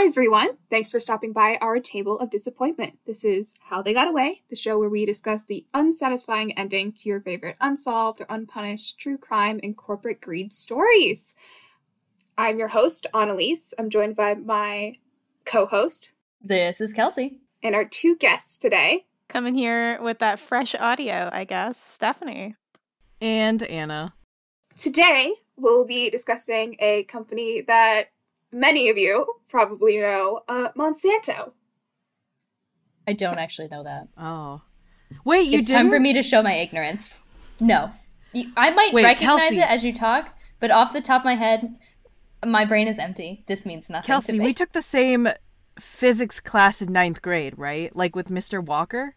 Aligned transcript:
Hi, 0.00 0.06
everyone. 0.06 0.50
Thanks 0.70 0.92
for 0.92 1.00
stopping 1.00 1.32
by 1.32 1.58
our 1.60 1.80
table 1.80 2.20
of 2.20 2.30
disappointment. 2.30 3.00
This 3.04 3.24
is 3.24 3.56
How 3.68 3.82
They 3.82 3.92
Got 3.92 4.06
Away, 4.06 4.42
the 4.48 4.54
show 4.54 4.78
where 4.78 4.88
we 4.88 5.04
discuss 5.04 5.42
the 5.42 5.66
unsatisfying 5.74 6.56
endings 6.56 6.94
to 7.02 7.08
your 7.08 7.20
favorite 7.20 7.56
unsolved 7.60 8.20
or 8.20 8.26
unpunished 8.28 9.00
true 9.00 9.18
crime 9.18 9.58
and 9.60 9.76
corporate 9.76 10.20
greed 10.20 10.52
stories. 10.52 11.34
I'm 12.38 12.60
your 12.60 12.68
host, 12.68 13.08
Annalise. 13.12 13.74
I'm 13.76 13.90
joined 13.90 14.14
by 14.14 14.34
my 14.36 14.94
co 15.44 15.66
host. 15.66 16.12
This 16.40 16.80
is 16.80 16.92
Kelsey. 16.92 17.40
And 17.64 17.74
our 17.74 17.84
two 17.84 18.14
guests 18.14 18.56
today. 18.56 19.06
Coming 19.28 19.56
here 19.56 20.00
with 20.00 20.20
that 20.20 20.38
fresh 20.38 20.76
audio, 20.76 21.28
I 21.32 21.42
guess, 21.42 21.76
Stephanie. 21.76 22.54
And 23.20 23.64
Anna. 23.64 24.14
Today, 24.76 25.32
we'll 25.56 25.84
be 25.84 26.08
discussing 26.08 26.76
a 26.78 27.02
company 27.02 27.62
that 27.62 28.10
many 28.52 28.88
of 28.90 28.96
you 28.98 29.26
probably 29.48 29.98
know 29.98 30.40
uh, 30.48 30.70
Monsanto. 30.76 31.52
I 33.06 33.12
don't 33.14 33.38
actually 33.38 33.68
know 33.68 33.84
that. 33.84 34.08
Oh. 34.16 34.62
Wait, 35.24 35.48
you 35.50 35.58
It's 35.58 35.68
didn't? 35.68 35.82
time 35.82 35.90
for 35.90 35.98
me 36.00 36.12
to 36.12 36.22
show 36.22 36.42
my 36.42 36.54
ignorance. 36.54 37.20
No. 37.60 37.90
I 38.56 38.70
might 38.70 38.92
Wait, 38.92 39.04
recognize 39.04 39.38
Kelsey. 39.40 39.58
it 39.60 39.68
as 39.68 39.82
you 39.84 39.92
talk, 39.94 40.34
but 40.60 40.70
off 40.70 40.92
the 40.92 41.00
top 41.00 41.22
of 41.22 41.24
my 41.24 41.34
head, 41.34 41.74
my 42.44 42.64
brain 42.66 42.86
is 42.86 42.98
empty. 42.98 43.42
This 43.46 43.64
means 43.64 43.88
nothing 43.88 44.02
to 44.02 44.06
Kelsey, 44.06 44.38
me. 44.38 44.44
we 44.44 44.52
took 44.54 44.72
the 44.72 44.82
same 44.82 45.28
physics 45.80 46.40
class 46.40 46.82
in 46.82 46.92
ninth 46.92 47.22
grade, 47.22 47.54
right? 47.56 47.94
Like 47.96 48.14
with 48.14 48.28
Mr. 48.28 48.62
Walker? 48.64 49.16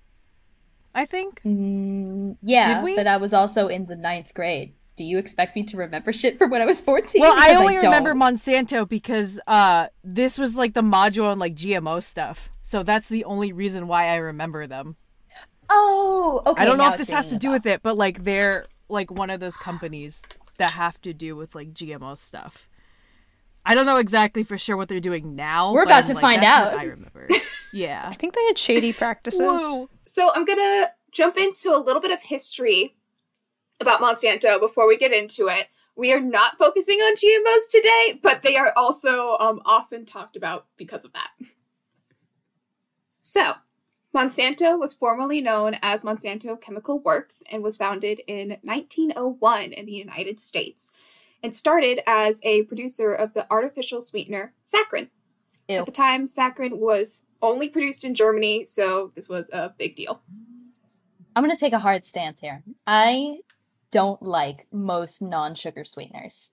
I 0.95 1.05
think? 1.05 1.41
Mm, 1.43 2.37
yeah, 2.41 2.75
Did 2.75 2.83
we? 2.83 2.95
but 2.95 3.07
I 3.07 3.17
was 3.17 3.33
also 3.33 3.67
in 3.67 3.85
the 3.85 3.95
ninth 3.95 4.33
grade. 4.33 4.73
Do 4.97 5.03
you 5.03 5.17
expect 5.17 5.55
me 5.55 5.63
to 5.63 5.77
remember 5.77 6.11
shit 6.11 6.37
from 6.37 6.51
when 6.51 6.61
I 6.61 6.65
was 6.65 6.81
14? 6.81 7.21
Well, 7.21 7.33
I 7.37 7.55
only 7.55 7.75
don't. 7.75 7.85
remember 7.85 8.13
Monsanto 8.13 8.87
because 8.87 9.39
uh 9.47 9.87
this 10.03 10.37
was 10.37 10.55
like 10.57 10.73
the 10.73 10.81
module 10.81 11.25
on 11.25 11.39
like 11.39 11.55
GMO 11.55 12.03
stuff. 12.03 12.49
So 12.61 12.83
that's 12.83 13.09
the 13.09 13.23
only 13.25 13.51
reason 13.51 13.87
why 13.87 14.07
I 14.07 14.15
remember 14.15 14.67
them. 14.67 14.95
Oh, 15.69 16.41
okay. 16.45 16.61
I 16.61 16.65
don't 16.65 16.77
know 16.77 16.89
if 16.91 16.97
this 16.97 17.11
has 17.11 17.29
to 17.29 17.37
do 17.37 17.47
bell. 17.47 17.53
with 17.53 17.65
it, 17.65 17.81
but 17.83 17.97
like 17.97 18.23
they're 18.23 18.65
like 18.89 19.09
one 19.09 19.29
of 19.29 19.39
those 19.39 19.55
companies 19.55 20.23
that 20.57 20.71
have 20.71 20.99
to 21.01 21.13
do 21.13 21.35
with 21.35 21.55
like 21.55 21.73
GMO 21.73 22.17
stuff. 22.17 22.67
I 23.65 23.75
don't 23.75 23.85
know 23.85 23.97
exactly 23.97 24.43
for 24.43 24.57
sure 24.57 24.75
what 24.75 24.89
they're 24.89 24.99
doing 24.99 25.35
now. 25.35 25.71
We're 25.71 25.83
about 25.83 25.99
I'm 25.99 26.03
to 26.05 26.13
like, 26.15 26.21
find 26.21 26.41
that's 26.41 26.65
what 26.65 26.73
out. 26.75 26.79
I 26.79 26.85
remember. 26.89 27.29
Yeah. 27.73 28.05
I 28.05 28.15
think 28.15 28.35
they 28.35 28.45
had 28.47 28.57
shady 28.57 28.91
practices. 28.91 29.39
Whoa. 29.39 29.87
So 30.05 30.29
I'm 30.35 30.43
gonna 30.43 30.87
jump 31.11 31.37
into 31.37 31.69
a 31.69 31.79
little 31.79 32.01
bit 32.01 32.11
of 32.11 32.21
history 32.21 32.95
about 33.81 34.01
Monsanto 34.01 34.59
before 34.59 34.87
we 34.87 34.97
get 34.97 35.11
into 35.11 35.47
it. 35.47 35.67
We 35.95 36.13
are 36.13 36.21
not 36.21 36.57
focusing 36.57 36.99
on 36.99 37.15
GMOs 37.15 37.69
today, 37.69 38.19
but 38.21 38.43
they 38.43 38.55
are 38.55 38.73
also 38.75 39.37
um, 39.39 39.61
often 39.65 40.05
talked 40.05 40.35
about 40.35 40.67
because 40.77 41.03
of 41.05 41.13
that. 41.13 41.31
So, 43.19 43.53
Monsanto 44.15 44.79
was 44.79 44.93
formerly 44.93 45.41
known 45.41 45.77
as 45.81 46.01
Monsanto 46.01 46.59
Chemical 46.59 46.99
Works 46.99 47.43
and 47.51 47.63
was 47.63 47.77
founded 47.77 48.21
in 48.27 48.57
1901 48.63 49.71
in 49.71 49.85
the 49.85 49.91
United 49.91 50.39
States 50.39 50.91
and 51.43 51.55
started 51.55 52.01
as 52.05 52.41
a 52.43 52.63
producer 52.63 53.13
of 53.13 53.33
the 53.33 53.47
artificial 53.51 54.01
sweetener 54.01 54.53
saccharin. 54.65 55.09
Ew. 55.67 55.79
At 55.79 55.85
the 55.85 55.91
time, 55.91 56.25
saccharin 56.25 56.77
was 56.77 57.23
only 57.41 57.69
produced 57.69 58.03
in 58.03 58.13
Germany, 58.13 58.65
so 58.65 59.11
this 59.15 59.29
was 59.29 59.49
a 59.51 59.73
big 59.77 59.95
deal. 59.95 60.21
I'm 61.35 61.43
going 61.43 61.55
to 61.55 61.59
take 61.59 61.73
a 61.73 61.79
hard 61.79 62.03
stance 62.03 62.39
here. 62.39 62.63
I 62.85 63.39
don't 63.91 64.21
like 64.21 64.67
most 64.71 65.21
non 65.21 65.55
sugar 65.55 65.83
sweeteners. 65.85 66.51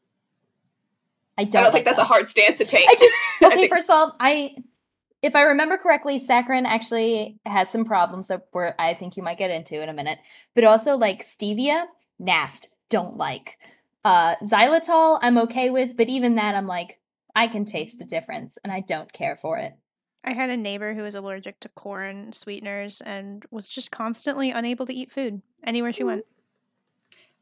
I 1.37 1.45
don't, 1.45 1.61
I 1.61 1.65
don't 1.65 1.65
like 1.67 1.73
think 1.73 1.85
that's 1.85 2.01
a 2.01 2.05
hard 2.05 2.29
stance 2.29 2.59
to 2.59 2.65
take. 2.65 2.89
I 2.89 2.95
just 2.95 3.15
I 3.43 3.47
okay. 3.47 3.57
think- 3.57 3.73
First 3.73 3.89
of 3.89 3.95
all, 3.95 4.17
I 4.21 4.57
if 5.23 5.35
I 5.35 5.43
remember 5.43 5.77
correctly, 5.79 6.21
saccharin 6.21 6.65
actually 6.65 7.39
has 7.45 7.69
some 7.69 7.85
problems 7.85 8.29
that 8.29 8.47
we're 8.53 8.75
I 8.79 8.95
think 8.95 9.17
you 9.17 9.23
might 9.23 9.39
get 9.39 9.51
into 9.51 9.83
in 9.83 9.89
a 9.89 9.93
minute. 9.95 10.19
But 10.55 10.65
also 10.65 10.97
like 10.97 11.25
stevia, 11.25 11.87
nast, 12.19 12.69
don't 12.89 13.17
like. 13.17 13.59
Uh, 14.05 14.37
xylitol, 14.43 15.19
I'm 15.21 15.39
okay 15.39 15.71
with, 15.71 15.97
but 15.97 16.09
even 16.09 16.37
that, 16.37 16.55
I'm 16.55 16.67
like, 16.67 16.99
I 17.35 17.47
can 17.49 17.65
taste 17.65 17.99
the 17.99 18.05
difference, 18.05 18.57
and 18.65 18.73
I 18.73 18.81
don't 18.81 19.13
care 19.13 19.37
for 19.37 19.59
it. 19.59 19.75
I 20.25 20.35
had 20.35 20.51
a 20.51 20.57
neighbor 20.57 20.95
who 20.95 21.03
was 21.03 21.15
allergic 21.15 21.61
to 21.61 21.69
corn 21.69 22.33
sweeteners 22.33 23.01
and 23.01 23.45
was 23.51 23.69
just 23.69 23.91
constantly 23.91 24.51
unable 24.51 24.87
to 24.87 24.95
eat 24.95 25.13
food 25.13 25.43
anywhere 25.65 25.93
she 25.93 26.05
went. 26.05 26.25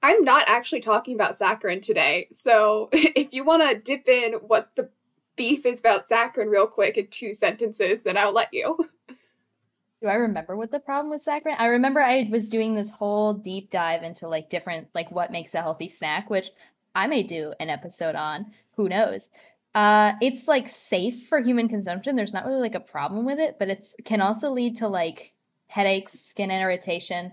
I'm 0.06 0.22
not 0.22 0.44
actually 0.46 0.82
talking 0.82 1.16
about 1.16 1.32
saccharin 1.32 1.82
today, 1.82 2.28
so 2.30 2.88
if 2.92 3.34
you 3.34 3.42
want 3.42 3.68
to 3.68 3.76
dip 3.76 4.08
in 4.08 4.34
what 4.34 4.70
the 4.76 4.88
beef 5.34 5.66
is 5.66 5.80
about 5.80 6.08
saccharin 6.08 6.48
real 6.48 6.68
quick 6.68 6.96
in 6.96 7.08
two 7.08 7.34
sentences, 7.34 8.02
then 8.02 8.16
I'll 8.16 8.32
let 8.32 8.54
you. 8.54 8.88
Do 10.00 10.06
I 10.06 10.14
remember 10.14 10.56
what 10.56 10.70
the 10.70 10.78
problem 10.78 11.10
with 11.10 11.24
saccharin? 11.24 11.56
I 11.58 11.66
remember 11.66 12.00
I 12.00 12.28
was 12.30 12.48
doing 12.48 12.76
this 12.76 12.90
whole 12.90 13.34
deep 13.34 13.68
dive 13.68 14.04
into 14.04 14.28
like 14.28 14.48
different 14.48 14.86
like 14.94 15.10
what 15.10 15.32
makes 15.32 15.56
a 15.56 15.60
healthy 15.62 15.88
snack, 15.88 16.30
which 16.30 16.50
I 16.94 17.08
may 17.08 17.24
do 17.24 17.54
an 17.58 17.68
episode 17.68 18.14
on. 18.14 18.52
Who 18.76 18.88
knows? 18.88 19.28
Uh, 19.74 20.12
it's 20.22 20.46
like 20.46 20.68
safe 20.68 21.26
for 21.26 21.40
human 21.40 21.68
consumption. 21.68 22.14
There's 22.14 22.32
not 22.32 22.46
really 22.46 22.60
like 22.60 22.76
a 22.76 22.80
problem 22.80 23.26
with 23.26 23.40
it, 23.40 23.56
but 23.58 23.68
it's 23.68 23.96
can 24.04 24.20
also 24.20 24.52
lead 24.52 24.76
to 24.76 24.86
like 24.86 25.32
headaches, 25.66 26.12
skin 26.12 26.52
irritation. 26.52 27.32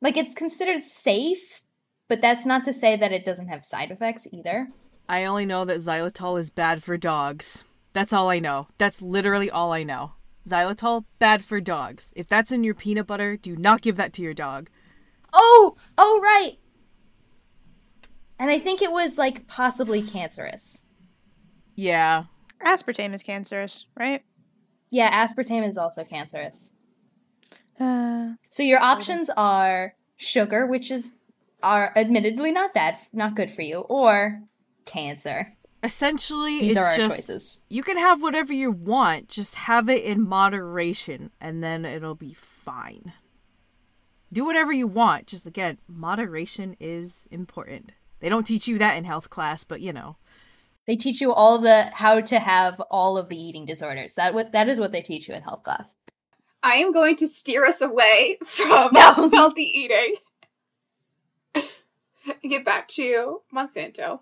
Like 0.00 0.16
it's 0.16 0.34
considered 0.34 0.82
safe, 0.82 1.60
but 2.08 2.20
that's 2.20 2.46
not 2.46 2.64
to 2.64 2.72
say 2.72 2.96
that 2.96 3.12
it 3.12 3.24
doesn't 3.24 3.48
have 3.48 3.62
side 3.62 3.90
effects 3.90 4.26
either. 4.32 4.68
I 5.08 5.24
only 5.24 5.46
know 5.46 5.64
that 5.64 5.78
xylitol 5.78 6.38
is 6.38 6.50
bad 6.50 6.82
for 6.82 6.96
dogs. 6.96 7.64
That's 7.92 8.12
all 8.12 8.28
I 8.28 8.38
know. 8.38 8.68
That's 8.78 9.00
literally 9.00 9.50
all 9.50 9.72
I 9.72 9.82
know. 9.82 10.12
Xylitol, 10.46 11.04
bad 11.18 11.44
for 11.44 11.60
dogs. 11.60 12.12
If 12.16 12.28
that's 12.28 12.52
in 12.52 12.62
your 12.64 12.74
peanut 12.74 13.06
butter, 13.06 13.36
do 13.36 13.56
not 13.56 13.82
give 13.82 13.96
that 13.96 14.12
to 14.14 14.22
your 14.22 14.34
dog. 14.34 14.68
Oh, 15.32 15.76
oh 15.98 16.20
right. 16.22 16.58
And 18.38 18.50
I 18.50 18.58
think 18.58 18.82
it 18.82 18.92
was 18.92 19.18
like 19.18 19.46
possibly 19.48 20.02
cancerous. 20.02 20.84
Yeah. 21.74 22.24
Aspartame 22.64 23.14
is 23.14 23.22
cancerous, 23.22 23.86
right? 23.98 24.22
Yeah, 24.90 25.24
aspartame 25.24 25.66
is 25.66 25.76
also 25.76 26.04
cancerous. 26.04 26.72
Uh, 27.78 28.34
So 28.50 28.62
your 28.62 28.80
Sort 28.80 28.90
of. 28.90 28.96
options 28.96 29.30
are 29.36 29.94
sugar, 30.16 30.66
which 30.66 30.90
is 30.90 31.12
are 31.62 31.92
admittedly 31.96 32.52
not 32.52 32.74
bad, 32.74 32.96
not 33.12 33.34
good 33.36 33.50
for 33.50 33.62
you, 33.62 33.78
or 33.80 34.42
cancer. 34.84 35.54
Essentially, 35.82 36.60
These 36.60 36.70
it's 36.76 36.78
are 36.78 36.90
our 36.90 36.96
just 36.96 37.16
choices. 37.16 37.60
you 37.68 37.82
can 37.82 37.96
have 37.96 38.22
whatever 38.22 38.52
you 38.52 38.70
want, 38.72 39.28
just 39.28 39.54
have 39.54 39.88
it 39.88 40.02
in 40.04 40.26
moderation 40.28 41.30
and 41.40 41.62
then 41.62 41.84
it'll 41.84 42.14
be 42.14 42.34
fine. 42.34 43.12
Do 44.32 44.44
whatever 44.44 44.72
you 44.72 44.86
want, 44.88 45.26
just 45.28 45.46
again, 45.46 45.78
moderation 45.86 46.76
is 46.80 47.28
important. 47.30 47.92
They 48.20 48.28
don't 48.28 48.46
teach 48.46 48.66
you 48.66 48.78
that 48.78 48.96
in 48.96 49.04
health 49.04 49.30
class, 49.30 49.62
but 49.62 49.80
you 49.80 49.92
know. 49.92 50.16
They 50.86 50.96
teach 50.96 51.20
you 51.20 51.32
all 51.32 51.60
the 51.60 51.90
how 51.92 52.20
to 52.20 52.38
have 52.40 52.80
all 52.90 53.18
of 53.18 53.28
the 53.28 53.36
eating 53.36 53.66
disorders. 53.66 54.14
That 54.14 54.34
what 54.34 54.52
that 54.52 54.68
is 54.68 54.80
what 54.80 54.90
they 54.92 55.02
teach 55.02 55.28
you 55.28 55.34
in 55.34 55.42
health 55.42 55.62
class. 55.62 55.94
I 56.62 56.76
am 56.76 56.90
going 56.92 57.14
to 57.16 57.28
steer 57.28 57.64
us 57.64 57.80
away 57.80 58.38
from 58.44 58.90
No. 58.92 59.30
healthy 59.32 59.62
eating. 59.62 60.14
And 62.26 62.36
get 62.50 62.64
back 62.64 62.88
to 62.88 63.42
Monsanto. 63.54 64.20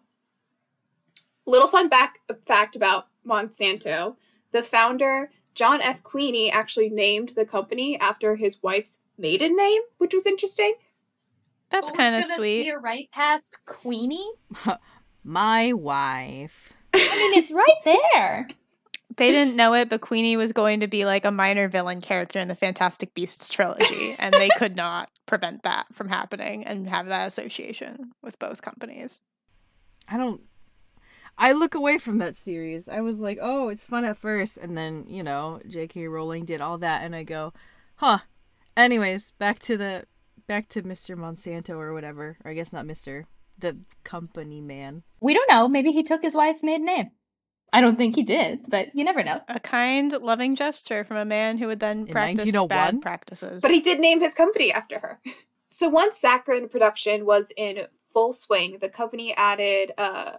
Little 1.46 1.68
fun 1.68 1.88
back 1.88 2.20
fact 2.46 2.76
about 2.76 3.08
Monsanto: 3.26 4.16
the 4.52 4.62
founder 4.62 5.30
John 5.54 5.80
F. 5.80 6.02
Queeny 6.02 6.50
actually 6.52 6.88
named 6.90 7.30
the 7.30 7.44
company 7.44 7.98
after 8.00 8.36
his 8.36 8.62
wife's 8.62 9.02
maiden 9.16 9.56
name, 9.56 9.82
which 9.98 10.12
was 10.12 10.26
interesting. 10.26 10.74
that's 11.70 11.90
oh, 11.90 11.94
kind 11.94 12.16
of 12.16 12.24
sweet. 12.24 12.62
Steer 12.62 12.80
right 12.80 13.08
past 13.12 13.58
Queenie. 13.64 14.32
My 15.24 15.72
wife. 15.72 16.72
I 16.94 17.18
mean, 17.18 17.38
it's 17.38 17.52
right 17.52 18.00
there. 18.12 18.48
They 19.16 19.30
didn't 19.30 19.56
know 19.56 19.74
it, 19.74 19.88
but 19.88 20.00
Queenie 20.00 20.36
was 20.36 20.52
going 20.52 20.80
to 20.80 20.88
be 20.88 21.04
like 21.04 21.24
a 21.24 21.30
minor 21.30 21.68
villain 21.68 22.00
character 22.00 22.38
in 22.38 22.48
the 22.48 22.54
Fantastic 22.54 23.14
Beasts 23.14 23.48
trilogy, 23.48 24.16
and 24.18 24.34
they 24.34 24.48
could 24.58 24.76
not 24.76 25.08
prevent 25.26 25.62
that 25.62 25.86
from 25.92 26.08
happening 26.08 26.64
and 26.64 26.88
have 26.88 27.06
that 27.06 27.26
association 27.26 28.12
with 28.22 28.38
both 28.38 28.62
companies. 28.62 29.20
I 30.08 30.16
don't 30.16 30.40
I 31.36 31.52
look 31.52 31.74
away 31.74 31.98
from 31.98 32.18
that 32.18 32.36
series. 32.36 32.88
I 32.88 33.00
was 33.00 33.20
like, 33.20 33.38
"Oh, 33.40 33.68
it's 33.68 33.84
fun 33.84 34.04
at 34.04 34.16
first. 34.16 34.56
and 34.56 34.76
then, 34.76 35.04
you 35.08 35.22
know, 35.22 35.60
J.K. 35.66 36.06
Rowling 36.06 36.44
did 36.44 36.60
all 36.60 36.78
that 36.78 37.02
and 37.02 37.14
I 37.14 37.24
go, 37.24 37.52
"Huh." 37.96 38.18
Anyways, 38.76 39.32
back 39.32 39.58
to 39.60 39.76
the 39.76 40.04
back 40.46 40.68
to 40.70 40.82
Mr. 40.82 41.16
Monsanto 41.16 41.70
or 41.76 41.92
whatever. 41.92 42.36
Or 42.44 42.50
I 42.50 42.54
guess 42.54 42.72
not 42.72 42.86
Mr. 42.86 43.24
The 43.58 43.78
company 44.04 44.60
man. 44.60 45.02
We 45.20 45.34
don't 45.34 45.50
know. 45.50 45.68
Maybe 45.68 45.92
he 45.92 46.02
took 46.02 46.22
his 46.22 46.36
wife's 46.36 46.62
maiden 46.62 46.86
name. 46.86 47.10
I 47.74 47.80
don't 47.80 47.96
think 47.96 48.14
he 48.14 48.22
did, 48.22 48.60
but 48.68 48.94
you 48.94 49.02
never 49.02 49.24
know. 49.24 49.36
A 49.48 49.58
kind, 49.58 50.12
loving 50.12 50.54
gesture 50.54 51.02
from 51.02 51.16
a 51.16 51.24
man 51.24 51.58
who 51.58 51.66
would 51.66 51.80
then 51.80 52.06
In 52.06 52.12
practice 52.12 52.56
bad 52.68 53.02
practices. 53.02 53.60
But 53.62 53.72
he 53.72 53.80
did 53.80 53.98
name 53.98 54.20
his 54.20 54.32
company 54.32 54.72
after 54.72 54.98
her. 55.00 55.20
So 55.66 55.88
once 55.88 56.22
saccharin 56.22 56.70
production 56.70 57.26
was 57.26 57.52
in 57.56 57.86
full 58.12 58.32
swing, 58.32 58.78
the 58.80 58.88
company 58.88 59.34
added 59.34 59.90
uh, 59.98 60.34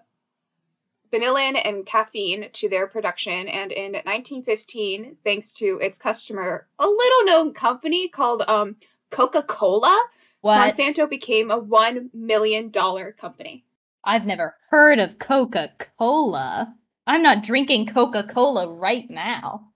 vanillin 1.11 1.59
and 1.61 1.85
caffeine 1.85 2.47
to 2.53 2.69
their 2.69 2.87
production. 2.87 3.49
And 3.49 3.73
in 3.73 3.93
1915, 3.93 5.17
thanks 5.25 5.51
to 5.55 5.77
its 5.81 5.97
customer, 5.97 6.67
a 6.79 6.87
little 6.87 7.25
known 7.25 7.53
company 7.53 8.07
called 8.07 8.43
um, 8.47 8.77
Coca 9.09 9.43
Cola, 9.43 9.99
What? 10.39 10.73
Monsanto 10.73 11.09
became 11.09 11.51
a 11.51 11.59
$1 11.59 12.13
million 12.13 12.71
company. 12.71 13.65
I've 14.05 14.25
never 14.25 14.55
heard 14.69 14.99
of 14.99 15.19
Coca 15.19 15.71
Cola. 15.97 16.75
I'm 17.07 17.21
not 17.23 17.43
drinking 17.43 17.87
Coca 17.87 18.23
Cola 18.23 18.73
right 18.73 19.05
now. 19.09 19.69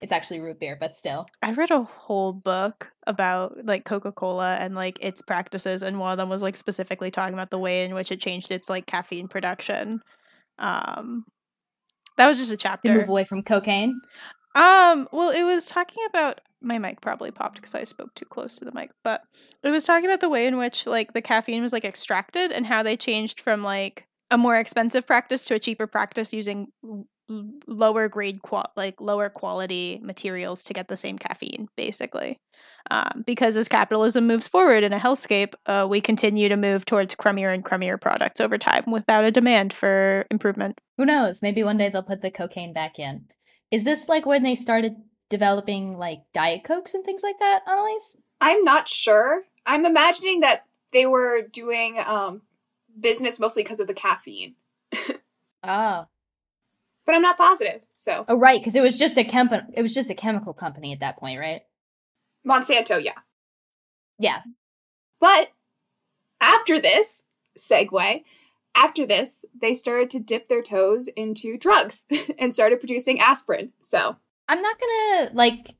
It's 0.00 0.12
actually 0.12 0.38
root 0.38 0.60
beer, 0.60 0.76
but 0.78 0.94
still. 0.94 1.26
I 1.42 1.52
read 1.52 1.72
a 1.72 1.82
whole 1.82 2.32
book 2.32 2.92
about 3.06 3.64
like 3.66 3.84
Coca-Cola 3.84 4.54
and 4.60 4.76
like 4.76 5.02
its 5.04 5.22
practices 5.22 5.82
and 5.82 5.98
one 5.98 6.12
of 6.12 6.18
them 6.18 6.28
was 6.28 6.40
like 6.40 6.56
specifically 6.56 7.10
talking 7.10 7.34
about 7.34 7.50
the 7.50 7.58
way 7.58 7.84
in 7.84 7.94
which 7.94 8.12
it 8.12 8.20
changed 8.20 8.52
its 8.52 8.68
like 8.70 8.86
caffeine 8.86 9.26
production. 9.26 10.00
Um 10.60 11.24
that 12.16 12.28
was 12.28 12.38
just 12.38 12.52
a 12.52 12.56
To 12.56 12.62
chapter. 12.62 12.94
move 12.94 13.08
away 13.08 13.24
from 13.24 13.42
cocaine. 13.42 14.00
Um, 14.54 15.08
well, 15.12 15.30
it 15.30 15.44
was 15.44 15.66
talking 15.66 16.04
about 16.08 16.40
my 16.60 16.78
mic 16.78 17.00
probably 17.00 17.30
popped 17.30 17.56
because 17.56 17.74
I 17.76 17.84
spoke 17.84 18.12
too 18.14 18.24
close 18.24 18.56
to 18.56 18.64
the 18.64 18.72
mic, 18.72 18.90
but 19.04 19.22
it 19.62 19.70
was 19.70 19.84
talking 19.84 20.06
about 20.08 20.18
the 20.20 20.28
way 20.28 20.46
in 20.46 20.58
which 20.58 20.84
like 20.86 21.12
the 21.12 21.22
caffeine 21.22 21.62
was 21.62 21.72
like 21.72 21.84
extracted 21.84 22.50
and 22.50 22.66
how 22.66 22.82
they 22.82 22.96
changed 22.96 23.40
from 23.40 23.62
like 23.62 24.06
a 24.30 24.38
more 24.38 24.56
expensive 24.56 25.06
practice 25.06 25.44
to 25.46 25.54
a 25.54 25.58
cheaper 25.58 25.86
practice 25.86 26.32
using 26.32 26.68
l- 26.84 27.06
l- 27.30 27.50
lower 27.66 28.08
grade 28.08 28.42
qual 28.42 28.70
like 28.76 29.00
lower 29.00 29.28
quality 29.28 30.00
materials 30.02 30.62
to 30.64 30.72
get 30.72 30.88
the 30.88 30.96
same 30.96 31.18
caffeine 31.18 31.68
basically. 31.76 32.38
Um, 32.90 33.24
because 33.26 33.56
as 33.56 33.68
capitalism 33.68 34.26
moves 34.26 34.48
forward 34.48 34.82
in 34.82 34.92
a 34.92 34.98
hellscape, 34.98 35.52
uh, 35.66 35.86
we 35.88 36.00
continue 36.00 36.48
to 36.48 36.56
move 36.56 36.86
towards 36.86 37.14
crummier 37.14 37.52
and 37.52 37.64
crummier 37.64 38.00
products 38.00 38.40
over 38.40 38.56
time 38.56 38.84
without 38.86 39.24
a 39.24 39.30
demand 39.30 39.72
for 39.72 40.26
improvement. 40.30 40.80
Who 40.96 41.04
knows? 41.04 41.42
Maybe 41.42 41.62
one 41.62 41.76
day 41.76 41.90
they'll 41.90 42.02
put 42.02 42.22
the 42.22 42.30
cocaine 42.30 42.72
back 42.72 42.98
in. 42.98 43.26
Is 43.70 43.84
this 43.84 44.08
like 44.08 44.24
when 44.24 44.42
they 44.42 44.54
started 44.54 44.96
developing 45.28 45.98
like 45.98 46.20
Diet 46.32 46.64
Cokes 46.64 46.94
and 46.94 47.04
things 47.04 47.22
like 47.22 47.38
that, 47.40 47.60
Annalise? 47.66 48.16
I'm 48.40 48.62
not 48.62 48.88
sure. 48.88 49.42
I'm 49.66 49.84
imagining 49.84 50.40
that 50.40 50.64
they 50.92 51.04
were 51.04 51.42
doing 51.42 51.98
um, 52.04 52.42
business 52.98 53.38
mostly 53.40 53.62
because 53.62 53.80
of 53.80 53.86
the 53.86 53.94
caffeine, 53.94 54.54
Oh. 55.62 56.06
but 57.06 57.14
I'm 57.14 57.22
not 57.22 57.36
positive. 57.38 57.82
So 57.94 58.24
Oh 58.28 58.38
right, 58.38 58.60
because 58.60 58.76
it 58.76 58.82
was 58.82 58.98
just 58.98 59.18
a 59.18 59.24
chem 59.24 59.50
it 59.74 59.82
was 59.82 59.94
just 59.94 60.10
a 60.10 60.14
chemical 60.14 60.52
company 60.52 60.92
at 60.92 61.00
that 61.00 61.16
point, 61.18 61.38
right? 61.40 61.62
Monsanto, 62.46 63.02
yeah. 63.02 63.18
Yeah. 64.18 64.42
But 65.20 65.52
after 66.40 66.78
this 66.78 67.26
segue, 67.58 68.22
after 68.74 69.04
this, 69.04 69.44
they 69.60 69.74
started 69.74 70.10
to 70.10 70.20
dip 70.20 70.48
their 70.48 70.62
toes 70.62 71.08
into 71.08 71.58
drugs 71.58 72.04
and 72.38 72.54
started 72.54 72.78
producing 72.80 73.20
aspirin. 73.20 73.72
So 73.80 74.16
I'm 74.48 74.62
not 74.62 74.76
gonna 74.80 75.30
like 75.34 75.74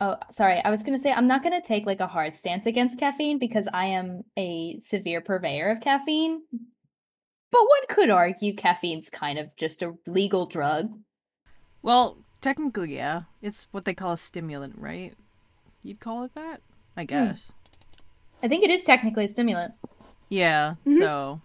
oh 0.00 0.16
sorry, 0.30 0.60
I 0.64 0.70
was 0.70 0.82
gonna 0.82 0.98
say 0.98 1.12
I'm 1.12 1.26
not 1.26 1.42
gonna 1.42 1.62
take 1.62 1.86
like 1.86 2.00
a 2.00 2.06
hard 2.06 2.34
stance 2.34 2.66
against 2.66 2.98
caffeine 2.98 3.38
because 3.38 3.68
I 3.72 3.86
am 3.86 4.22
a 4.36 4.78
severe 4.78 5.20
purveyor 5.20 5.68
of 5.70 5.80
caffeine. 5.80 6.42
But 7.52 7.60
one 7.60 7.86
could 7.88 8.10
argue 8.10 8.54
caffeine's 8.54 9.08
kind 9.08 9.38
of 9.38 9.54
just 9.56 9.82
a 9.82 9.94
legal 10.06 10.46
drug. 10.46 10.90
Well, 11.82 12.18
technically, 12.40 12.96
yeah. 12.96 13.22
It's 13.40 13.68
what 13.70 13.84
they 13.84 13.94
call 13.94 14.12
a 14.12 14.18
stimulant, 14.18 14.74
right? 14.76 15.14
You'd 15.82 16.00
call 16.00 16.24
it 16.24 16.34
that? 16.34 16.60
I 16.96 17.04
guess. 17.04 17.52
I 18.42 18.48
think 18.48 18.64
it 18.64 18.70
is 18.70 18.84
technically 18.84 19.24
a 19.24 19.28
stimulant. 19.28 19.74
Yeah. 20.28 20.74
Mhm. 20.84 20.98
So, 20.98 21.40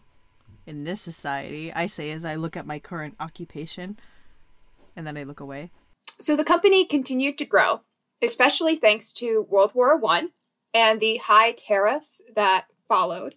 in 0.66 0.84
this 0.84 1.02
society, 1.02 1.72
I 1.72 1.86
say 1.86 2.12
as 2.12 2.26
I 2.26 2.36
look 2.36 2.58
at 2.58 2.66
my 2.66 2.80
current 2.80 3.16
occupation, 3.20 3.98
and 4.96 5.06
then 5.06 5.18
I 5.18 5.24
look 5.24 5.40
away. 5.40 5.72
So 6.20 6.36
the 6.36 6.44
company 6.44 6.86
continued 6.86 7.38
to 7.40 7.46
grow, 7.46 7.82
especially 8.22 8.76
thanks 8.76 9.14
to 9.14 9.48
World 9.50 9.74
War 9.74 9.98
One 9.98 10.32
and 10.74 11.00
the 11.00 11.18
high 11.18 11.52
tariffs 11.52 12.22
that 12.36 12.66
followed. 12.88 13.36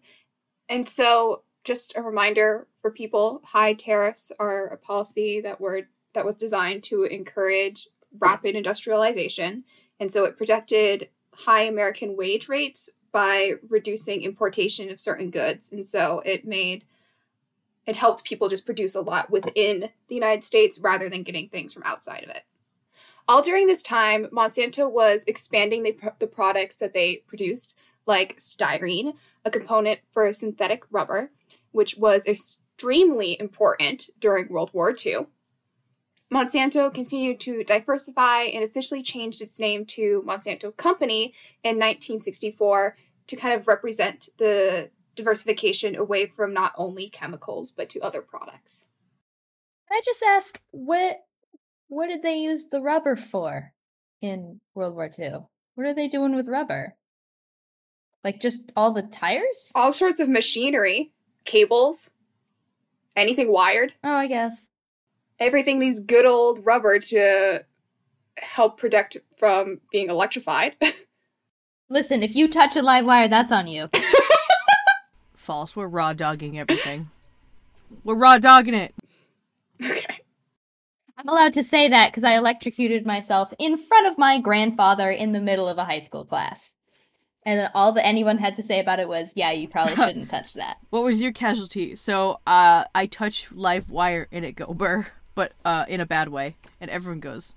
And 0.69 0.88
so, 0.88 1.42
just 1.64 1.94
a 1.96 2.02
reminder 2.02 2.66
for 2.81 2.90
people: 2.90 3.40
high 3.44 3.75
tariffs 3.75 4.31
are 4.38 4.66
a 4.66 4.76
policy 4.76 5.40
that 5.40 5.60
were 5.60 5.82
that 6.12 6.25
was 6.25 6.34
designed 6.34 6.82
to 6.84 7.04
encourage 7.04 7.88
rapid 8.19 8.54
industrialization, 8.54 9.64
and 9.98 10.12
so 10.12 10.25
it 10.25 10.36
protected 10.36 11.08
high 11.32 11.62
American 11.62 12.16
wage 12.16 12.48
rates 12.48 12.90
by 13.10 13.52
reducing 13.69 14.22
importation 14.22 14.90
of 14.90 15.00
certain 15.00 15.30
goods, 15.30 15.72
and 15.72 15.84
so 15.84 16.20
it 16.25 16.44
made 16.44 16.84
it 17.87 17.96
helped 17.96 18.25
people 18.25 18.48
just 18.48 18.66
produce 18.66 18.94
a 18.94 19.00
lot 19.00 19.30
within 19.30 19.90
the 20.08 20.14
United 20.14 20.42
States 20.42 20.78
rather 20.78 21.08
than 21.08 21.22
getting 21.22 21.48
things 21.48 21.72
from 21.72 21.82
outside 21.82 22.25
of 22.25 22.30
it. 22.30 22.44
All 23.26 23.43
during 23.43 23.67
this 23.67 23.82
time, 23.82 24.26
Monsanto 24.26 24.91
was 24.91 25.25
expanding 25.26 25.82
the, 25.82 25.97
the 26.19 26.26
products 26.26 26.76
that 26.76 26.93
they 26.93 27.23
produced, 27.26 27.76
like 28.06 28.37
styrene, 28.37 29.15
a 29.44 29.50
component 29.50 30.00
for 30.12 30.31
synthetic 30.32 30.85
rubber, 30.91 31.31
which 31.73 31.97
was 31.97 32.26
extremely 32.26 33.38
important 33.41 34.11
during 34.19 34.49
World 34.49 34.71
War 34.75 34.94
II. 34.94 35.26
Monsanto 36.32 36.93
continued 36.93 37.41
to 37.41 37.65
diversify 37.65 38.43
and 38.43 38.65
officially 38.65 39.03
changed 39.03 39.41
its 39.41 39.61
name 39.61 39.87
to 39.87 40.23
Monsanto 40.26 40.76
Company 40.76 41.32
in 41.62 41.76
1964 41.76 42.97
to 43.26 43.37
kind 43.37 43.55
of 43.55 43.69
represent 43.69 44.29
the 44.38 44.91
diversification 45.15 45.94
away 45.94 46.26
from 46.26 46.53
not 46.53 46.73
only 46.76 47.09
chemicals 47.09 47.71
but 47.71 47.88
to 47.88 48.00
other 48.00 48.21
products. 48.21 48.87
Can 49.88 49.99
I 49.99 50.00
just 50.05 50.23
ask 50.23 50.61
what 50.73 51.25
what 51.88 52.08
did 52.08 52.22
they 52.22 52.36
use 52.36 52.66
the 52.66 52.81
rubber 52.81 53.16
for 53.16 53.72
in 54.20 54.60
World 54.75 54.94
War 54.94 55.10
II? 55.19 55.46
What 55.75 55.86
are 55.86 55.94
they 55.94 56.08
doing 56.08 56.34
with 56.34 56.48
rubber? 56.48 56.94
Like 58.22 58.40
just 58.40 58.72
all 58.76 58.92
the 58.92 59.02
tires? 59.02 59.70
All 59.75 59.92
sorts 59.92 60.19
of 60.20 60.28
machinery, 60.28 61.12
cables, 61.44 62.10
anything 63.16 63.52
wired. 63.52 63.94
Oh, 64.02 64.14
I 64.14 64.26
guess. 64.26 64.69
everything 65.38 65.78
needs 65.78 66.00
good 66.00 66.25
old 66.25 66.64
rubber 66.64 66.98
to 66.98 67.64
help 68.38 68.78
protect 68.78 69.16
from 69.37 69.80
being 69.92 70.08
electrified. 70.08 70.76
Listen, 71.90 72.22
if 72.22 72.34
you 72.34 72.48
touch 72.48 72.76
a 72.76 72.82
live 72.82 73.04
wire, 73.04 73.28
that's 73.28 73.52
on 73.52 73.66
you. 73.66 73.90
False. 75.37 75.76
We're 75.76 75.87
raw 75.87 76.14
dogging 76.14 76.58
everything. 76.58 77.10
We're 78.02 78.14
raw 78.14 78.38
dogging 78.38 78.75
it. 78.75 78.94
Okay. 81.25 81.31
I'm 81.31 81.37
allowed 81.37 81.53
to 81.55 81.65
say 81.65 81.88
that 81.88 82.11
because 82.11 82.25
I 82.25 82.37
electrocuted 82.37 83.06
myself 83.06 83.53
in 83.59 83.76
front 83.76 84.06
of 84.06 84.19
my 84.19 84.41
grandfather 84.41 85.11
in 85.11 85.33
the 85.33 85.40
middle 85.40 85.69
of 85.69 85.78
a 85.78 85.85
high 85.85 86.00
school 86.00 86.25
class. 86.25 86.76
And 87.47 87.71
all 87.75 87.93
that 87.93 88.07
anyone 88.07 88.38
had 88.38 88.57
to 88.57 88.62
say 88.62 88.81
about 88.81 89.00
it 89.00 89.09
was, 89.09 89.33
yeah, 89.35 89.52
you 89.52 89.69
probably 89.69 89.97
shouldn't 90.07 90.31
touch 90.31 90.54
that. 90.54 90.78
What 90.90 91.04
was 91.04 91.21
your 91.21 91.33
casualty? 91.33 91.95
So, 91.95 92.40
uh, 92.47 92.85
I 92.95 93.07
touch 93.07 93.49
live 93.52 93.90
wire 93.90 94.28
and 94.33 94.45
it 94.45 94.52
go 94.52 94.73
burr, 94.73 95.09
but 95.35 95.52
uh, 95.64 95.85
in 95.88 96.00
a 96.00 96.07
bad 96.07 96.28
way, 96.28 96.57
and 96.81 96.90
everyone 96.90 97.21
goes, 97.21 97.54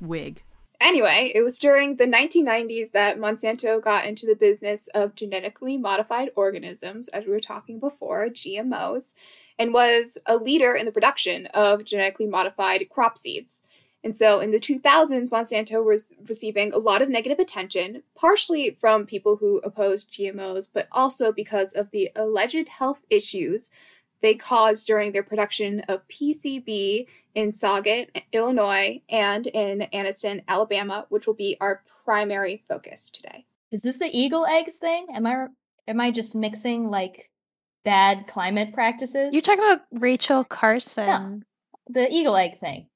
wig. 0.00 0.42
Anyway, 0.80 1.32
it 1.34 1.42
was 1.42 1.58
during 1.58 1.96
the 1.96 2.06
1990s 2.06 2.90
that 2.92 3.18
Monsanto 3.18 3.80
got 3.80 4.04
into 4.04 4.26
the 4.26 4.36
business 4.36 4.88
of 4.88 5.14
genetically 5.14 5.78
modified 5.78 6.30
organisms, 6.36 7.08
as 7.08 7.24
we 7.24 7.30
were 7.30 7.40
talking 7.40 7.78
before, 7.78 8.28
GMOs, 8.28 9.14
and 9.58 9.72
was 9.72 10.18
a 10.26 10.36
leader 10.36 10.74
in 10.74 10.86
the 10.86 10.92
production 10.92 11.46
of 11.46 11.84
genetically 11.84 12.26
modified 12.26 12.88
crop 12.88 13.16
seeds. 13.18 13.62
And 14.04 14.14
so 14.14 14.38
in 14.38 14.52
the 14.52 14.60
2000s, 14.60 15.30
Monsanto 15.30 15.84
was 15.84 16.14
receiving 16.28 16.72
a 16.72 16.78
lot 16.78 17.02
of 17.02 17.08
negative 17.08 17.40
attention, 17.40 18.04
partially 18.14 18.70
from 18.70 19.04
people 19.04 19.36
who 19.36 19.58
opposed 19.64 20.12
GMOs, 20.12 20.68
but 20.72 20.86
also 20.92 21.32
because 21.32 21.72
of 21.72 21.90
the 21.90 22.10
alleged 22.14 22.68
health 22.68 23.02
issues 23.10 23.70
they 24.20 24.34
caused 24.34 24.86
during 24.86 25.12
their 25.12 25.22
production 25.22 25.80
of 25.88 26.06
PCB 26.08 27.06
in 27.34 27.50
Sauget, 27.50 28.22
Illinois, 28.32 29.02
and 29.10 29.46
in 29.48 29.80
Anniston, 29.92 30.42
Alabama, 30.48 31.06
which 31.08 31.26
will 31.26 31.34
be 31.34 31.56
our 31.60 31.82
primary 32.04 32.62
focus 32.68 33.10
today. 33.10 33.44
Is 33.72 33.82
this 33.82 33.98
the 33.98 34.16
eagle 34.16 34.46
eggs 34.46 34.76
thing? 34.76 35.06
Am 35.12 35.26
I 35.26 35.48
am 35.88 36.00
I 36.00 36.10
just 36.10 36.34
mixing 36.34 36.88
like 36.88 37.30
bad 37.86 38.26
climate 38.26 38.74
practices? 38.74 39.32
You're 39.32 39.40
talking 39.40 39.64
about 39.64 39.80
Rachel 39.90 40.44
Carson. 40.44 41.44
the 41.88 42.12
eagle 42.12 42.36
egg 42.36 42.58
thing. 42.60 42.88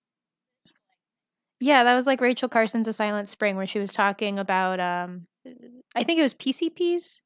Yeah, 1.60 1.84
that 1.84 1.94
was 1.94 2.06
like 2.06 2.20
Rachel 2.20 2.48
Carson's 2.48 2.88
A 2.88 2.92
Silent 2.92 3.28
Spring, 3.28 3.56
where 3.56 3.66
she 3.66 3.78
was 3.78 3.92
talking 3.92 4.38
about, 4.38 4.80
um, 4.80 5.26
I 5.94 6.02
think 6.04 6.18
it 6.18 6.22
was 6.22 6.34
PCPs, 6.34 7.20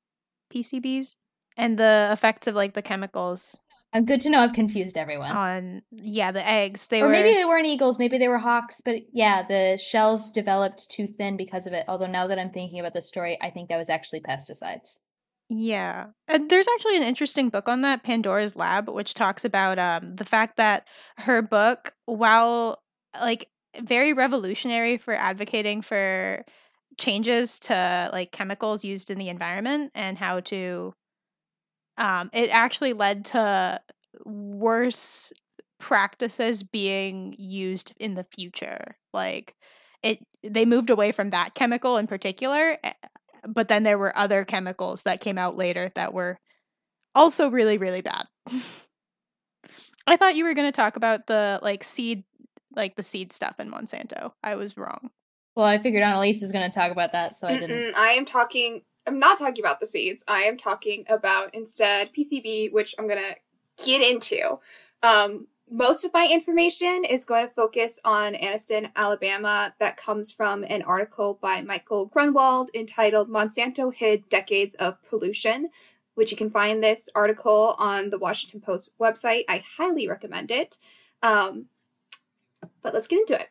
PCBs, 0.52 1.14
and 1.56 1.78
the 1.78 2.10
effects 2.12 2.46
of 2.46 2.54
like 2.54 2.74
the 2.74 2.82
chemicals 2.82 3.58
I'm 3.94 4.04
good 4.04 4.20
to 4.22 4.30
know 4.30 4.40
I've 4.40 4.52
confused 4.52 4.98
everyone. 4.98 5.30
on, 5.30 5.82
yeah, 5.92 6.32
the 6.32 6.44
eggs. 6.44 6.88
They 6.88 7.00
or 7.00 7.06
were 7.06 7.12
maybe 7.12 7.32
they 7.32 7.44
weren't 7.44 7.66
eagles, 7.66 7.96
maybe 7.96 8.18
they 8.18 8.26
were 8.26 8.38
hawks, 8.38 8.80
but 8.84 8.96
yeah, 9.12 9.46
the 9.46 9.78
shells 9.80 10.32
developed 10.32 10.90
too 10.90 11.06
thin 11.06 11.36
because 11.36 11.68
of 11.68 11.72
it. 11.72 11.84
Although 11.86 12.08
now 12.08 12.26
that 12.26 12.38
I'm 12.40 12.50
thinking 12.50 12.80
about 12.80 12.92
the 12.92 13.02
story, 13.02 13.38
I 13.40 13.50
think 13.50 13.68
that 13.68 13.76
was 13.76 13.88
actually 13.88 14.20
pesticides. 14.20 14.98
Yeah. 15.50 16.06
And 16.26 16.48
there's 16.50 16.66
actually 16.74 16.96
an 16.96 17.02
interesting 17.02 17.50
book 17.50 17.68
on 17.68 17.82
that, 17.82 18.02
Pandora's 18.02 18.56
Lab, 18.56 18.88
which 18.88 19.14
talks 19.14 19.44
about 19.44 19.78
um 19.78 20.16
the 20.16 20.24
fact 20.24 20.56
that 20.56 20.86
her 21.18 21.42
book, 21.42 21.92
while 22.06 22.82
like 23.20 23.48
very 23.82 24.12
revolutionary 24.12 24.96
for 24.96 25.14
advocating 25.14 25.82
for 25.82 26.44
changes 26.98 27.58
to 27.58 28.10
like 28.12 28.32
chemicals 28.32 28.84
used 28.84 29.10
in 29.10 29.18
the 29.18 29.28
environment 29.28 29.90
and 29.94 30.16
how 30.18 30.40
to 30.40 30.94
um 31.96 32.30
it 32.32 32.50
actually 32.50 32.92
led 32.92 33.24
to 33.24 33.80
worse 34.24 35.32
practices 35.78 36.62
being 36.62 37.34
used 37.38 37.92
in 37.98 38.14
the 38.14 38.24
future. 38.24 38.96
Like 39.12 39.54
it 40.02 40.18
they 40.42 40.64
moved 40.64 40.90
away 40.90 41.12
from 41.12 41.30
that 41.30 41.54
chemical 41.54 41.96
in 41.96 42.06
particular, 42.06 42.78
but 43.46 43.68
then 43.68 43.82
there 43.82 43.98
were 43.98 44.16
other 44.16 44.44
chemicals 44.44 45.02
that 45.02 45.20
came 45.20 45.38
out 45.38 45.56
later 45.56 45.90
that 45.94 46.14
were 46.14 46.38
also 47.14 47.48
really 47.48 47.78
really 47.78 48.00
bad. 48.00 48.26
I 50.06 50.16
thought 50.16 50.36
you 50.36 50.44
were 50.44 50.54
going 50.54 50.70
to 50.70 50.76
talk 50.76 50.96
about 50.96 51.26
the 51.26 51.58
like 51.62 51.82
seed 51.82 52.24
like 52.76 52.96
the 52.96 53.02
seed 53.02 53.32
stuff 53.32 53.58
in 53.58 53.70
Monsanto. 53.70 54.32
I 54.42 54.56
was 54.56 54.76
wrong. 54.76 55.10
Well, 55.56 55.66
I 55.66 55.78
figured 55.78 56.02
Annalise 56.02 56.40
was 56.40 56.52
going 56.52 56.68
to 56.68 56.74
talk 56.74 56.90
about 56.90 57.12
that, 57.12 57.36
so 57.36 57.46
I 57.46 57.58
didn't. 57.58 57.70
Mm-mm, 57.70 57.94
I 57.96 58.10
am 58.10 58.24
talking. 58.24 58.82
I'm 59.06 59.18
not 59.18 59.38
talking 59.38 59.62
about 59.62 59.80
the 59.80 59.86
seeds. 59.86 60.24
I 60.26 60.42
am 60.42 60.56
talking 60.56 61.04
about 61.08 61.54
instead 61.54 62.12
PCB, 62.12 62.72
which 62.72 62.94
I'm 62.98 63.06
gonna 63.06 63.34
get 63.84 64.02
into. 64.02 64.58
Um, 65.02 65.46
most 65.70 66.04
of 66.04 66.12
my 66.12 66.28
information 66.30 67.04
is 67.04 67.24
going 67.24 67.46
to 67.46 67.52
focus 67.52 67.98
on 68.04 68.34
Anniston, 68.34 68.90
Alabama. 68.96 69.74
That 69.78 69.96
comes 69.96 70.30
from 70.30 70.64
an 70.64 70.82
article 70.82 71.38
by 71.40 71.62
Michael 71.62 72.06
Grunwald 72.06 72.70
entitled 72.74 73.28
"Monsanto 73.28 73.92
Hid 73.92 74.28
Decades 74.28 74.74
of 74.76 75.02
Pollution." 75.02 75.70
Which 76.14 76.30
you 76.30 76.36
can 76.36 76.50
find 76.50 76.82
this 76.82 77.08
article 77.14 77.74
on 77.78 78.10
the 78.10 78.18
Washington 78.18 78.60
Post 78.60 78.96
website. 79.00 79.44
I 79.48 79.64
highly 79.76 80.06
recommend 80.06 80.52
it. 80.52 80.78
Um, 81.22 81.66
but 82.82 82.94
let's 82.94 83.08
get 83.08 83.18
into 83.18 83.34
it. 83.34 83.48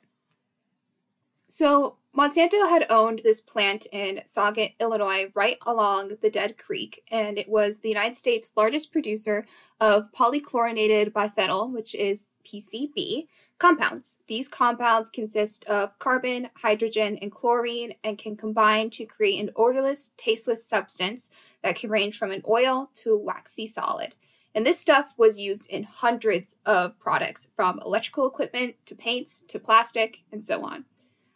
So, 1.50 1.98
Monsanto 2.16 2.70
had 2.70 2.86
owned 2.92 3.22
this 3.24 3.42
plant 3.42 3.88
in 3.92 4.22
Sauget, 4.28 4.76
Illinois, 4.80 5.32
right 5.34 5.58
along 5.66 6.18
the 6.22 6.30
Dead 6.30 6.60
Creek, 6.60 7.02
and 7.10 7.40
it 7.40 7.50
was 7.50 7.80
the 7.80 7.90
United 7.90 8.16
States' 8.16 8.52
largest 8.56 8.92
producer 8.92 9.48
of 9.80 10.12
polychlorinated 10.12 11.12
biphenyl, 11.12 11.74
which 11.74 11.96
is 11.96 12.28
PCB, 12.46 13.26
compounds. 13.58 14.22
These 14.28 14.48
compounds 14.48 15.10
consist 15.10 15.66
of 15.66 15.98
carbon, 15.98 16.50
hydrogen, 16.58 17.18
and 17.20 17.32
chlorine 17.32 17.96
and 18.04 18.16
can 18.16 18.38
combine 18.38 18.92
to 18.92 19.06
create 19.06 19.42
an 19.42 19.50
odorless, 19.56 20.14
tasteless 20.16 20.64
substance 20.64 21.32
that 21.64 21.78
can 21.78 21.90
range 21.90 22.16
from 22.16 22.30
an 22.30 22.44
oil 22.48 22.92
to 22.96 23.14
a 23.14 23.18
waxy 23.18 23.66
solid. 23.66 24.14
And 24.54 24.68
this 24.68 24.80
stuff 24.80 25.16
was 25.18 25.40
used 25.40 25.66
in 25.66 25.82
hundreds 25.82 26.58
of 26.64 27.00
products, 27.00 27.50
from 27.56 27.80
electrical 27.84 28.28
equipment 28.28 28.76
to 28.86 28.94
paints 28.94 29.40
to 29.48 29.58
plastic 29.58 30.22
and 30.32 30.44
so 30.44 30.62
on. 30.64 30.86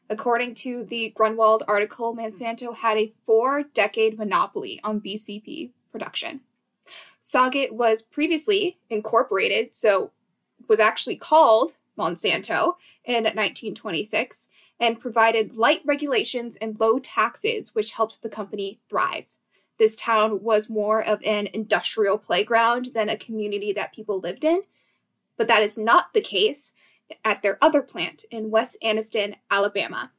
According 0.09 0.55
to 0.55 0.83
the 0.83 1.09
Grunwald 1.09 1.63
article, 1.67 2.15
Monsanto 2.15 2.75
had 2.75 2.97
a 2.97 3.11
four 3.25 3.63
decade 3.63 4.17
monopoly 4.17 4.79
on 4.83 5.01
BCP 5.01 5.71
production. 5.91 6.41
Sauget 7.21 7.71
was 7.71 8.01
previously 8.01 8.77
incorporated, 8.89 9.75
so 9.75 10.11
was 10.67 10.79
actually 10.79 11.17
called 11.17 11.75
Monsanto 11.97 12.75
in 13.03 13.23
1926 13.23 14.47
and 14.79 14.99
provided 14.99 15.57
light 15.57 15.81
regulations 15.83 16.55
and 16.57 16.79
low 16.79 16.99
taxes, 16.99 17.75
which 17.75 17.91
helped 17.91 18.21
the 18.21 18.29
company 18.29 18.79
thrive. 18.87 19.25
This 19.77 19.95
town 19.95 20.41
was 20.41 20.69
more 20.69 21.03
of 21.03 21.21
an 21.25 21.47
industrial 21.53 22.17
playground 22.17 22.89
than 22.93 23.09
a 23.09 23.17
community 23.17 23.73
that 23.73 23.93
people 23.93 24.19
lived 24.19 24.45
in, 24.45 24.63
but 25.35 25.47
that 25.47 25.61
is 25.61 25.77
not 25.77 26.13
the 26.13 26.21
case 26.21 26.73
at 27.23 27.41
their 27.41 27.57
other 27.61 27.81
plant 27.81 28.25
in 28.31 28.51
West 28.51 28.77
Anniston, 28.83 29.35
Alabama. 29.49 30.11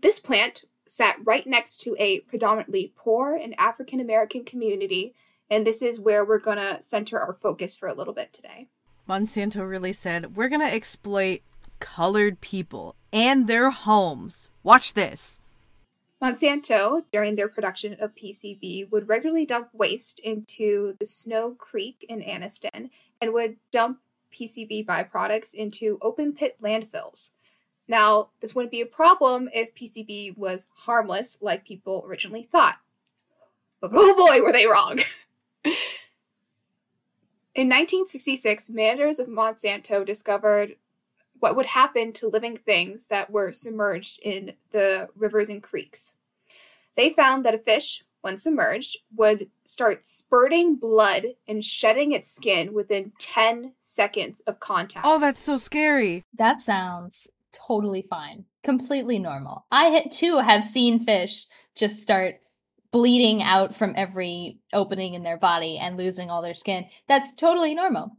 This 0.00 0.20
plant 0.20 0.64
sat 0.86 1.16
right 1.24 1.46
next 1.46 1.78
to 1.78 1.96
a 1.98 2.20
predominantly 2.20 2.92
poor 2.96 3.34
and 3.34 3.58
African 3.58 4.00
American 4.00 4.44
community, 4.44 5.14
and 5.50 5.66
this 5.66 5.82
is 5.82 6.00
where 6.00 6.24
we're 6.24 6.38
going 6.38 6.58
to 6.58 6.80
center 6.80 7.18
our 7.18 7.32
focus 7.32 7.74
for 7.74 7.88
a 7.88 7.94
little 7.94 8.14
bit 8.14 8.32
today. 8.32 8.68
Monsanto 9.08 9.68
really 9.68 9.92
said, 9.92 10.36
We're 10.36 10.48
going 10.48 10.66
to 10.66 10.74
exploit 10.74 11.40
colored 11.78 12.40
people 12.40 12.94
and 13.12 13.46
their 13.46 13.70
homes. 13.70 14.48
Watch 14.62 14.94
this. 14.94 15.40
Monsanto, 16.22 17.04
during 17.12 17.36
their 17.36 17.48
production 17.48 17.94
of 18.00 18.14
PCB, 18.14 18.90
would 18.90 19.08
regularly 19.08 19.44
dump 19.44 19.68
waste 19.72 20.18
into 20.20 20.96
the 20.98 21.06
Snow 21.06 21.52
Creek 21.52 22.04
in 22.08 22.20
Anniston 22.20 22.90
and 23.20 23.32
would 23.32 23.56
dump 23.70 24.00
PCB 24.36 24.84
byproducts 24.84 25.54
into 25.54 25.98
open 26.02 26.32
pit 26.32 26.56
landfills. 26.62 27.32
Now, 27.88 28.30
this 28.40 28.54
wouldn't 28.54 28.72
be 28.72 28.80
a 28.80 28.86
problem 28.86 29.48
if 29.54 29.74
PCB 29.74 30.36
was 30.36 30.68
harmless 30.74 31.38
like 31.40 31.64
people 31.64 32.04
originally 32.06 32.42
thought. 32.42 32.78
But 33.80 33.92
oh 33.94 34.16
boy, 34.16 34.42
were 34.42 34.52
they 34.52 34.66
wrong! 34.66 34.98
In 37.54 37.68
1966, 37.68 38.68
managers 38.68 39.18
of 39.18 39.28
Monsanto 39.28 40.04
discovered 40.04 40.76
what 41.38 41.56
would 41.56 41.66
happen 41.66 42.12
to 42.12 42.28
living 42.28 42.56
things 42.56 43.06
that 43.08 43.30
were 43.30 43.50
submerged 43.50 44.20
in 44.22 44.52
the 44.72 45.08
rivers 45.16 45.48
and 45.48 45.62
creeks. 45.62 46.14
They 46.96 47.08
found 47.10 47.44
that 47.44 47.54
a 47.54 47.58
fish, 47.58 48.04
when 48.26 48.36
submerged, 48.36 48.98
would 49.14 49.48
start 49.64 50.04
spurting 50.04 50.74
blood 50.74 51.26
and 51.46 51.64
shedding 51.64 52.10
its 52.10 52.28
skin 52.28 52.74
within 52.74 53.12
10 53.20 53.72
seconds 53.78 54.40
of 54.40 54.58
contact. 54.58 55.06
Oh, 55.06 55.20
that's 55.20 55.40
so 55.40 55.56
scary. 55.56 56.24
That 56.36 56.58
sounds 56.58 57.28
totally 57.52 58.02
fine. 58.02 58.44
Completely 58.64 59.20
normal. 59.20 59.64
I 59.70 60.08
too 60.10 60.38
have 60.38 60.64
seen 60.64 60.98
fish 60.98 61.46
just 61.76 62.02
start 62.02 62.40
bleeding 62.90 63.44
out 63.44 63.76
from 63.76 63.94
every 63.96 64.58
opening 64.72 65.14
in 65.14 65.22
their 65.22 65.38
body 65.38 65.78
and 65.78 65.96
losing 65.96 66.28
all 66.28 66.42
their 66.42 66.52
skin. 66.52 66.86
That's 67.06 67.32
totally 67.32 67.76
normal. 67.76 68.10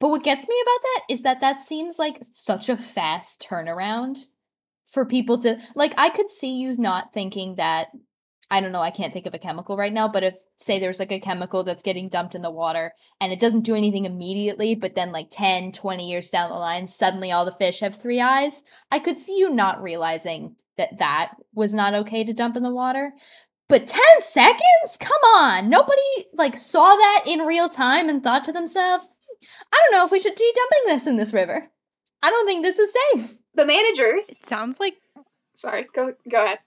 But 0.00 0.08
what 0.08 0.24
gets 0.24 0.48
me 0.48 0.56
about 0.60 0.82
that 0.82 1.02
is 1.08 1.22
that 1.22 1.40
that 1.40 1.60
seems 1.60 2.00
like 2.00 2.18
such 2.20 2.68
a 2.68 2.76
fast 2.76 3.46
turnaround 3.48 4.26
for 4.86 5.04
people 5.06 5.38
to 5.42 5.58
like 5.76 5.94
I 5.96 6.10
could 6.10 6.28
see 6.28 6.56
you 6.56 6.76
not 6.76 7.12
thinking 7.12 7.56
that 7.56 7.88
I 8.50 8.60
don't 8.60 8.72
know, 8.72 8.80
I 8.80 8.90
can't 8.90 9.12
think 9.12 9.26
of 9.26 9.34
a 9.34 9.38
chemical 9.38 9.76
right 9.76 9.92
now, 9.92 10.06
but 10.06 10.22
if 10.22 10.36
say 10.56 10.78
there's 10.78 11.00
like 11.00 11.10
a 11.10 11.18
chemical 11.18 11.64
that's 11.64 11.82
getting 11.82 12.08
dumped 12.08 12.34
in 12.34 12.42
the 12.42 12.50
water 12.50 12.92
and 13.20 13.32
it 13.32 13.40
doesn't 13.40 13.64
do 13.64 13.74
anything 13.74 14.04
immediately, 14.04 14.74
but 14.76 14.94
then 14.94 15.10
like 15.10 15.28
10, 15.32 15.72
20 15.72 16.08
years 16.08 16.30
down 16.30 16.50
the 16.50 16.56
line 16.56 16.86
suddenly 16.86 17.32
all 17.32 17.44
the 17.44 17.50
fish 17.52 17.80
have 17.80 17.96
three 17.96 18.20
eyes, 18.20 18.62
I 18.90 19.00
could 19.00 19.18
see 19.18 19.36
you 19.36 19.50
not 19.50 19.82
realizing 19.82 20.54
that 20.78 20.98
that 20.98 21.32
was 21.54 21.74
not 21.74 21.94
okay 21.94 22.22
to 22.22 22.32
dump 22.32 22.56
in 22.56 22.62
the 22.62 22.72
water. 22.72 23.12
But 23.68 23.88
10 23.88 24.00
seconds? 24.20 24.96
Come 25.00 25.10
on. 25.34 25.68
Nobody 25.68 26.26
like 26.32 26.56
saw 26.56 26.94
that 26.94 27.24
in 27.26 27.40
real 27.40 27.68
time 27.68 28.08
and 28.08 28.22
thought 28.22 28.44
to 28.44 28.52
themselves, 28.52 29.08
hmm, 29.08 29.46
I 29.72 29.76
don't 29.90 29.98
know 29.98 30.04
if 30.04 30.12
we 30.12 30.20
should 30.20 30.36
be 30.36 30.52
dumping 30.54 30.94
this 30.94 31.06
in 31.06 31.16
this 31.16 31.32
river. 31.32 31.66
I 32.22 32.30
don't 32.30 32.46
think 32.46 32.62
this 32.62 32.78
is 32.78 32.94
safe. 33.12 33.38
The 33.54 33.66
managers. 33.66 34.28
It 34.28 34.46
sounds 34.46 34.78
like 34.78 34.94
Sorry, 35.54 35.86
go 35.92 36.14
go 36.30 36.44
ahead. 36.44 36.58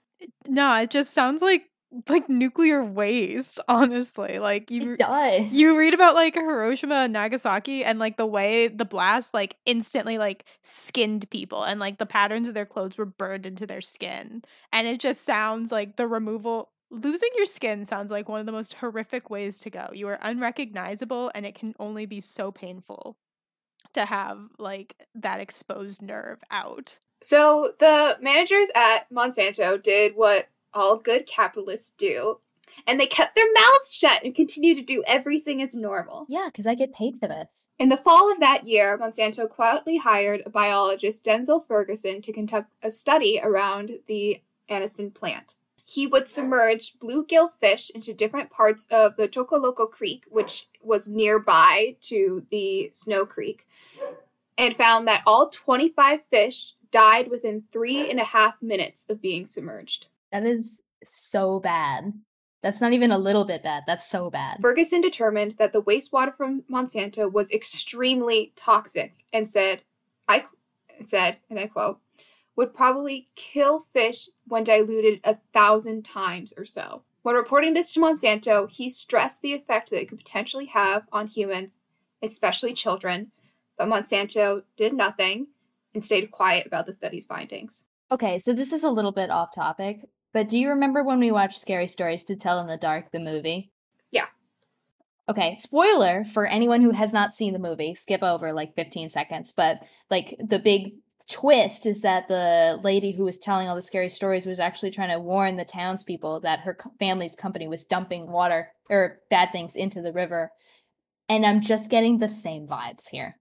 no, 0.46 0.74
it 0.74 0.90
just 0.90 1.14
sounds 1.14 1.40
like 1.40 1.69
like 2.08 2.28
nuclear 2.28 2.84
waste, 2.84 3.60
honestly. 3.68 4.38
Like 4.38 4.70
you 4.70 4.92
It 4.92 4.98
does. 4.98 5.52
you 5.52 5.76
read 5.76 5.94
about 5.94 6.14
like 6.14 6.34
Hiroshima 6.34 6.94
and 6.96 7.12
Nagasaki 7.12 7.84
and 7.84 7.98
like 7.98 8.16
the 8.16 8.26
way 8.26 8.68
the 8.68 8.84
blast 8.84 9.34
like 9.34 9.56
instantly 9.66 10.18
like 10.18 10.44
skinned 10.62 11.28
people 11.30 11.64
and 11.64 11.80
like 11.80 11.98
the 11.98 12.06
patterns 12.06 12.48
of 12.48 12.54
their 12.54 12.66
clothes 12.66 12.96
were 12.96 13.06
burned 13.06 13.46
into 13.46 13.66
their 13.66 13.80
skin. 13.80 14.42
And 14.72 14.86
it 14.86 15.00
just 15.00 15.24
sounds 15.24 15.72
like 15.72 15.96
the 15.96 16.06
removal 16.06 16.70
losing 16.90 17.30
your 17.36 17.46
skin 17.46 17.84
sounds 17.84 18.10
like 18.10 18.28
one 18.28 18.40
of 18.40 18.46
the 18.46 18.52
most 18.52 18.74
horrific 18.74 19.30
ways 19.30 19.58
to 19.60 19.70
go. 19.70 19.90
You 19.92 20.08
are 20.08 20.18
unrecognizable 20.22 21.30
and 21.34 21.46
it 21.46 21.54
can 21.54 21.74
only 21.78 22.06
be 22.06 22.20
so 22.20 22.50
painful 22.50 23.16
to 23.94 24.04
have 24.04 24.38
like 24.58 24.94
that 25.14 25.40
exposed 25.40 26.02
nerve 26.02 26.40
out. 26.50 26.98
So 27.22 27.72
the 27.78 28.16
managers 28.20 28.70
at 28.74 29.10
Monsanto 29.12 29.80
did 29.82 30.14
what 30.16 30.46
all 30.72 30.96
good 30.96 31.26
capitalists 31.26 31.90
do, 31.90 32.38
and 32.86 32.98
they 32.98 33.06
kept 33.06 33.34
their 33.34 33.52
mouths 33.52 33.92
shut 33.92 34.22
and 34.22 34.34
continued 34.34 34.76
to 34.76 34.82
do 34.82 35.02
everything 35.06 35.60
as 35.62 35.74
normal. 35.74 36.26
yeah, 36.28 36.46
because 36.46 36.66
I 36.66 36.74
get 36.74 36.94
paid 36.94 37.18
for 37.18 37.28
this. 37.28 37.70
In 37.78 37.88
the 37.88 37.96
fall 37.96 38.30
of 38.30 38.40
that 38.40 38.66
year, 38.66 38.96
Monsanto 38.98 39.48
quietly 39.48 39.98
hired 39.98 40.42
a 40.44 40.50
biologist, 40.50 41.24
Denzel 41.24 41.64
Ferguson, 41.66 42.22
to 42.22 42.32
conduct 42.32 42.72
a 42.82 42.90
study 42.90 43.40
around 43.42 43.98
the 44.06 44.40
Anniston 44.68 45.12
plant. 45.12 45.56
He 45.84 46.06
would 46.06 46.28
submerge 46.28 46.98
bluegill 47.00 47.50
fish 47.58 47.90
into 47.90 48.14
different 48.14 48.48
parts 48.48 48.86
of 48.92 49.16
the 49.16 49.26
Choccolocco 49.26 49.90
Creek, 49.90 50.24
which 50.28 50.68
was 50.80 51.08
nearby 51.08 51.96
to 52.02 52.46
the 52.50 52.90
Snow 52.92 53.26
Creek, 53.26 53.66
and 54.56 54.76
found 54.76 55.08
that 55.08 55.24
all 55.26 55.50
25 55.50 56.24
fish 56.26 56.74
died 56.92 57.28
within 57.28 57.64
three 57.72 58.08
and 58.08 58.20
a 58.20 58.24
half 58.24 58.62
minutes 58.62 59.04
of 59.08 59.20
being 59.20 59.44
submerged. 59.44 60.06
That 60.32 60.46
is 60.46 60.82
so 61.02 61.60
bad. 61.60 62.12
That's 62.62 62.80
not 62.80 62.92
even 62.92 63.10
a 63.10 63.18
little 63.18 63.44
bit 63.44 63.62
bad. 63.62 63.84
That's 63.86 64.06
so 64.06 64.30
bad. 64.30 64.58
Ferguson 64.60 65.00
determined 65.00 65.52
that 65.52 65.72
the 65.72 65.82
wastewater 65.82 66.36
from 66.36 66.62
Monsanto 66.70 67.30
was 67.30 67.52
extremely 67.52 68.52
toxic 68.54 69.24
and 69.32 69.48
said, 69.48 69.82
I 70.28 70.44
said, 71.06 71.38
and 71.48 71.58
I 71.58 71.66
quote, 71.66 72.00
would 72.56 72.74
probably 72.74 73.28
kill 73.34 73.86
fish 73.92 74.28
when 74.46 74.64
diluted 74.64 75.20
a 75.24 75.36
thousand 75.54 76.04
times 76.04 76.52
or 76.56 76.66
so. 76.66 77.02
When 77.22 77.34
reporting 77.34 77.74
this 77.74 77.92
to 77.92 78.00
Monsanto, 78.00 78.70
he 78.70 78.90
stressed 78.90 79.40
the 79.40 79.54
effect 79.54 79.90
that 79.90 80.00
it 80.00 80.08
could 80.08 80.18
potentially 80.18 80.66
have 80.66 81.04
on 81.10 81.26
humans, 81.26 81.78
especially 82.22 82.74
children, 82.74 83.30
but 83.78 83.88
Monsanto 83.88 84.64
did 84.76 84.92
nothing 84.92 85.48
and 85.94 86.04
stayed 86.04 86.30
quiet 86.30 86.66
about 86.66 86.86
the 86.86 86.92
study's 86.92 87.26
findings. 87.26 87.84
Okay, 88.12 88.38
so 88.38 88.52
this 88.52 88.72
is 88.72 88.84
a 88.84 88.90
little 88.90 89.12
bit 89.12 89.30
off 89.30 89.54
topic, 89.54 90.04
but 90.32 90.48
do 90.48 90.58
you 90.58 90.70
remember 90.70 91.02
when 91.02 91.20
we 91.20 91.32
watched 91.32 91.60
Scary 91.60 91.86
Stories 91.86 92.24
to 92.24 92.36
Tell 92.36 92.60
in 92.60 92.66
the 92.66 92.76
Dark, 92.76 93.10
the 93.10 93.18
movie? 93.18 93.70
Yeah. 94.10 94.26
Okay, 95.28 95.56
spoiler 95.56 96.24
for 96.24 96.46
anyone 96.46 96.80
who 96.80 96.90
has 96.90 97.12
not 97.12 97.32
seen 97.32 97.52
the 97.52 97.58
movie, 97.58 97.94
skip 97.94 98.22
over 98.22 98.52
like 98.52 98.74
15 98.74 99.10
seconds, 99.10 99.52
but 99.52 99.82
like 100.10 100.36
the 100.44 100.58
big 100.58 100.94
twist 101.30 101.86
is 101.86 102.00
that 102.00 102.26
the 102.28 102.78
lady 102.82 103.12
who 103.12 103.24
was 103.24 103.38
telling 103.38 103.68
all 103.68 103.76
the 103.76 103.82
scary 103.82 104.10
stories 104.10 104.46
was 104.46 104.58
actually 104.58 104.90
trying 104.90 105.10
to 105.10 105.20
warn 105.20 105.56
the 105.56 105.64
townspeople 105.64 106.40
that 106.40 106.60
her 106.60 106.74
co- 106.74 106.90
family's 106.98 107.36
company 107.36 107.68
was 107.68 107.84
dumping 107.84 108.30
water 108.30 108.72
or 108.90 109.20
bad 109.30 109.50
things 109.52 109.76
into 109.76 110.02
the 110.02 110.12
river. 110.12 110.50
And 111.28 111.46
I'm 111.46 111.60
just 111.60 111.90
getting 111.90 112.18
the 112.18 112.28
same 112.28 112.66
vibes 112.66 113.08
here. 113.08 113.36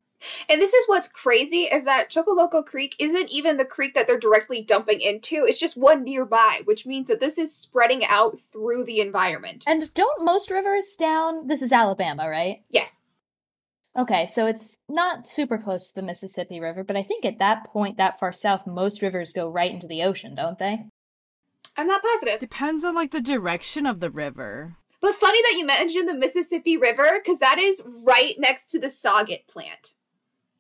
And 0.50 0.62
this 0.62 0.74
is 0.74 0.86
what's 0.88 1.08
crazy 1.08 1.64
is 1.64 1.86
that 1.86 2.10
Choccolocco 2.10 2.66
Creek 2.66 2.96
isn't 3.00 3.30
even 3.30 3.58
the 3.58 3.66
creek 3.66 3.94
that 3.94 4.08
they're 4.08 4.20
directly 4.20 4.62
dumping 4.62 5.02
into. 5.02 5.46
It's 5.46 5.60
just 5.60 5.78
one 5.78 6.04
nearby, 6.04 6.62
which 6.66 6.86
means 6.86 7.08
that 7.08 7.20
this 7.20 7.38
is 7.38 7.56
spreading 7.56 8.04
out 8.06 8.40
through 8.40 8.86
the 8.86 9.00
environment. 9.00 9.64
And 9.68 9.94
don't 9.94 10.26
most 10.26 10.52
rivers 10.52 10.96
down? 10.98 11.48
This 11.48 11.62
is 11.62 11.72
Alabama, 11.72 12.30
right? 12.30 12.64
Yes. 12.70 13.04
Okay, 13.98 14.26
so 14.26 14.46
it's 14.46 14.78
not 14.88 15.28
super 15.28 15.58
close 15.58 15.90
to 15.90 15.96
the 15.96 16.06
Mississippi 16.06 16.60
River, 16.60 16.84
but 16.84 16.96
I 16.96 17.02
think 17.02 17.26
at 17.26 17.40
that 17.40 17.66
point, 17.66 17.98
that 17.98 18.20
far 18.20 18.32
south, 18.32 18.68
most 18.68 19.02
rivers 19.02 19.34
go 19.34 19.50
right 19.50 19.72
into 19.72 19.88
the 19.88 20.04
ocean, 20.04 20.36
don't 20.36 20.60
they? 20.60 20.86
I'm 21.76 21.88
not 21.88 22.04
positive. 22.04 22.40
Depends 22.40 22.84
on 22.84 22.94
like 22.94 23.12
the 23.12 23.22
direction 23.22 23.86
of 23.86 24.00
the 24.00 24.10
river. 24.10 24.76
But 25.02 25.16
funny 25.16 25.42
that 25.42 25.58
you 25.58 25.66
mentioned 25.66 26.08
the 26.08 26.14
Mississippi 26.14 26.78
River 26.78 27.20
because 27.24 27.40
that 27.40 27.58
is 27.58 27.82
right 27.86 28.34
next 28.38 28.66
to 28.72 28.80
the 28.80 28.88
Sauget 28.88 29.48
plant. 29.48 29.94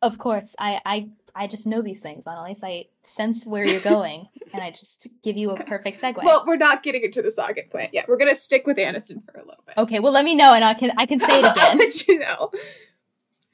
Of 0.01 0.17
course, 0.17 0.55
I 0.59 0.79
I 0.85 1.09
I 1.35 1.47
just 1.47 1.67
know 1.67 1.81
these 1.81 2.01
things, 2.01 2.25
Annalise. 2.25 2.63
I 2.63 2.85
sense 3.01 3.45
where 3.45 3.65
you're 3.65 3.81
going, 3.81 4.27
and 4.53 4.61
I 4.63 4.71
just 4.71 5.07
give 5.23 5.35
you 5.37 5.51
a 5.51 5.63
perfect 5.63 6.01
segue. 6.01 6.23
Well, 6.23 6.43
we're 6.47 6.55
not 6.57 6.83
getting 6.83 7.03
into 7.03 7.21
the 7.21 7.29
Sauget 7.29 7.69
plant 7.69 7.93
yet. 7.93 8.07
We're 8.07 8.17
gonna 8.17 8.35
stick 8.35 8.65
with 8.65 8.77
Anniston 8.77 9.23
for 9.23 9.37
a 9.37 9.43
little 9.45 9.63
bit. 9.65 9.77
okay, 9.77 9.99
well, 9.99 10.13
let 10.13 10.25
me 10.25 10.35
know, 10.35 10.53
and 10.53 10.63
I 10.63 10.73
can 10.73 10.91
I 10.97 11.05
can 11.05 11.19
say 11.19 11.39
it 11.39 11.45
I'll 11.45 11.51
again. 11.51 11.77
let 11.77 12.07
you 12.07 12.19
know. 12.19 12.51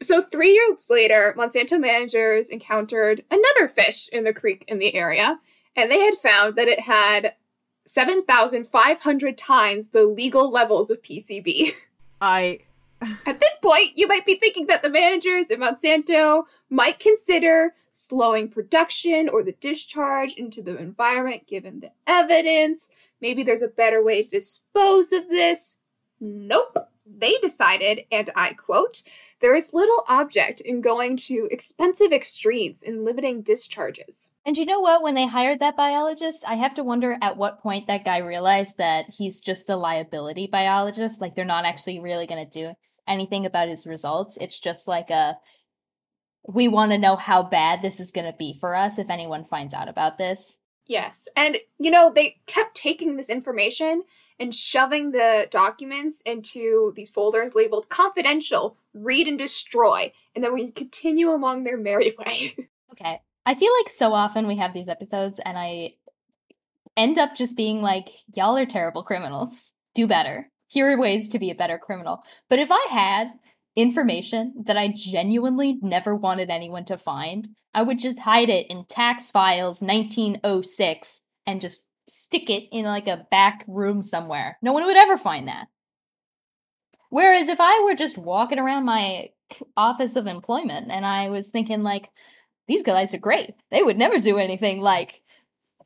So 0.01 0.21
three 0.21 0.51
years 0.51 0.87
later, 0.89 1.33
Monsanto 1.37 1.79
managers 1.79 2.49
encountered 2.49 3.23
another 3.31 3.67
fish 3.67 4.07
in 4.09 4.23
the 4.23 4.33
creek 4.33 4.65
in 4.67 4.77
the 4.77 4.93
area, 4.93 5.39
and 5.75 5.89
they 5.89 6.01
had 6.01 6.15
found 6.15 6.55
that 6.57 6.67
it 6.67 6.81
had 6.81 7.33
7,500 7.87 9.37
times 9.37 9.89
the 9.89 10.03
legal 10.03 10.49
levels 10.51 10.89
of 10.91 11.01
PCB. 11.01 11.71
I 12.21 12.59
At 13.01 13.39
this 13.39 13.57
point, 13.61 13.91
you 13.95 14.07
might 14.07 14.25
be 14.25 14.35
thinking 14.35 14.67
that 14.67 14.81
the 14.81 14.89
managers 14.89 15.51
at 15.51 15.59
Monsanto 15.59 16.43
might 16.69 16.99
consider 16.99 17.75
slowing 17.89 18.49
production 18.49 19.29
or 19.29 19.43
the 19.43 19.53
discharge 19.53 20.33
into 20.33 20.61
the 20.61 20.77
environment 20.77 21.47
given 21.47 21.79
the 21.79 21.91
evidence. 22.07 22.89
Maybe 23.21 23.43
there's 23.43 23.61
a 23.61 23.67
better 23.67 24.03
way 24.03 24.23
to 24.23 24.29
dispose 24.29 25.11
of 25.11 25.29
this. 25.29 25.77
Nope. 26.19 26.77
They 27.05 27.35
decided, 27.41 28.05
and 28.11 28.29
I 28.35 28.53
quote, 28.53 29.03
there 29.45 29.55
is 29.55 29.75
little 29.75 30.03
object 30.07 30.59
in 30.59 30.81
going 30.81 31.15
to 31.15 31.47
expensive 31.51 32.11
extremes 32.11 32.81
in 32.81 33.05
limiting 33.05 33.43
discharges. 33.43 34.31
And 34.43 34.57
you 34.57 34.65
know 34.65 34.79
what? 34.79 35.03
When 35.03 35.13
they 35.13 35.27
hired 35.27 35.59
that 35.59 35.77
biologist, 35.77 36.43
I 36.47 36.55
have 36.55 36.73
to 36.73 36.83
wonder 36.83 37.15
at 37.21 37.37
what 37.37 37.61
point 37.61 37.85
that 37.85 38.03
guy 38.03 38.17
realized 38.17 38.79
that 38.79 39.05
he's 39.15 39.39
just 39.39 39.67
the 39.67 39.77
liability 39.77 40.47
biologist. 40.51 41.21
Like 41.21 41.35
they're 41.35 41.45
not 41.45 41.63
actually 41.63 41.99
really 41.99 42.25
going 42.25 42.43
to 42.43 42.59
do 42.59 42.73
anything 43.07 43.45
about 43.45 43.67
his 43.67 43.85
results. 43.85 44.35
It's 44.41 44.59
just 44.59 44.87
like 44.87 45.11
a 45.11 45.37
we 46.47 46.67
want 46.67 46.93
to 46.93 46.97
know 46.97 47.15
how 47.15 47.43
bad 47.43 47.83
this 47.83 47.99
is 47.99 48.09
going 48.09 48.25
to 48.25 48.35
be 48.35 48.57
for 48.59 48.75
us 48.75 48.97
if 48.97 49.11
anyone 49.11 49.45
finds 49.45 49.75
out 49.75 49.89
about 49.89 50.17
this. 50.17 50.57
Yes. 50.87 51.27
And, 51.35 51.57
you 51.77 51.91
know, 51.91 52.11
they 52.11 52.37
kept 52.47 52.73
taking 52.73 53.15
this 53.15 53.29
information 53.29 54.05
and 54.39 54.53
shoving 54.53 55.11
the 55.11 55.47
documents 55.49 56.21
into 56.21 56.93
these 56.95 57.09
folders 57.09 57.55
labeled 57.55 57.89
confidential, 57.89 58.77
read 58.93 59.27
and 59.27 59.37
destroy. 59.37 60.11
And 60.33 60.43
then 60.43 60.53
we 60.53 60.71
continue 60.71 61.29
along 61.29 61.63
their 61.63 61.77
merry 61.77 62.15
way. 62.19 62.55
Okay. 62.91 63.21
I 63.45 63.55
feel 63.55 63.71
like 63.79 63.89
so 63.89 64.13
often 64.13 64.47
we 64.47 64.57
have 64.57 64.73
these 64.73 64.89
episodes 64.89 65.39
and 65.43 65.57
I 65.57 65.93
end 66.97 67.17
up 67.17 67.35
just 67.35 67.55
being 67.55 67.81
like, 67.81 68.09
y'all 68.33 68.57
are 68.57 68.65
terrible 68.65 69.03
criminals. 69.03 69.73
Do 69.93 70.07
better. 70.07 70.49
Here 70.67 70.91
are 70.91 70.99
ways 70.99 71.29
to 71.29 71.39
be 71.39 71.51
a 71.51 71.55
better 71.55 71.77
criminal. 71.77 72.23
But 72.49 72.59
if 72.59 72.69
I 72.71 72.87
had 72.89 73.31
information 73.75 74.53
that 74.65 74.77
I 74.77 74.93
genuinely 74.95 75.77
never 75.81 76.15
wanted 76.15 76.49
anyone 76.49 76.85
to 76.85 76.97
find, 76.97 77.49
I 77.73 77.83
would 77.83 77.99
just 77.99 78.19
hide 78.19 78.49
it 78.49 78.67
in 78.69 78.85
tax 78.85 79.29
files 79.29 79.81
1906 79.81 81.21
and 81.45 81.61
just 81.61 81.81
stick 82.07 82.49
it 82.49 82.63
in 82.71 82.85
like 82.85 83.07
a 83.07 83.25
back 83.31 83.63
room 83.67 84.01
somewhere. 84.01 84.57
No 84.61 84.73
one 84.73 84.85
would 84.85 84.97
ever 84.97 85.17
find 85.17 85.47
that. 85.47 85.67
Whereas 87.09 87.47
if 87.47 87.59
I 87.59 87.83
were 87.83 87.95
just 87.95 88.17
walking 88.17 88.59
around 88.59 88.85
my 88.85 89.29
office 89.77 90.15
of 90.15 90.27
employment 90.27 90.91
and 90.91 91.05
I 91.05 91.29
was 91.29 91.49
thinking 91.49 91.81
like, 91.81 92.09
these 92.67 92.83
guys 92.83 93.13
are 93.13 93.19
great. 93.19 93.51
They 93.71 93.83
would 93.83 93.97
never 93.97 94.17
do 94.17 94.37
anything 94.37 94.81
like 94.81 95.21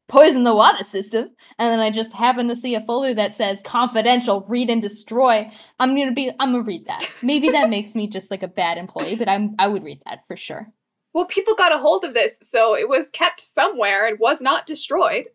poison 0.07 0.43
the 0.43 0.55
water 0.55 0.83
system. 0.83 1.29
And 1.57 1.71
then 1.71 1.79
I 1.79 1.91
just 1.91 2.13
happen 2.13 2.47
to 2.47 2.55
see 2.55 2.75
a 2.75 2.81
folder 2.81 3.13
that 3.13 3.35
says 3.35 3.61
confidential, 3.61 4.45
read 4.49 4.69
and 4.69 4.81
destroy. 4.81 5.49
I'm 5.79 5.95
gonna 5.95 6.13
be 6.13 6.31
I'm 6.39 6.53
gonna 6.53 6.63
read 6.63 6.87
that. 6.87 7.07
Maybe 7.21 7.51
that 7.51 7.69
makes 7.75 7.95
me 7.95 8.07
just 8.09 8.31
like 8.31 8.43
a 8.43 8.47
bad 8.47 8.77
employee, 8.77 9.15
but 9.15 9.29
I'm 9.29 9.55
I 9.59 9.67
would 9.67 9.83
read 9.83 10.01
that 10.05 10.25
for 10.25 10.35
sure. 10.35 10.71
well, 11.13 11.25
people 11.25 11.55
got 11.55 11.73
a 11.73 11.77
hold 11.77 12.03
of 12.03 12.13
this, 12.13 12.39
so 12.41 12.75
it 12.75 12.89
was 12.89 13.09
kept 13.09 13.41
somewhere 13.41 14.07
and 14.07 14.19
was 14.19 14.41
not 14.41 14.65
destroyed. 14.65 15.25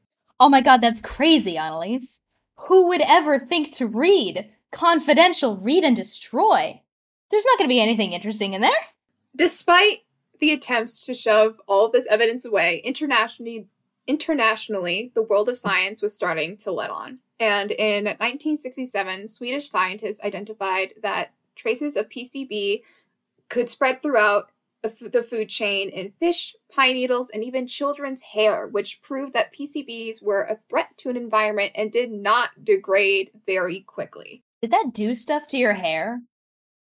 Oh 0.40 0.48
my 0.48 0.60
god, 0.60 0.80
that's 0.80 1.00
crazy, 1.00 1.56
Annalise. 1.56 2.20
Who 2.56 2.88
would 2.88 3.02
ever 3.02 3.38
think 3.38 3.72
to 3.76 3.86
read 3.86 4.50
confidential, 4.70 5.56
read 5.56 5.84
and 5.84 5.96
destroy? 5.96 6.82
There's 7.30 7.44
not 7.44 7.58
gonna 7.58 7.68
be 7.68 7.80
anything 7.80 8.12
interesting 8.12 8.54
in 8.54 8.60
there. 8.60 8.70
Despite 9.36 10.02
the 10.40 10.52
attempts 10.52 11.06
to 11.06 11.14
shove 11.14 11.60
all 11.66 11.86
of 11.86 11.92
this 11.92 12.06
evidence 12.06 12.44
away, 12.44 12.78
internationally, 12.84 13.68
internationally, 14.06 15.12
the 15.14 15.22
world 15.22 15.48
of 15.48 15.58
science 15.58 16.02
was 16.02 16.14
starting 16.14 16.56
to 16.58 16.72
let 16.72 16.90
on. 16.90 17.20
And 17.40 17.70
in 17.72 18.04
1967, 18.04 19.28
Swedish 19.28 19.68
scientists 19.68 20.22
identified 20.22 20.94
that 21.02 21.32
traces 21.54 21.96
of 21.96 22.08
PCB 22.08 22.82
could 23.48 23.68
spread 23.68 24.02
throughout 24.02 24.50
the 24.88 25.22
food 25.22 25.48
chain 25.48 25.88
in 25.88 26.12
fish, 26.18 26.54
pine 26.72 26.94
needles, 26.94 27.30
and 27.30 27.42
even 27.42 27.66
children's 27.66 28.22
hair, 28.22 28.66
which 28.66 29.02
proved 29.02 29.32
that 29.32 29.54
PCBs 29.54 30.22
were 30.22 30.42
a 30.42 30.58
threat 30.68 30.96
to 30.98 31.10
an 31.10 31.16
environment 31.16 31.72
and 31.74 31.90
did 31.90 32.10
not 32.10 32.50
degrade 32.62 33.30
very 33.46 33.80
quickly. 33.80 34.42
Did 34.62 34.70
that 34.70 34.90
do 34.92 35.14
stuff 35.14 35.46
to 35.48 35.58
your 35.58 35.74
hair? 35.74 36.20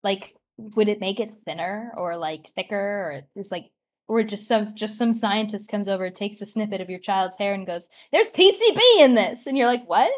Like, 0.04 0.36
would 0.58 0.88
it 0.88 1.00
make 1.00 1.19
it 1.19 1.34
thinner 1.34 1.91
or 1.98 2.15
like 2.17 2.52
thicker 2.56 2.76
or 2.76 3.21
is 3.36 3.52
like 3.52 3.71
or 4.08 4.24
just 4.24 4.48
some 4.48 4.76
just 4.76 4.98
some 4.98 5.13
scientist 5.13 5.69
comes 5.69 5.88
over, 5.88 6.10
takes 6.10 6.41
a 6.41 6.45
snippet 6.45 6.82
of 6.82 6.89
your 6.89 7.00
child's 7.00 7.38
hair 7.38 7.54
and 7.54 7.65
goes, 7.65 7.88
There's 8.12 8.30
PCB 8.30 8.80
in 9.00 9.15
this 9.15 9.48
and 9.48 9.58
you're 9.58 9.67
like, 9.67 9.88
What? 9.88 10.12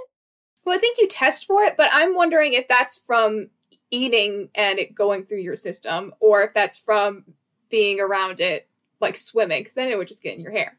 Well, 0.65 0.75
I 0.75 0.80
think 0.80 0.97
you 0.99 1.08
test 1.08 1.45
for 1.45 1.63
it, 1.63 1.77
but 1.77 1.89
I'm 1.93 2.13
wondering 2.15 2.53
if 2.53 2.67
that's 2.67 2.97
from 2.97 3.49
eating 3.89 4.49
and 4.53 4.80
it 4.80 4.93
going 4.93 5.25
through 5.25 5.39
your 5.39 5.56
system, 5.56 6.13
or 6.19 6.43
if 6.43 6.53
that's 6.53 6.77
from 6.77 7.23
being 7.69 7.99
around 7.99 8.39
it, 8.39 8.67
like 8.99 9.17
swimming, 9.17 9.62
because 9.62 9.75
then 9.75 9.89
it 9.89 9.97
would 9.97 10.08
just 10.08 10.23
get 10.23 10.36
in 10.36 10.41
your 10.41 10.51
hair. 10.51 10.77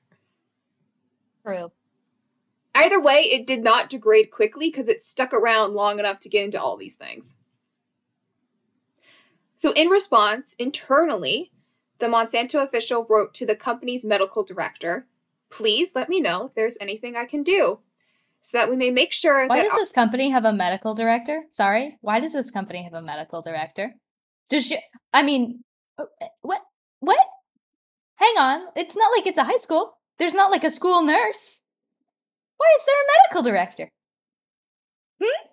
True. 1.44 1.72
Either 2.74 3.00
way, 3.00 3.20
it 3.20 3.46
did 3.46 3.62
not 3.62 3.88
degrade 3.88 4.30
quickly 4.30 4.68
because 4.68 4.88
it 4.88 5.02
stuck 5.02 5.32
around 5.32 5.74
long 5.74 5.98
enough 5.98 6.18
to 6.20 6.28
get 6.28 6.44
into 6.44 6.60
all 6.60 6.76
these 6.76 6.96
things. 6.96 7.36
So, 9.56 9.72
in 9.72 9.88
response, 9.88 10.54
internally, 10.54 11.50
the 11.98 12.06
Monsanto 12.06 12.62
official 12.62 13.06
wrote 13.08 13.34
to 13.34 13.46
the 13.46 13.56
company's 13.56 14.04
medical 14.04 14.44
director 14.44 15.06
Please 15.50 15.94
let 15.94 16.08
me 16.08 16.20
know 16.20 16.46
if 16.46 16.54
there's 16.54 16.76
anything 16.80 17.16
I 17.16 17.24
can 17.24 17.42
do 17.42 17.80
so 18.40 18.58
that 18.58 18.70
we 18.70 18.76
may 18.76 18.90
make 18.90 19.12
sure 19.12 19.46
Why 19.46 19.62
does 19.62 19.72
this 19.72 19.92
company 19.92 20.30
have 20.30 20.44
a 20.44 20.52
medical 20.52 20.94
director? 20.94 21.44
Sorry. 21.50 21.98
Why 22.00 22.20
does 22.20 22.32
this 22.32 22.50
company 22.50 22.84
have 22.84 22.94
a 22.94 23.02
medical 23.02 23.42
director? 23.42 23.94
Does 24.50 24.66
she 24.66 24.78
I 25.12 25.22
mean 25.22 25.64
uh, 25.98 26.04
what 26.42 26.62
what? 27.00 27.18
Hang 28.16 28.34
on. 28.36 28.68
It's 28.76 28.96
not 28.96 29.10
like 29.16 29.26
it's 29.26 29.38
a 29.38 29.44
high 29.44 29.58
school. 29.58 29.98
There's 30.18 30.34
not 30.34 30.50
like 30.50 30.64
a 30.64 30.70
school 30.70 31.02
nurse. 31.02 31.62
Why 32.56 32.66
is 32.76 32.84
there 32.84 32.96
a 32.96 33.10
medical 33.14 33.50
director? 33.50 33.90
Hmm? 35.22 35.48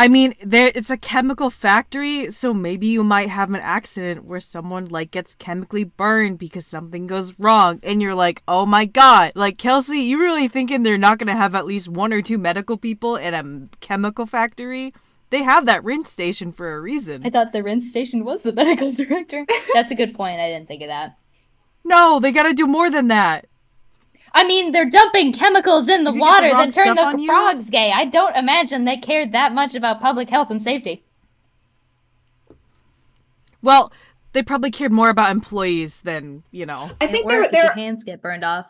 I 0.00 0.06
mean, 0.06 0.34
there 0.40 0.70
it's 0.76 0.90
a 0.90 0.96
chemical 0.96 1.50
factory, 1.50 2.30
so 2.30 2.54
maybe 2.54 2.86
you 2.86 3.02
might 3.02 3.30
have 3.30 3.50
an 3.50 3.56
accident 3.56 4.24
where 4.24 4.38
someone 4.38 4.86
like 4.86 5.10
gets 5.10 5.34
chemically 5.34 5.82
burned 5.82 6.38
because 6.38 6.64
something 6.64 7.08
goes 7.08 7.36
wrong, 7.36 7.80
and 7.82 8.00
you're 8.00 8.14
like, 8.14 8.44
"Oh 8.46 8.64
my 8.64 8.84
god!" 8.84 9.32
Like 9.34 9.58
Kelsey, 9.58 9.98
you 9.98 10.20
really 10.20 10.46
thinking 10.46 10.84
they're 10.84 10.98
not 10.98 11.18
gonna 11.18 11.34
have 11.34 11.56
at 11.56 11.66
least 11.66 11.88
one 11.88 12.12
or 12.12 12.22
two 12.22 12.38
medical 12.38 12.76
people 12.76 13.16
in 13.16 13.34
a 13.34 13.76
chemical 13.80 14.24
factory? 14.24 14.94
They 15.30 15.42
have 15.42 15.66
that 15.66 15.84
rinse 15.84 16.10
station 16.10 16.52
for 16.52 16.74
a 16.74 16.80
reason. 16.80 17.22
I 17.24 17.30
thought 17.30 17.52
the 17.52 17.62
rinse 17.62 17.88
station 17.90 18.24
was 18.24 18.42
the 18.42 18.52
medical 18.60 18.92
director. 18.92 19.46
That's 19.74 19.90
a 19.90 19.94
good 19.94 20.14
point. 20.14 20.40
I 20.40 20.48
didn't 20.48 20.68
think 20.68 20.82
of 20.82 20.88
that. 20.88 21.16
No, 21.84 22.18
they 22.20 22.32
gotta 22.32 22.54
do 22.54 22.66
more 22.66 22.90
than 22.90 23.08
that. 23.08 23.46
I 24.34 24.46
mean, 24.46 24.72
they're 24.72 24.88
dumping 24.88 25.32
chemicals 25.32 25.88
in 25.88 26.04
the 26.04 26.10
If 26.10 26.16
you 26.16 26.20
the 26.20 26.26
water 26.26 26.50
that 26.50 26.74
turn 26.74 26.94
stuff 26.94 26.98
on 26.98 27.16
the 27.16 27.22
you- 27.22 27.28
frogs 27.28 27.70
gay. 27.70 27.92
I 27.92 28.04
don't 28.04 28.36
imagine 28.36 28.84
they 28.84 28.96
cared 28.98 29.32
that 29.32 29.52
much 29.52 29.74
about 29.74 30.00
public 30.00 30.28
health 30.30 30.50
and 30.50 30.60
safety. 30.60 31.02
Well, 33.62 33.92
they 34.32 34.42
probably 34.42 34.70
cared 34.70 34.92
more 34.92 35.08
about 35.08 35.30
employees 35.30 36.02
than 36.02 36.42
you 36.50 36.66
know. 36.66 36.90
I 37.00 37.06
think 37.06 37.28
their 37.28 37.40
there 37.40 37.44
if 37.46 37.50
there 37.52 37.64
your 37.64 37.72
hands 37.74 38.04
get 38.04 38.20
burned 38.22 38.44
off. 38.44 38.66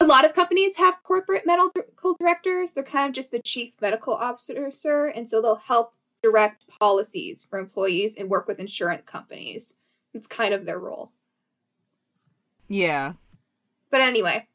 A 0.00 0.06
lot 0.06 0.24
of 0.24 0.34
companies 0.34 0.76
have 0.78 1.02
corporate 1.02 1.46
medical 1.46 2.16
directors. 2.18 2.72
They're 2.72 2.84
kind 2.84 3.08
of 3.08 3.14
just 3.14 3.30
the 3.30 3.40
chief 3.40 3.74
medical 3.80 4.14
officer, 4.14 5.06
and 5.06 5.28
so 5.28 5.40
they'll 5.40 5.56
help 5.56 5.94
direct 6.22 6.68
policies 6.78 7.44
for 7.44 7.58
employees 7.58 8.16
and 8.16 8.30
work 8.30 8.48
with 8.48 8.58
insurance 8.58 9.02
companies. 9.06 9.76
It's 10.12 10.26
kind 10.26 10.54
of 10.54 10.64
their 10.64 10.78
role. 10.78 11.12
Yeah. 12.68 13.14
But 13.90 14.00
anyway, 14.00 14.48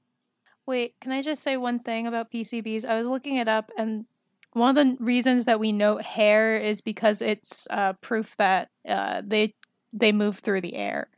Wait, 0.70 0.94
can 1.02 1.12
I 1.12 1.24
just 1.24 1.42
say 1.42 1.58
one 1.58 1.80
thing 1.80 2.06
about 2.06 2.32
PCBs? 2.32 2.86
I 2.86 2.96
was 2.96 3.08
looking 3.08 3.38
it 3.38 3.48
up, 3.48 3.72
and 3.76 4.06
one 4.54 4.78
of 4.78 4.88
the 5.00 5.04
reasons 5.04 5.46
that 5.46 5.60
we 5.60 5.72
note 5.72 6.04
hair 6.04 6.58
is 6.58 6.80
because 6.80 7.24
it's 7.24 7.68
uh, 7.72 7.94
proof 7.94 8.38
that 8.38 8.70
uh, 8.88 9.24
they 9.26 9.56
they 9.92 10.12
move 10.12 10.38
through 10.38 10.62
the 10.62 10.76
air. 10.76 11.10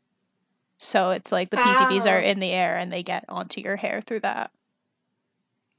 So 0.84 1.12
it's 1.12 1.32
like 1.32 1.52
the 1.52 1.58
PCBs 1.58 2.08
are 2.12 2.18
Oh. 2.18 2.24
in 2.24 2.40
the 2.40 2.50
air 2.50 2.76
and 2.76 2.92
they 2.92 3.04
get 3.04 3.24
onto 3.30 3.62
your 3.62 3.76
hair 3.76 4.02
through 4.02 4.22
that. 4.22 4.52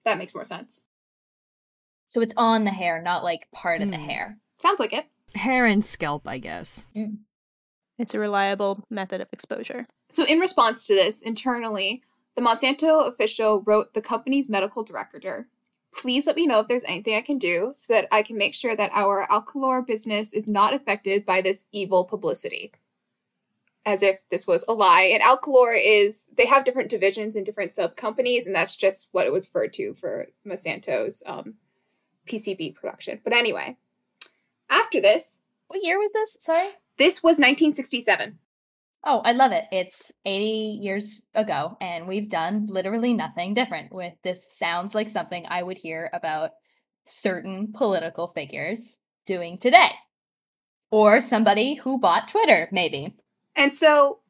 that 0.05 0.19
makes 0.19 0.35
more 0.35 0.43
sense. 0.45 0.81
So 2.09 2.21
it's 2.21 2.35
on 2.37 2.65
the 2.65 2.71
hair, 2.73 3.01
not 3.01 3.23
like 3.23 3.49
part 3.53 3.83
of 3.83 3.91
the 3.93 3.97
Hmm. 3.99 4.09
hair. 4.09 4.39
Sounds 4.59 4.81
like 4.81 4.93
it. 4.93 5.07
Hair 5.37 5.67
and 5.67 5.85
scalp, 5.85 6.27
I 6.27 6.39
guess. 6.39 6.89
It's 7.99 8.13
a 8.15 8.19
reliable 8.19 8.83
method 8.91 9.21
of 9.21 9.29
exposure. 9.33 9.87
So, 10.09 10.25
in 10.25 10.41
response 10.41 10.85
to 10.87 10.95
this, 10.97 11.23
internally, 11.23 12.03
the 12.35 12.43
Monsanto 12.43 13.07
official 13.07 13.63
wrote 13.63 13.95
the 13.95 14.03
company's 14.03 14.49
medical 14.49 14.83
director, 14.83 15.49
Please 15.95 16.27
let 16.27 16.37
me 16.37 16.47
know 16.47 16.59
if 16.61 16.67
there's 16.69 16.85
anything 16.85 17.15
I 17.15 17.21
can 17.21 17.39
do 17.39 17.71
so 17.75 17.93
that 17.93 18.09
I 18.11 18.23
can 18.23 18.37
make 18.39 18.55
sure 18.55 18.75
that 18.75 18.91
our 18.95 19.27
Aroclor 19.31 19.87
business 19.87 20.33
is 20.33 20.49
not 20.49 20.73
affected 20.75 21.25
by 21.27 21.41
this 21.43 21.67
evil 21.71 22.05
publicity. 22.07 22.73
As 23.85 24.03
if 24.03 24.21
this 24.31 24.47
was 24.47 24.65
a 24.69 24.73
lie. 24.75 25.11
And 25.13 25.23
Aroclor 25.23 25.75
is, 25.77 26.29
they 26.37 26.47
have 26.47 26.65
different 26.65 26.89
divisions 26.89 27.35
and 27.35 27.45
different 27.45 27.75
sub 27.75 27.97
companies, 27.97 28.47
and 28.47 28.55
that's 28.55 28.77
just 28.77 29.09
what 29.13 29.27
it 29.27 29.33
was 29.33 29.47
referred 29.49 29.73
to 29.75 29.93
for 29.95 30.29
Monsanto's 30.47 31.23
um, 31.27 31.55
PCB 32.29 32.75
production. 32.77 33.21
But 33.25 33.33
anyway, 33.33 33.77
after 34.71 35.01
this, 35.01 35.41
What 35.67 35.83
year 35.83 35.99
was 35.99 36.13
this? 36.13 36.37
Sorry? 36.41 36.69
this 36.99 37.23
was 37.23 37.39
1967. 37.39 38.39
Oh, 39.05 39.19
I 39.25 39.33
love 39.33 39.51
it. 39.51 39.65
It's 39.73 40.13
80 40.25 40.45
years 40.81 41.23
ago, 41.35 41.77
and 41.81 42.07
we've 42.07 42.31
done 42.31 42.69
literally 42.71 43.13
nothing 43.13 43.53
different 43.53 43.93
with 43.93 44.13
this. 44.23 44.57
Sounds 44.57 44.95
like 44.95 45.09
something 45.09 45.45
I 45.49 45.65
would 45.65 45.79
hear 45.79 46.09
about 46.13 46.51
certain 47.05 47.73
political 47.75 48.29
figures 48.29 48.99
doing 49.27 49.59
today. 49.59 49.91
Or 50.93 51.21
somebody 51.21 51.75
who 51.75 51.99
bought 51.99 52.29
Twitter, 52.29 52.69
maybe. 52.71 53.17
And 53.55 53.75
so 53.75 54.21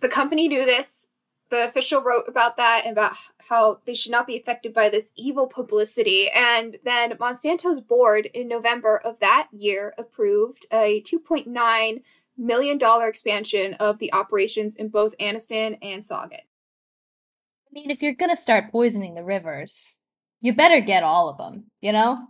the 0.00 0.08
company 0.08 0.48
knew 0.48 0.64
this. 0.64 1.08
The 1.50 1.64
official 1.64 2.02
wrote 2.02 2.28
about 2.28 2.56
that 2.56 2.82
and 2.84 2.92
about 2.92 3.16
how 3.48 3.80
they 3.86 3.94
should 3.94 4.12
not 4.12 4.26
be 4.26 4.36
affected 4.36 4.74
by 4.74 4.90
this 4.90 5.12
evil 5.16 5.46
publicity. 5.46 6.28
And 6.30 6.76
then 6.84 7.16
Monsanto's 7.18 7.80
board 7.80 8.26
in 8.26 8.48
November 8.48 8.98
of 8.98 9.20
that 9.20 9.48
year 9.50 9.94
approved 9.96 10.66
a 10.70 11.00
$2.9 11.02 12.02
million 12.36 12.78
expansion 13.02 13.74
of 13.74 13.98
the 13.98 14.12
operations 14.12 14.76
in 14.76 14.88
both 14.88 15.16
Anniston 15.18 15.78
and 15.80 16.02
Sauget. 16.02 16.42
I 16.42 17.72
mean, 17.72 17.90
if 17.90 18.02
you're 18.02 18.14
gonna 18.14 18.36
start 18.36 18.70
poisoning 18.70 19.14
the 19.14 19.24
rivers, 19.24 19.96
you 20.40 20.54
better 20.54 20.80
get 20.80 21.02
all 21.02 21.28
of 21.28 21.38
them, 21.38 21.70
you 21.80 21.92
know? 21.92 22.28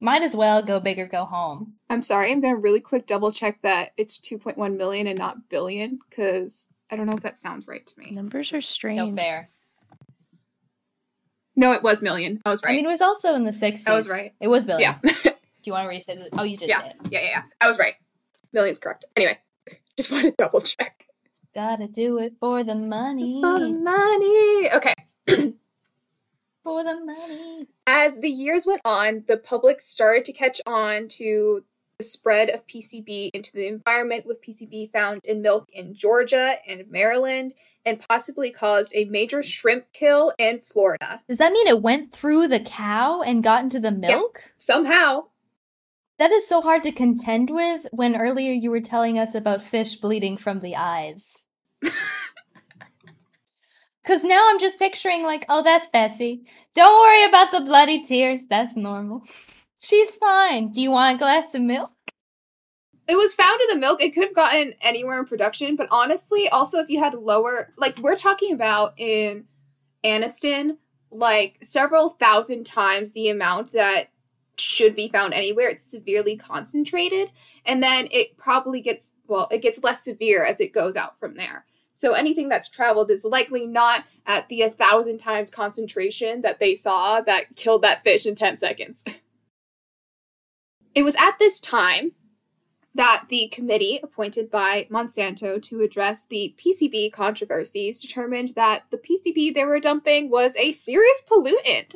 Might 0.00 0.22
as 0.22 0.36
well 0.36 0.62
go 0.62 0.78
big 0.78 0.98
or 0.98 1.06
go 1.06 1.24
home. 1.24 1.74
I'm 1.90 2.02
sorry, 2.02 2.30
I'm 2.30 2.40
going 2.40 2.54
to 2.54 2.60
really 2.60 2.80
quick 2.80 3.06
double 3.06 3.32
check 3.32 3.60
that 3.62 3.90
it's 3.96 4.18
2.1 4.18 4.76
million 4.76 5.06
and 5.08 5.18
not 5.18 5.48
billion 5.48 5.98
because 6.08 6.68
I 6.90 6.94
don't 6.96 7.06
know 7.06 7.14
if 7.14 7.20
that 7.22 7.36
sounds 7.36 7.66
right 7.66 7.84
to 7.84 7.98
me. 7.98 8.10
Numbers 8.12 8.52
are 8.52 8.60
strange. 8.60 8.98
No 8.98 9.14
fair. 9.14 9.50
No, 11.56 11.72
it 11.72 11.82
was 11.82 12.00
million. 12.00 12.40
I 12.44 12.50
was 12.50 12.62
right. 12.62 12.70
I 12.72 12.76
mean, 12.76 12.84
it 12.84 12.88
was 12.88 13.00
also 13.00 13.34
in 13.34 13.44
the 13.44 13.50
60s. 13.50 13.88
I 13.88 13.94
was 13.94 14.08
right. 14.08 14.32
It 14.40 14.46
was 14.46 14.64
billion. 14.64 14.94
Yeah. 15.02 15.10
Do 15.24 15.32
you 15.64 15.72
want 15.72 15.86
to 15.86 15.88
re-say? 15.88 16.28
Oh, 16.34 16.44
you 16.44 16.56
did 16.56 16.68
Yeah. 16.68 16.80
say 16.82 16.88
it. 16.90 16.96
yeah, 17.10 17.20
yeah, 17.20 17.28
yeah. 17.30 17.42
I 17.60 17.66
was 17.66 17.78
right. 17.80 17.94
Million's 18.52 18.78
correct. 18.78 19.04
Anyway, 19.16 19.36
just 19.96 20.12
wanted 20.12 20.30
to 20.30 20.34
double 20.38 20.60
check. 20.60 21.06
Gotta 21.54 21.88
do 21.88 22.18
it 22.18 22.34
for 22.38 22.62
the 22.62 22.76
money. 22.76 23.40
For 23.42 23.58
the 23.58 23.68
money. 23.70 24.70
Okay. 24.72 25.54
For 26.68 26.84
the 26.84 27.00
money. 27.02 27.66
As 27.86 28.18
the 28.18 28.28
years 28.28 28.66
went 28.66 28.82
on, 28.84 29.24
the 29.26 29.38
public 29.38 29.80
started 29.80 30.26
to 30.26 30.34
catch 30.34 30.60
on 30.66 31.08
to 31.12 31.64
the 31.98 32.04
spread 32.04 32.50
of 32.50 32.66
PCB 32.66 33.30
into 33.32 33.52
the 33.54 33.66
environment, 33.66 34.26
with 34.26 34.42
PCB 34.42 34.92
found 34.92 35.22
in 35.24 35.40
milk 35.40 35.70
in 35.72 35.94
Georgia 35.94 36.56
and 36.68 36.84
Maryland, 36.90 37.54
and 37.86 38.04
possibly 38.06 38.50
caused 38.50 38.92
a 38.94 39.06
major 39.06 39.42
shrimp 39.42 39.86
kill 39.94 40.34
in 40.38 40.60
Florida. 40.60 41.22
Does 41.26 41.38
that 41.38 41.52
mean 41.52 41.66
it 41.66 41.80
went 41.80 42.12
through 42.12 42.48
the 42.48 42.60
cow 42.60 43.22
and 43.22 43.42
got 43.42 43.64
into 43.64 43.80
the 43.80 43.90
milk? 43.90 44.52
Somehow, 44.58 45.28
That 46.18 46.32
is 46.32 46.46
so 46.46 46.60
hard 46.60 46.82
to 46.82 46.92
contend 46.92 47.48
with 47.48 47.86
when 47.92 48.14
earlier 48.14 48.52
you 48.52 48.70
were 48.70 48.82
telling 48.82 49.18
us 49.18 49.34
about 49.34 49.64
fish 49.64 49.96
bleeding 49.96 50.36
from 50.36 50.60
the 50.60 50.76
eyes. 50.76 51.44
Because 54.08 54.24
now 54.24 54.48
I'm 54.48 54.58
just 54.58 54.78
picturing, 54.78 55.22
like, 55.22 55.44
oh, 55.50 55.62
that's 55.62 55.86
Bessie. 55.88 56.46
Don't 56.74 56.98
worry 56.98 57.24
about 57.24 57.50
the 57.50 57.60
bloody 57.60 58.00
tears. 58.00 58.46
That's 58.48 58.74
normal. 58.74 59.22
She's 59.80 60.14
fine. 60.16 60.72
Do 60.72 60.80
you 60.80 60.90
want 60.90 61.16
a 61.16 61.18
glass 61.18 61.54
of 61.54 61.60
milk? 61.60 61.92
it 63.06 63.16
was 63.16 63.34
found 63.34 63.60
in 63.60 63.74
the 63.74 63.80
milk. 63.80 64.02
It 64.02 64.14
could 64.14 64.24
have 64.24 64.34
gotten 64.34 64.72
anywhere 64.80 65.18
in 65.18 65.26
production, 65.26 65.76
but 65.76 65.88
honestly, 65.90 66.48
also 66.48 66.78
if 66.78 66.88
you 66.88 66.98
had 66.98 67.14
lower, 67.14 67.72
like 67.76 67.98
we're 67.98 68.16
talking 68.16 68.52
about 68.52 68.98
in 68.98 69.44
Anniston, 70.04 70.78
like 71.10 71.58
several 71.62 72.10
thousand 72.10 72.64
times 72.64 73.12
the 73.12 73.28
amount 73.28 73.72
that 73.72 74.08
should 74.56 74.94
be 74.94 75.08
found 75.08 75.34
anywhere. 75.34 75.68
It's 75.68 75.90
severely 75.90 76.36
concentrated, 76.36 77.30
and 77.64 77.82
then 77.82 78.08
it 78.10 78.36
probably 78.36 78.80
gets 78.80 79.14
well, 79.26 79.48
it 79.50 79.62
gets 79.62 79.82
less 79.82 80.04
severe 80.04 80.44
as 80.44 80.60
it 80.60 80.72
goes 80.72 80.96
out 80.96 81.18
from 81.18 81.36
there. 81.36 81.64
So 81.98 82.12
anything 82.12 82.48
that's 82.48 82.68
traveled 82.68 83.10
is 83.10 83.24
likely 83.24 83.66
not 83.66 84.04
at 84.24 84.48
the 84.48 84.62
a 84.62 84.70
thousand 84.70 85.18
times 85.18 85.50
concentration 85.50 86.42
that 86.42 86.60
they 86.60 86.76
saw 86.76 87.20
that 87.22 87.56
killed 87.56 87.82
that 87.82 88.04
fish 88.04 88.24
in 88.24 88.36
10 88.36 88.56
seconds. 88.56 89.04
It 90.94 91.02
was 91.04 91.14
at 91.16 91.38
this 91.38 91.60
time 91.60 92.12
that 92.94 93.26
the 93.28 93.46
committee 93.52 94.00
appointed 94.02 94.50
by 94.50 94.88
Monsanto 94.90 95.62
to 95.62 95.82
address 95.82 96.26
the 96.26 96.56
PCB 96.58 97.12
controversies 97.12 98.00
determined 98.00 98.54
that 98.56 98.84
the 98.90 98.98
PCB 98.98 99.54
they 99.54 99.64
were 99.64 99.78
dumping 99.78 100.28
was 100.28 100.56
a 100.56 100.72
serious 100.72 101.22
pollutant. 101.30 101.94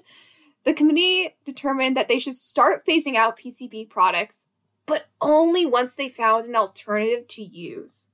The 0.62 0.75
committee 0.75 1.31
determined 1.45 1.97
that 1.97 2.07
they 2.07 2.21
should 2.21 2.35
start 2.35 2.87
phasing 2.87 3.17
out 3.17 3.41
PCB 3.41 3.88
products, 3.88 4.51
but 4.87 5.07
only 5.21 5.67
once 5.67 5.97
they 5.97 6.09
found 6.09 6.47
an 6.47 6.55
alternative 6.55 7.27
to 7.29 7.43
use. 7.43 8.11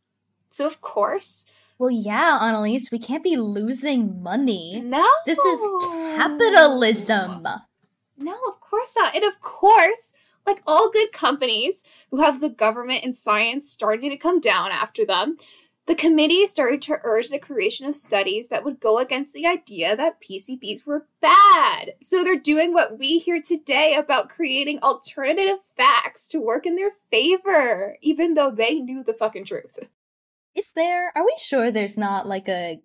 So, 0.48 0.66
of 0.66 0.81
course, 0.81 1.44
Well, 1.79 1.91
yeah, 1.91 2.38
Annalise, 2.41 2.91
we 2.91 2.99
can't 2.99 3.23
be 3.23 3.37
losing 3.37 4.21
money. 4.23 4.81
no. 4.85 5.07
This 5.27 5.38
is 5.38 5.61
capitalism. 6.17 7.47
No, 8.17 8.35
of 8.49 8.61
course 8.61 8.97
not. 8.99 9.14
And 9.14 9.25
of 9.25 9.41
course, 9.41 10.12
like 10.45 10.61
all 10.67 10.91
good 10.91 11.12
companies 11.12 11.85
who 12.11 12.21
have 12.21 12.41
the 12.41 12.49
government 12.49 13.05
and 13.05 13.14
science 13.14 13.71
starting 13.71 14.11
to 14.11 14.17
come 14.17 14.41
down 14.41 14.73
after 14.73 15.05
them, 15.05 15.37
the 15.87 15.95
committee 15.95 16.47
started 16.47 16.83
to 16.83 16.99
urge 17.05 17.29
the 17.29 17.38
creation 17.38 17.87
of 17.87 17.95
studies 17.95 18.49
that 18.49 18.64
would 18.64 18.81
go 18.81 18.99
against 18.99 19.33
the 19.33 19.47
idea 19.47 19.97
that 19.97 20.21
PCBs 20.21 20.85
were 20.85 21.07
bad. 21.21 21.95
So 22.01 22.23
they're 22.23 22.37
doing 22.37 22.75
what 22.75 22.99
we 22.99 23.19
hear 23.19 23.41
today 23.41 23.95
about 23.95 24.29
creating 24.29 24.81
alternative 24.81 25.61
facts 25.62 26.29
to 26.29 26.41
work 26.41 26.67
in 26.67 26.75
their 26.77 26.91
favor, 27.11 27.97
even 28.03 28.35
though 28.35 28.51
they 28.51 28.81
knew 28.81 29.03
the 29.03 29.14
fucking 29.14 29.45
truth. 29.45 29.88
Is 30.59 30.71
there, 30.75 31.12
are 31.14 31.25
we 31.25 31.37
sure 31.38 31.71
there's 31.71 31.97
not 31.97 32.27
like 32.27 32.49
a 32.49 32.81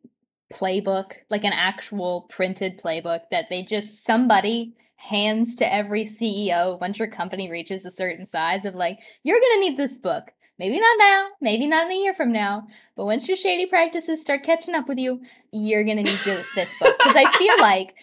playbook, 0.54 1.14
like 1.32 1.44
an 1.44 1.54
actual 1.54 2.28
printed 2.30 2.80
playbook 2.80 3.22
that 3.32 3.46
they 3.50 3.64
just, 3.64 4.04
somebody 4.04 4.76
hands 4.96 5.56
to 5.56 5.74
every 5.74 6.06
CEO 6.06 6.80
once 6.80 7.00
your 7.00 7.08
company 7.08 7.50
reaches 7.50 7.84
a 7.84 7.92
certain 7.92 8.28
size 8.28 8.64
of 8.64 8.76
like, 8.76 9.00
you're 9.24 9.40
gonna 9.40 9.62
need 9.62 9.76
this 9.76 9.98
book. 9.98 10.32
Maybe 10.60 10.80
not 10.80 10.96
now, 11.00 11.30
maybe 11.42 11.66
not 11.66 11.88
in 11.88 11.94
a 11.94 12.00
year 12.00 12.14
from 12.14 12.32
now, 12.32 12.68
but 12.96 13.06
once 13.06 13.28
your 13.28 13.38
shady 13.38 13.66
practices 13.66 14.22
start 14.22 14.44
catching 14.44 14.76
up 14.76 14.88
with 14.88 15.00
you, 15.00 15.22
you're 15.52 15.84
gonna 15.84 16.04
need 16.04 16.20
this 16.56 16.70
book. 16.80 16.96
Because 17.00 17.16
I 17.16 17.26
feel 17.38 17.56
like 17.60 17.96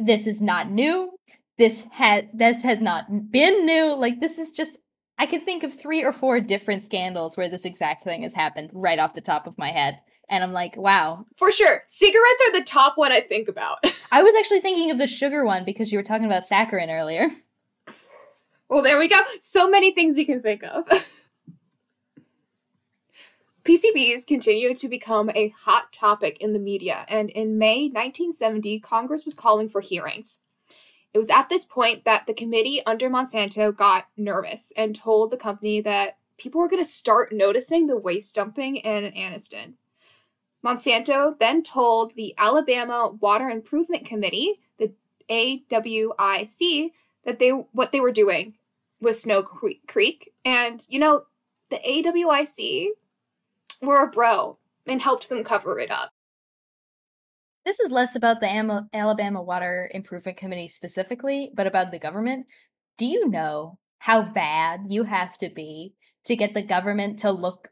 this 0.00 0.26
is 0.26 0.40
not 0.40 0.68
new. 0.68 1.12
This 1.58 1.86
has 1.92 2.24
this 2.34 2.62
has 2.62 2.80
not 2.80 3.30
been 3.30 3.64
new. 3.66 3.94
Like 3.94 4.18
this 4.20 4.36
is 4.36 4.50
just 4.50 4.78
I 5.18 5.26
can 5.26 5.44
think 5.44 5.62
of 5.62 5.72
three 5.72 6.02
or 6.02 6.12
four 6.12 6.40
different 6.40 6.82
scandals 6.82 7.36
where 7.36 7.48
this 7.48 7.64
exact 7.64 8.04
thing 8.04 8.22
has 8.22 8.34
happened 8.34 8.70
right 8.72 8.98
off 8.98 9.14
the 9.14 9.20
top 9.20 9.46
of 9.46 9.58
my 9.58 9.70
head. 9.70 10.00
And 10.28 10.42
I'm 10.42 10.52
like, 10.52 10.76
wow. 10.76 11.26
For 11.36 11.52
sure. 11.52 11.82
Cigarettes 11.86 12.42
are 12.48 12.58
the 12.58 12.64
top 12.64 12.96
one 12.96 13.12
I 13.12 13.20
think 13.20 13.48
about. 13.48 13.78
I 14.12 14.22
was 14.22 14.34
actually 14.34 14.60
thinking 14.60 14.90
of 14.90 14.98
the 14.98 15.06
sugar 15.06 15.44
one 15.44 15.64
because 15.64 15.92
you 15.92 15.98
were 15.98 16.02
talking 16.02 16.26
about 16.26 16.44
saccharin 16.48 16.88
earlier. 16.88 17.28
well, 18.68 18.82
there 18.82 18.98
we 18.98 19.08
go. 19.08 19.18
So 19.40 19.68
many 19.68 19.92
things 19.92 20.14
we 20.14 20.24
can 20.24 20.42
think 20.42 20.62
of. 20.64 20.86
PCBs 23.64 24.26
continue 24.26 24.74
to 24.74 24.88
become 24.88 25.30
a 25.34 25.50
hot 25.50 25.92
topic 25.92 26.36
in 26.40 26.52
the 26.52 26.58
media, 26.58 27.04
and 27.08 27.30
in 27.30 27.58
May 27.58 27.82
1970, 27.82 28.80
Congress 28.80 29.24
was 29.24 29.34
calling 29.34 29.68
for 29.68 29.80
hearings. 29.80 30.40
It 31.14 31.18
was 31.18 31.30
at 31.30 31.48
this 31.48 31.64
point 31.64 32.04
that 32.04 32.26
the 32.26 32.34
committee 32.34 32.80
under 32.86 33.10
Monsanto 33.10 33.74
got 33.76 34.06
nervous 34.16 34.72
and 34.76 34.94
told 34.94 35.30
the 35.30 35.36
company 35.36 35.80
that 35.82 36.16
people 36.38 36.60
were 36.60 36.68
going 36.68 36.82
to 36.82 36.88
start 36.88 37.32
noticing 37.32 37.86
the 37.86 37.96
waste 37.96 38.34
dumping 38.34 38.76
in 38.76 39.12
Anniston. 39.12 39.74
Monsanto 40.64 41.38
then 41.38 41.62
told 41.62 42.14
the 42.14 42.34
Alabama 42.38 43.16
Water 43.20 43.50
Improvement 43.50 44.06
Committee, 44.06 44.60
the 44.78 44.92
AWIC, 45.28 46.92
that 47.24 47.38
they 47.38 47.50
what 47.50 47.92
they 47.92 48.00
were 48.00 48.12
doing 48.12 48.54
with 49.00 49.16
Snow 49.16 49.42
Creek, 49.42 50.32
and 50.44 50.86
you 50.88 50.98
know, 50.98 51.24
the 51.70 51.78
AWIC 51.78 52.88
were 53.80 54.04
a 54.04 54.10
bro 54.10 54.58
and 54.86 55.02
helped 55.02 55.28
them 55.28 55.44
cover 55.44 55.78
it 55.78 55.90
up. 55.90 56.11
This 57.64 57.78
is 57.78 57.92
less 57.92 58.16
about 58.16 58.40
the 58.40 58.86
Alabama 58.92 59.42
Water 59.42 59.88
Improvement 59.92 60.36
Committee 60.36 60.68
specifically, 60.68 61.50
but 61.54 61.66
about 61.66 61.90
the 61.90 61.98
government. 61.98 62.46
Do 62.98 63.06
you 63.06 63.28
know 63.28 63.78
how 63.98 64.22
bad 64.22 64.80
you 64.88 65.04
have 65.04 65.38
to 65.38 65.48
be 65.48 65.94
to 66.26 66.34
get 66.34 66.54
the 66.54 66.62
government 66.62 67.20
to 67.20 67.30
look 67.30 67.68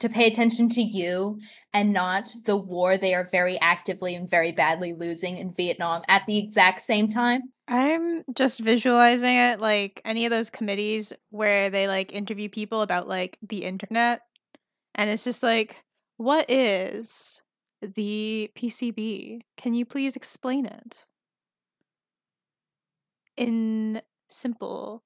to 0.00 0.08
pay 0.08 0.26
attention 0.26 0.68
to 0.68 0.82
you 0.82 1.38
and 1.72 1.92
not 1.92 2.30
the 2.46 2.56
war 2.56 2.96
they 2.96 3.14
are 3.14 3.28
very 3.30 3.60
actively 3.60 4.14
and 4.14 4.28
very 4.28 4.50
badly 4.50 4.92
losing 4.92 5.38
in 5.38 5.54
Vietnam 5.54 6.02
at 6.08 6.26
the 6.26 6.38
exact 6.38 6.80
same 6.80 7.08
time? 7.08 7.42
I'm 7.68 8.24
just 8.34 8.60
visualizing 8.60 9.36
it 9.36 9.60
like 9.60 10.00
any 10.04 10.26
of 10.26 10.30
those 10.30 10.50
committees 10.50 11.12
where 11.30 11.70
they 11.70 11.86
like 11.86 12.12
interview 12.12 12.48
people 12.48 12.82
about 12.82 13.08
like 13.08 13.38
the 13.46 13.58
internet 13.58 14.22
and 14.94 15.08
it's 15.08 15.24
just 15.24 15.42
like 15.42 15.76
what 16.16 16.50
is 16.50 17.40
the 17.94 18.50
PCB? 18.56 19.40
Can 19.56 19.74
you 19.74 19.84
please 19.84 20.16
explain 20.16 20.66
it? 20.66 21.06
In 23.36 24.02
simple 24.28 25.02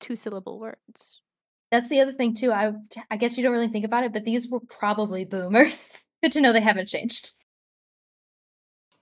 two 0.00 0.16
syllable 0.16 0.58
words. 0.58 1.22
That's 1.70 1.88
the 1.88 2.00
other 2.00 2.12
thing 2.12 2.34
too. 2.34 2.52
I 2.52 2.72
I 3.10 3.16
guess 3.16 3.36
you 3.36 3.42
don't 3.42 3.52
really 3.52 3.68
think 3.68 3.84
about 3.84 4.04
it, 4.04 4.12
but 4.12 4.24
these 4.24 4.48
were 4.48 4.60
probably 4.60 5.24
boomers. 5.24 6.04
Good 6.22 6.32
to 6.32 6.40
know 6.40 6.52
they 6.52 6.60
haven't 6.60 6.88
changed. 6.88 7.32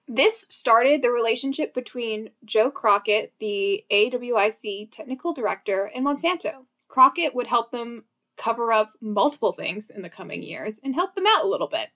This 0.06 0.46
started 0.50 1.02
the 1.02 1.10
relationship 1.10 1.72
between 1.72 2.30
Joe 2.44 2.70
Crockett, 2.70 3.32
the 3.38 3.84
AWIC 3.90 4.90
technical 4.90 5.32
director, 5.32 5.90
and 5.94 6.04
Monsanto. 6.04 6.66
Crockett 6.88 7.34
would 7.34 7.46
help 7.46 7.70
them 7.70 8.04
cover 8.36 8.72
up 8.72 8.92
multiple 9.00 9.52
things 9.52 9.90
in 9.90 10.02
the 10.02 10.10
coming 10.10 10.42
years 10.42 10.78
and 10.82 10.94
help 10.94 11.14
them 11.14 11.24
out 11.26 11.44
a 11.44 11.48
little 11.48 11.68
bit. 11.68 11.88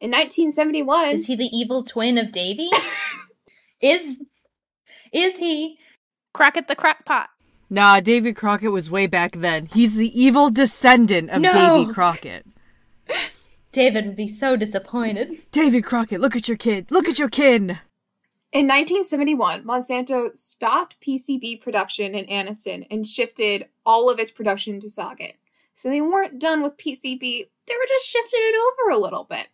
In 0.00 0.10
1971, 0.10 1.14
is 1.14 1.26
he 1.26 1.36
the 1.36 1.56
evil 1.56 1.82
twin 1.82 2.18
of 2.18 2.32
Davy? 2.32 2.68
is 3.80 4.22
is 5.12 5.38
he 5.38 5.78
Crockett 6.32 6.68
the 6.68 6.76
crackpot? 6.76 7.30
Nah, 7.70 8.00
Davy 8.00 8.32
Crockett 8.32 8.72
was 8.72 8.90
way 8.90 9.06
back 9.06 9.36
then. 9.36 9.66
He's 9.66 9.96
the 9.96 10.20
evil 10.20 10.50
descendant 10.50 11.30
of 11.30 11.40
no. 11.40 11.52
Davy 11.52 11.92
Crockett. 11.92 12.46
David 13.72 14.06
would 14.06 14.16
be 14.16 14.28
so 14.28 14.56
disappointed. 14.56 15.38
David 15.50 15.84
Crockett, 15.84 16.20
look 16.20 16.36
at 16.36 16.46
your 16.46 16.56
kid. 16.56 16.90
Look 16.90 17.08
at 17.08 17.18
your 17.18 17.28
kin. 17.28 17.80
In 18.52 18.68
1971, 18.68 19.64
Monsanto 19.64 20.36
stopped 20.38 21.00
PCB 21.00 21.60
production 21.60 22.14
in 22.14 22.26
Anniston 22.26 22.86
and 22.88 23.04
shifted 23.04 23.66
all 23.84 24.08
of 24.08 24.20
its 24.20 24.30
production 24.30 24.78
to 24.78 24.86
Sauget. 24.86 25.34
So 25.74 25.88
they 25.88 26.00
weren't 26.00 26.38
done 26.38 26.62
with 26.62 26.76
PCB, 26.76 27.20
they 27.20 27.74
were 27.74 27.88
just 27.88 28.06
shifting 28.06 28.40
it 28.40 28.54
over 28.54 28.96
a 28.96 29.00
little 29.00 29.24
bit. 29.24 29.48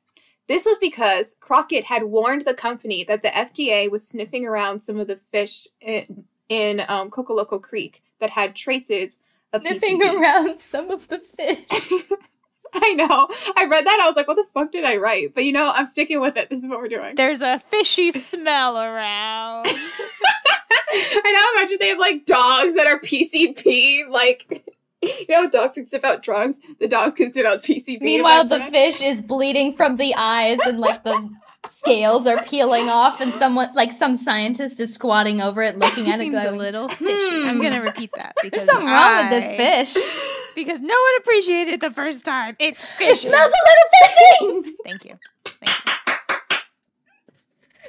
This 0.51 0.67
was 0.67 0.79
because 0.79 1.37
Crockett 1.39 1.85
had 1.85 2.03
warned 2.03 2.45
the 2.45 2.55
company 2.55 3.05
that 3.05 3.23
the 3.23 3.29
FDA 3.29 3.89
was 3.89 4.05
sniffing 4.05 4.45
around 4.45 4.81
some 4.81 4.99
of 4.99 5.07
the 5.07 5.15
fish 5.15 5.69
in, 5.81 6.25
in 6.49 6.83
um, 6.89 7.09
Choccolocco 7.09 7.63
Creek 7.63 8.03
that 8.19 8.31
had 8.31 8.57
traces 8.57 9.19
of 9.53 9.63
sniffing 9.63 10.01
PCB. 10.01 10.21
around 10.21 10.59
some 10.59 10.91
of 10.91 11.07
the 11.07 11.19
fish. 11.21 11.93
I 12.75 12.95
know. 12.95 13.29
I 13.57 13.67
read 13.71 13.87
that. 13.87 14.01
I 14.03 14.09
was 14.09 14.17
like, 14.17 14.27
what 14.27 14.39
the 14.39 14.45
fuck 14.53 14.73
did 14.73 14.85
I 14.85 14.97
write? 14.97 15.37
But 15.37 15.45
you 15.45 15.53
know, 15.53 15.71
I'm 15.73 15.87
sticking 15.87 16.21
with 16.21 16.37
it. 16.37 16.51
This 16.51 16.65
is 16.65 16.69
what 16.69 16.81
we're 16.81 16.89
doing. 16.89 17.15
There's 17.15 17.43
a 17.43 17.61
fishy 17.61 18.11
smell 18.11 18.77
around. 18.77 19.67
I 19.69 21.33
know. 21.33 21.61
Imagine 21.61 21.79
they 21.81 21.89
have 21.91 21.99
like 21.99 22.27
dogs 22.27 22.75
that 22.75 22.89
are 22.89 22.99
PCP, 22.99 24.09
like 24.09 24.65
you 25.03 25.27
know, 25.29 25.49
dogs 25.49 25.75
can 25.77 25.87
sniff 25.87 26.05
out 26.05 26.23
drugs. 26.23 26.61
The 26.79 26.89
dog 26.89 27.17
can 27.17 27.33
sniff 27.33 27.47
out 27.47 27.63
PCP. 27.63 28.01
Meanwhile, 28.03 28.47
the 28.47 28.61
fish 28.61 29.01
is 29.01 29.21
bleeding 29.21 29.73
from 29.73 29.97
the 29.97 30.15
eyes 30.17 30.59
and 30.65 30.79
like 30.79 31.05
the 31.05 31.31
scales 31.67 32.27
are 32.27 32.43
peeling 32.45 32.89
off, 32.89 33.21
and 33.21 33.33
someone, 33.35 33.71
like 33.75 33.93
some 33.93 34.17
scientist, 34.17 34.81
is 34.81 34.93
squatting 34.95 35.41
over 35.41 35.63
it, 35.63 35.77
looking 35.77 36.11
at 36.11 36.21
it, 36.21 36.31
going, 36.31 36.47
a 36.47 36.53
little 36.53 36.89
fishy. 36.89 37.13
Hmm. 37.13 37.49
I'm 37.49 37.61
gonna 37.61 37.83
repeat 37.83 38.11
that 38.17 38.35
because 38.43 38.67
there's 38.67 38.71
something 38.71 38.87
wrong 38.87 39.31
with 39.31 39.43
this 39.43 39.95
fish. 39.95 40.03
Because 40.53 40.81
no 40.81 40.89
one 40.89 41.13
appreciated 41.21 41.75
it 41.75 41.81
the 41.81 41.93
first 41.93 42.25
time. 42.25 42.57
It's 42.59 42.85
fishy. 42.85 43.29
It 43.29 43.31
smells 43.31 43.53
a 43.53 44.51
little 44.51 44.63
fishy. 44.63 44.77
Thank 44.85 45.05
you. 45.05 45.19
Thank 45.45 45.85
you. 45.87 46.61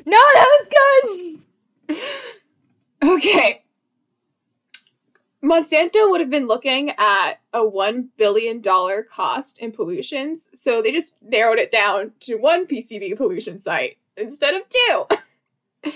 No, 0.05 0.17
that 0.35 0.47
was 0.59 0.69
good. 1.89 3.13
Okay. 3.15 3.63
Monsanto 5.43 6.09
would 6.09 6.19
have 6.19 6.29
been 6.29 6.45
looking 6.45 6.91
at 6.91 7.35
a 7.51 7.61
$1 7.61 8.09
billion 8.15 8.61
cost 8.61 9.59
in 9.59 9.71
pollutions, 9.71 10.49
so 10.53 10.81
they 10.81 10.91
just 10.91 11.15
narrowed 11.21 11.57
it 11.57 11.71
down 11.71 12.13
to 12.21 12.35
one 12.35 12.67
PCB 12.67 13.17
pollution 13.17 13.59
site 13.59 13.97
instead 14.15 14.53
of 14.53 14.63
two. 14.69 15.05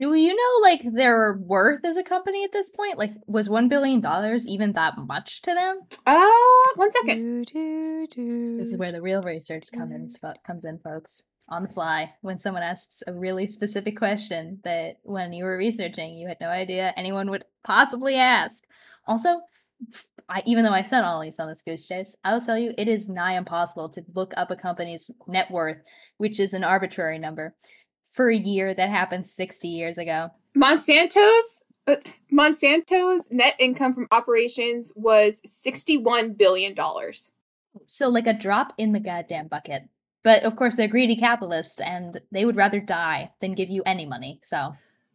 Do 0.00 0.14
you 0.14 0.34
know, 0.34 0.68
like, 0.68 0.80
their 0.82 1.34
worth 1.34 1.84
as 1.84 1.96
a 1.96 2.02
company 2.02 2.42
at 2.42 2.50
this 2.50 2.70
point? 2.70 2.98
Like, 2.98 3.12
was 3.26 3.48
$1 3.48 3.68
billion 3.68 4.02
even 4.48 4.72
that 4.72 4.98
much 4.98 5.42
to 5.42 5.54
them? 5.54 5.82
Uh, 6.04 6.28
one 6.74 6.90
second. 6.90 7.44
Do, 7.44 7.44
do, 7.44 8.06
do. 8.10 8.56
This 8.56 8.68
is 8.68 8.76
where 8.78 8.90
the 8.90 9.00
real 9.02 9.22
research 9.22 9.68
comes 9.72 10.16
in, 10.18 10.32
comes 10.44 10.64
in, 10.64 10.78
folks 10.78 11.22
on 11.48 11.62
the 11.62 11.68
fly 11.68 12.12
when 12.20 12.38
someone 12.38 12.62
asks 12.62 13.02
a 13.06 13.12
really 13.12 13.46
specific 13.46 13.96
question 13.96 14.60
that 14.64 14.98
when 15.02 15.32
you 15.32 15.44
were 15.44 15.56
researching 15.56 16.14
you 16.14 16.28
had 16.28 16.40
no 16.40 16.48
idea 16.48 16.94
anyone 16.96 17.30
would 17.30 17.44
possibly 17.64 18.16
ask. 18.16 18.64
Also, 19.06 19.40
I, 20.28 20.42
even 20.46 20.64
though 20.64 20.72
I 20.72 20.82
said 20.82 21.02
all 21.02 21.20
these 21.20 21.38
on 21.38 21.48
this 21.48 21.62
goose 21.62 21.86
chase, 21.86 22.14
I'll 22.24 22.40
tell 22.40 22.58
you 22.58 22.72
it 22.78 22.88
is 22.88 23.08
nigh 23.08 23.36
impossible 23.36 23.88
to 23.90 24.04
look 24.14 24.32
up 24.36 24.50
a 24.50 24.56
company's 24.56 25.10
net 25.26 25.50
worth, 25.50 25.78
which 26.18 26.38
is 26.38 26.54
an 26.54 26.64
arbitrary 26.64 27.18
number, 27.18 27.54
for 28.10 28.30
a 28.30 28.36
year 28.36 28.74
that 28.74 28.88
happened 28.88 29.26
60 29.26 29.68
years 29.68 29.98
ago. 29.98 30.30
Monsanto's 30.56 31.64
uh, 31.86 31.96
Monsanto's 32.32 33.30
net 33.32 33.56
income 33.58 33.92
from 33.92 34.06
operations 34.12 34.92
was 34.94 35.40
61 35.44 36.34
billion 36.34 36.74
dollars. 36.74 37.32
So 37.86 38.08
like 38.08 38.26
a 38.26 38.34
drop 38.34 38.72
in 38.78 38.92
the 38.92 39.00
goddamn 39.00 39.48
bucket. 39.48 39.88
But 40.22 40.44
of 40.44 40.56
course, 40.56 40.76
they're 40.76 40.88
greedy 40.88 41.16
capitalists 41.16 41.80
and 41.80 42.20
they 42.30 42.44
would 42.44 42.56
rather 42.56 42.80
die 42.80 43.32
than 43.40 43.54
give 43.54 43.70
you 43.70 43.82
any 43.84 44.06
money. 44.06 44.40
So. 44.42 44.74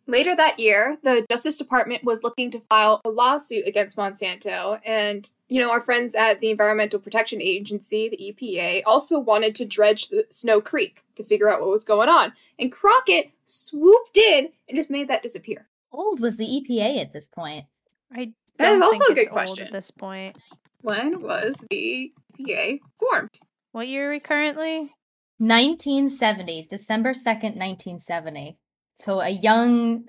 Later 0.10 0.34
that 0.38 0.58
year, 0.58 0.98
the 1.04 1.26
Justice 1.30 1.58
Department 1.58 2.06
was 2.06 2.24
looking 2.24 2.50
to 2.52 2.62
file 2.62 3.02
a 3.04 3.10
lawsuit 3.10 3.68
against 3.68 3.98
Monsanto, 3.98 4.80
and 4.86 5.30
you 5.50 5.60
know 5.60 5.70
our 5.70 5.82
friends 5.82 6.16
at 6.16 6.40
the 6.40 6.50
Environmental 6.50 6.98
Protection 6.98 7.42
Agency, 7.42 8.08
the 8.08 8.34
EPA, 8.34 8.84
also 8.86 9.20
wanted 9.20 9.54
to 9.56 9.66
dredge 9.66 10.08
the 10.08 10.26
Snow 10.30 10.62
Creek 10.62 11.04
to 11.16 11.26
figure 11.26 11.50
out 11.50 11.60
what 11.60 11.72
was 11.72 11.84
going 11.84 12.08
on. 12.08 12.32
And 12.58 12.72
Crockett 12.72 13.32
swooped 13.44 14.16
in 14.16 14.50
and 14.70 14.78
just 14.78 14.90
made 14.90 15.10
that 15.10 15.24
disappear. 15.24 15.68
Old 15.92 16.22
was 16.22 16.38
the 16.38 16.46
EPA 16.46 17.02
at 17.02 17.12
this 17.12 17.28
point? 17.28 17.66
I 18.10 18.32
that 18.60 18.74
is 18.74 18.82
also 18.82 19.12
a 19.12 19.16
good 19.16 19.30
question. 19.30 19.68
At 19.68 19.74
this 19.74 19.92
point, 19.92 20.38
when 20.84 21.22
was 21.22 21.66
the 21.70 22.14
EPA 22.40 22.80
formed? 22.98 23.38
What 23.74 23.90
year 23.90 24.08
are 24.08 24.12
we 24.12 24.22
currently? 24.22 24.94
1970, 25.40 26.68
December 26.70 27.14
2nd, 27.14 27.56
1970. 27.56 28.58
So 28.96 29.20
a 29.20 29.30
young 29.30 30.04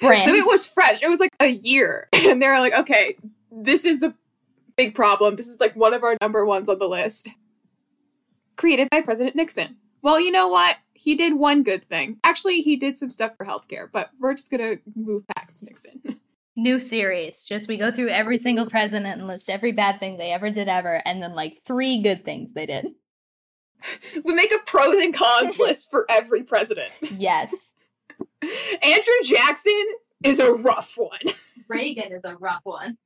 brand. 0.00 0.22
So 0.24 0.34
it 0.34 0.44
was 0.46 0.66
fresh. 0.66 1.02
It 1.02 1.08
was 1.08 1.20
like 1.20 1.32
a 1.40 1.48
year. 1.48 2.08
And 2.20 2.40
they're 2.40 2.60
like, 2.60 2.74
okay, 2.74 3.16
this 3.50 3.84
is 3.84 4.00
the 4.00 4.14
big 4.76 4.94
problem. 4.94 5.36
This 5.36 5.48
is 5.48 5.58
like 5.58 5.74
one 5.74 5.94
of 5.94 6.04
our 6.04 6.16
number 6.20 6.44
ones 6.44 6.68
on 6.68 6.78
the 6.78 6.86
list. 6.86 7.28
Created 8.56 8.88
by 8.90 9.00
President 9.00 9.34
Nixon. 9.34 9.76
Well, 10.02 10.20
you 10.20 10.30
know 10.30 10.48
what? 10.48 10.76
He 10.92 11.14
did 11.14 11.34
one 11.34 11.62
good 11.62 11.88
thing. 11.88 12.18
Actually, 12.24 12.60
he 12.60 12.76
did 12.76 12.96
some 12.96 13.10
stuff 13.10 13.36
for 13.36 13.46
healthcare, 13.46 13.88
but 13.90 14.10
we're 14.20 14.34
just 14.34 14.50
gonna 14.50 14.78
move 14.94 15.24
past 15.34 15.64
Nixon. 15.64 16.20
new 16.56 16.78
series. 16.78 17.44
Just 17.44 17.68
we 17.68 17.78
go 17.78 17.90
through 17.90 18.10
every 18.10 18.38
single 18.38 18.68
president 18.68 19.18
and 19.18 19.26
list 19.26 19.48
every 19.48 19.72
bad 19.72 19.98
thing 19.98 20.18
they 20.18 20.30
ever 20.32 20.50
did 20.50 20.68
ever, 20.68 21.02
and 21.04 21.22
then 21.22 21.34
like 21.34 21.62
three 21.64 22.02
good 22.02 22.24
things 22.24 22.52
they 22.52 22.66
did. 22.66 22.86
we 24.24 24.34
make 24.34 24.52
a 24.52 24.58
pros 24.66 24.98
and 25.00 25.14
cons 25.14 25.58
list 25.58 25.90
for 25.90 26.06
every 26.08 26.42
president. 26.42 26.90
Yes. 27.16 27.74
Andrew 28.42 29.14
Jackson 29.24 29.84
is 30.24 30.40
a 30.40 30.52
rough 30.52 30.94
one. 30.96 31.34
Reagan 31.68 32.12
is 32.12 32.24
a 32.24 32.36
rough 32.36 32.64
one. 32.64 32.98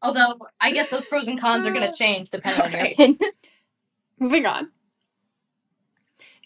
Although 0.00 0.38
I 0.60 0.70
guess 0.70 0.90
those 0.90 1.06
pros 1.06 1.26
and 1.26 1.40
cons 1.40 1.66
are 1.66 1.72
going 1.72 1.90
to 1.90 1.96
change 1.96 2.30
depending 2.30 2.62
on 2.62 2.72
your 2.72 2.84
opinion. 2.86 3.18
Moving 4.18 4.46
on. 4.46 4.70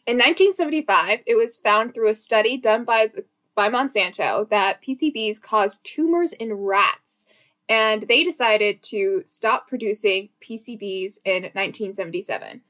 In 0.05 0.17
1975, 0.17 1.21
it 1.27 1.37
was 1.37 1.59
found 1.59 1.95
through 1.95 2.09
a 2.09 2.15
study 2.15 2.57
done 2.57 2.85
by 2.85 3.07
the, 3.07 3.25
by 3.55 3.69
Monsanto 3.69 4.49
that 4.51 4.83
PCBs 4.83 5.41
cause 5.41 5.77
tumors 5.79 6.33
in 6.33 6.55
rats, 6.55 7.25
and 7.69 8.03
they 8.09 8.25
decided 8.25 8.83
to 8.85 9.23
stop 9.27 9.69
producing 9.69 10.31
PCBs 10.41 11.19
in 11.25 11.45
1977. 11.55 12.63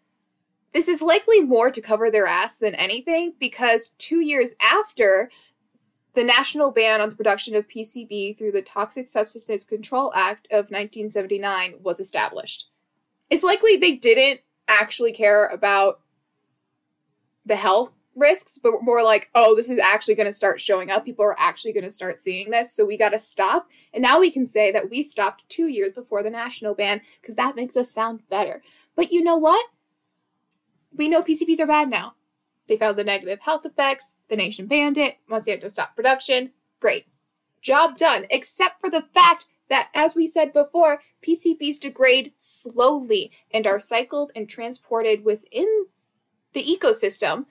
This 0.73 0.89
is 0.89 1.03
likely 1.03 1.41
more 1.41 1.71
to 1.71 1.81
cover 1.81 2.11
their 2.11 2.27
ass 2.27 2.59
than 2.59 2.75
anything 2.75 3.35
because 3.39 3.89
two 3.99 4.21
years 4.21 4.55
after, 4.61 5.31
the 6.15 6.25
national 6.25 6.71
ban 6.71 7.01
on 7.01 7.09
the 7.09 7.17
production 7.17 7.55
of 7.55 7.69
PCB 7.69 8.37
through 8.37 8.53
the 8.53 8.63
Toxic 8.63 9.09
Substances 9.09 9.65
Control 9.65 10.13
Act 10.15 10.47
of 10.51 10.67
1979 10.67 11.77
was 11.83 12.01
established. 12.01 12.69
It's 13.31 13.45
likely 13.45 13.77
they 13.77 13.97
didn't 13.97 14.41
actually 14.69 15.13
care 15.13 15.47
about 15.47 16.01
the 17.45 17.57
health 17.57 17.93
risks, 18.15 18.59
but 18.63 18.83
more 18.83 19.03
like, 19.03 19.31
oh, 19.35 19.57
this 19.57 19.71
is 19.71 19.79
actually 19.79 20.15
going 20.15 20.27
to 20.27 20.33
start 20.33 20.61
showing 20.61 20.91
up. 20.91 21.05
People 21.05 21.25
are 21.25 21.39
actually 21.39 21.73
going 21.73 21.85
to 21.85 21.91
start 21.91 22.21
seeing 22.21 22.51
this, 22.51 22.75
so 22.75 22.85
we 22.85 22.99
got 22.99 23.11
to 23.11 23.19
stop. 23.19 23.69
And 23.95 24.03
now 24.03 24.21
we 24.21 24.31
can 24.31 24.47
say 24.47 24.71
that 24.71 24.91
we 24.91 25.03
stopped 25.03 25.49
two 25.49 25.67
years 25.67 25.93
before 25.93 26.23
the 26.23 26.31
national 26.31 26.75
ban 26.75 27.01
because 27.21 27.37
that 27.37 27.57
makes 27.57 27.77
us 27.77 27.91
sound 27.91 28.29
better. 28.29 28.63
But 28.97 29.13
you 29.13 29.25
know 29.25 29.37
what? 29.37 29.67
We 30.97 31.09
know 31.09 31.23
PCBs 31.23 31.61
are 31.61 31.67
bad 31.67 31.89
now. 31.89 32.15
They 32.69 32.77
found 32.77 32.97
the 32.97 33.05
negative 33.05 33.41
health 33.41 33.67
effects, 33.67 34.19
the 34.29 34.37
nation 34.37 34.67
banned 34.67 34.99
it, 34.99 35.17
Monsanto 35.29 35.71
stopped 35.71 35.97
production. 35.97 36.53
Great. 36.81 37.07
Job 37.61 37.97
done, 37.97 38.27
except 38.31 38.81
for 38.81 38.91
the 38.91 39.03
fact 39.03 39.47
that, 39.69 39.89
as 39.95 40.15
we 40.15 40.27
said 40.27 40.53
before, 40.53 41.01
PCBs 41.27 41.81
degrade 41.81 42.33
slowly 42.37 43.31
and 43.53 43.67
are 43.67 43.81
cycled 43.81 44.33
and 44.35 44.49
transported 44.49 45.25
within 45.25 45.87
the 46.53 46.63
ecosystem, 46.65 47.47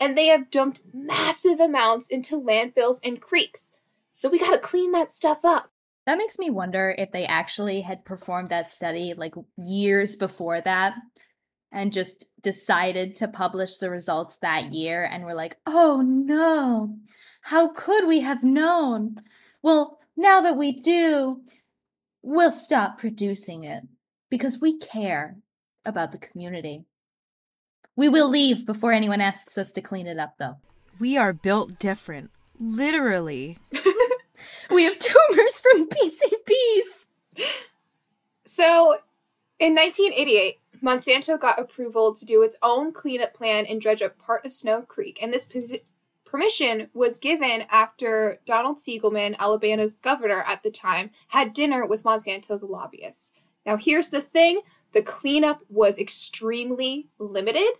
and 0.00 0.16
they 0.16 0.26
have 0.26 0.50
dumped 0.50 0.80
massive 0.92 1.60
amounts 1.60 2.06
into 2.06 2.40
landfills 2.40 3.00
and 3.04 3.20
creeks. 3.20 3.72
So 4.10 4.28
we 4.28 4.38
gotta 4.38 4.58
clean 4.58 4.92
that 4.92 5.10
stuff 5.10 5.44
up. 5.44 5.70
That 6.06 6.18
makes 6.18 6.38
me 6.38 6.50
wonder 6.50 6.94
if 6.96 7.10
they 7.10 7.26
actually 7.26 7.80
had 7.80 8.04
performed 8.04 8.48
that 8.50 8.70
study 8.70 9.14
like 9.16 9.34
years 9.56 10.14
before 10.14 10.60
that 10.60 10.94
and 11.72 11.92
just 11.92 12.26
decided 12.42 13.16
to 13.16 13.28
publish 13.28 13.78
the 13.78 13.90
results 13.90 14.36
that 14.42 14.72
year 14.72 15.04
and 15.04 15.24
were 15.24 15.34
like, 15.34 15.56
oh 15.66 16.00
no, 16.02 16.96
how 17.42 17.72
could 17.72 18.06
we 18.06 18.20
have 18.20 18.42
known? 18.42 19.16
Well, 19.62 19.98
now 20.16 20.40
that 20.40 20.56
we 20.56 20.72
do, 20.72 21.42
we'll 22.22 22.52
stop 22.52 22.98
producing 22.98 23.64
it 23.64 23.84
because 24.30 24.60
we 24.60 24.78
care 24.78 25.36
about 25.84 26.12
the 26.12 26.18
community. 26.18 26.84
We 27.94 28.08
will 28.08 28.28
leave 28.28 28.66
before 28.66 28.92
anyone 28.92 29.20
asks 29.20 29.56
us 29.56 29.70
to 29.72 29.80
clean 29.80 30.06
it 30.06 30.18
up, 30.18 30.34
though. 30.38 30.56
We 30.98 31.16
are 31.16 31.32
built 31.32 31.78
different. 31.78 32.30
Literally. 32.58 33.58
We 34.70 34.84
have 34.84 34.98
tumors 34.98 35.60
from 35.60 35.88
PCPs. 35.88 37.44
So, 38.46 38.96
in 39.58 39.74
1988, 39.74 40.58
Monsanto 40.82 41.38
got 41.38 41.58
approval 41.58 42.14
to 42.14 42.24
do 42.24 42.42
its 42.42 42.56
own 42.62 42.92
cleanup 42.92 43.34
plan 43.34 43.66
and 43.66 43.80
dredge 43.80 44.02
up 44.02 44.18
part 44.18 44.44
of 44.44 44.52
Snow 44.52 44.82
Creek, 44.82 45.22
and 45.22 45.32
this 45.32 45.46
permission 46.24 46.88
was 46.92 47.18
given 47.18 47.64
after 47.70 48.40
Donald 48.44 48.78
Siegelman, 48.78 49.36
Alabama's 49.38 49.96
governor 49.96 50.42
at 50.46 50.62
the 50.62 50.70
time, 50.70 51.10
had 51.28 51.52
dinner 51.52 51.86
with 51.86 52.04
Monsanto's 52.04 52.62
lobbyists. 52.62 53.32
Now, 53.64 53.76
here's 53.76 54.10
the 54.10 54.20
thing 54.20 54.60
the 54.92 55.02
cleanup 55.02 55.62
was 55.68 55.98
extremely 55.98 57.08
limited 57.18 57.72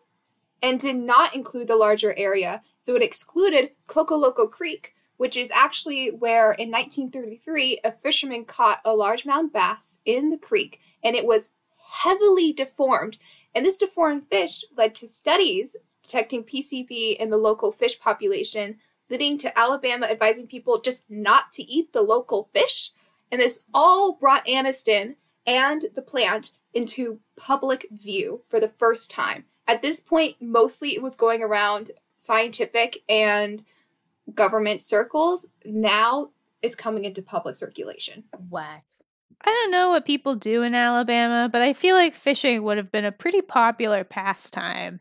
and 0.62 0.80
did 0.80 0.96
not 0.96 1.34
include 1.34 1.68
the 1.68 1.76
larger 1.76 2.14
area, 2.16 2.62
so 2.82 2.94
it 2.96 3.02
excluded 3.02 3.70
Choccolocco 3.88 4.50
Creek, 4.50 4.94
which 5.16 5.36
is 5.36 5.50
actually 5.50 6.10
where 6.10 6.52
in 6.52 6.70
1933 6.70 7.80
a 7.84 7.92
fisherman 7.92 8.44
caught 8.44 8.80
a 8.84 8.90
largemouth 8.90 9.52
bass 9.52 10.00
in 10.04 10.30
the 10.30 10.38
creek 10.38 10.80
and 11.02 11.16
it 11.16 11.24
was 11.26 11.50
heavily 12.02 12.52
deformed. 12.52 13.18
And 13.54 13.64
this 13.64 13.78
deformed 13.78 14.28
fish 14.28 14.64
led 14.76 14.94
to 14.96 15.08
studies 15.08 15.76
detecting 16.02 16.44
PCB 16.44 17.16
in 17.16 17.30
the 17.30 17.36
local 17.36 17.72
fish 17.72 17.98
population, 17.98 18.78
leading 19.10 19.38
to 19.38 19.58
Alabama 19.58 20.06
advising 20.06 20.46
people 20.46 20.80
just 20.80 21.04
not 21.10 21.52
to 21.52 21.62
eat 21.62 21.92
the 21.92 22.02
local 22.02 22.48
fish. 22.52 22.92
And 23.30 23.40
this 23.40 23.64
all 23.74 24.14
brought 24.14 24.46
Anniston 24.46 25.16
and 25.46 25.86
the 25.94 26.02
plant 26.02 26.52
into 26.74 27.20
public 27.36 27.86
view 27.90 28.42
for 28.48 28.60
the 28.60 28.68
first 28.68 29.10
time. 29.10 29.46
At 29.66 29.82
this 29.82 30.00
point, 30.00 30.36
mostly 30.40 30.94
it 30.94 31.02
was 31.02 31.16
going 31.16 31.42
around 31.42 31.90
scientific 32.16 33.02
and 33.08 33.64
government 34.34 34.82
circles. 34.82 35.48
Now 35.64 36.30
it's 36.62 36.76
coming 36.76 37.04
into 37.04 37.22
public 37.22 37.56
circulation. 37.56 38.24
Whack. 38.50 38.84
I 39.44 39.50
don't 39.50 39.70
know 39.70 39.90
what 39.90 40.06
people 40.06 40.34
do 40.34 40.62
in 40.62 40.74
Alabama, 40.74 41.48
but 41.50 41.62
I 41.62 41.72
feel 41.72 41.94
like 41.94 42.14
fishing 42.14 42.62
would 42.62 42.76
have 42.76 42.90
been 42.90 43.04
a 43.04 43.12
pretty 43.12 43.42
popular 43.42 44.02
pastime 44.02 45.00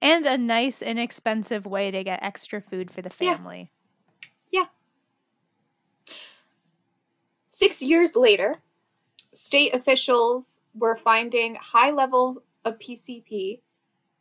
and 0.00 0.26
a 0.26 0.38
nice, 0.38 0.82
inexpensive 0.82 1.66
way 1.66 1.90
to 1.90 2.04
get 2.04 2.22
extra 2.22 2.60
food 2.60 2.90
for 2.90 3.02
the 3.02 3.10
family. 3.10 3.70
Yeah. 4.50 4.64
family. 4.64 4.70
Six 7.48 7.82
years 7.82 8.16
later, 8.16 8.62
state 9.34 9.74
officials 9.74 10.60
were 10.74 10.96
finding 10.96 11.56
high 11.56 11.90
levels 11.90 12.38
of 12.64 12.78
PCP 12.78 13.60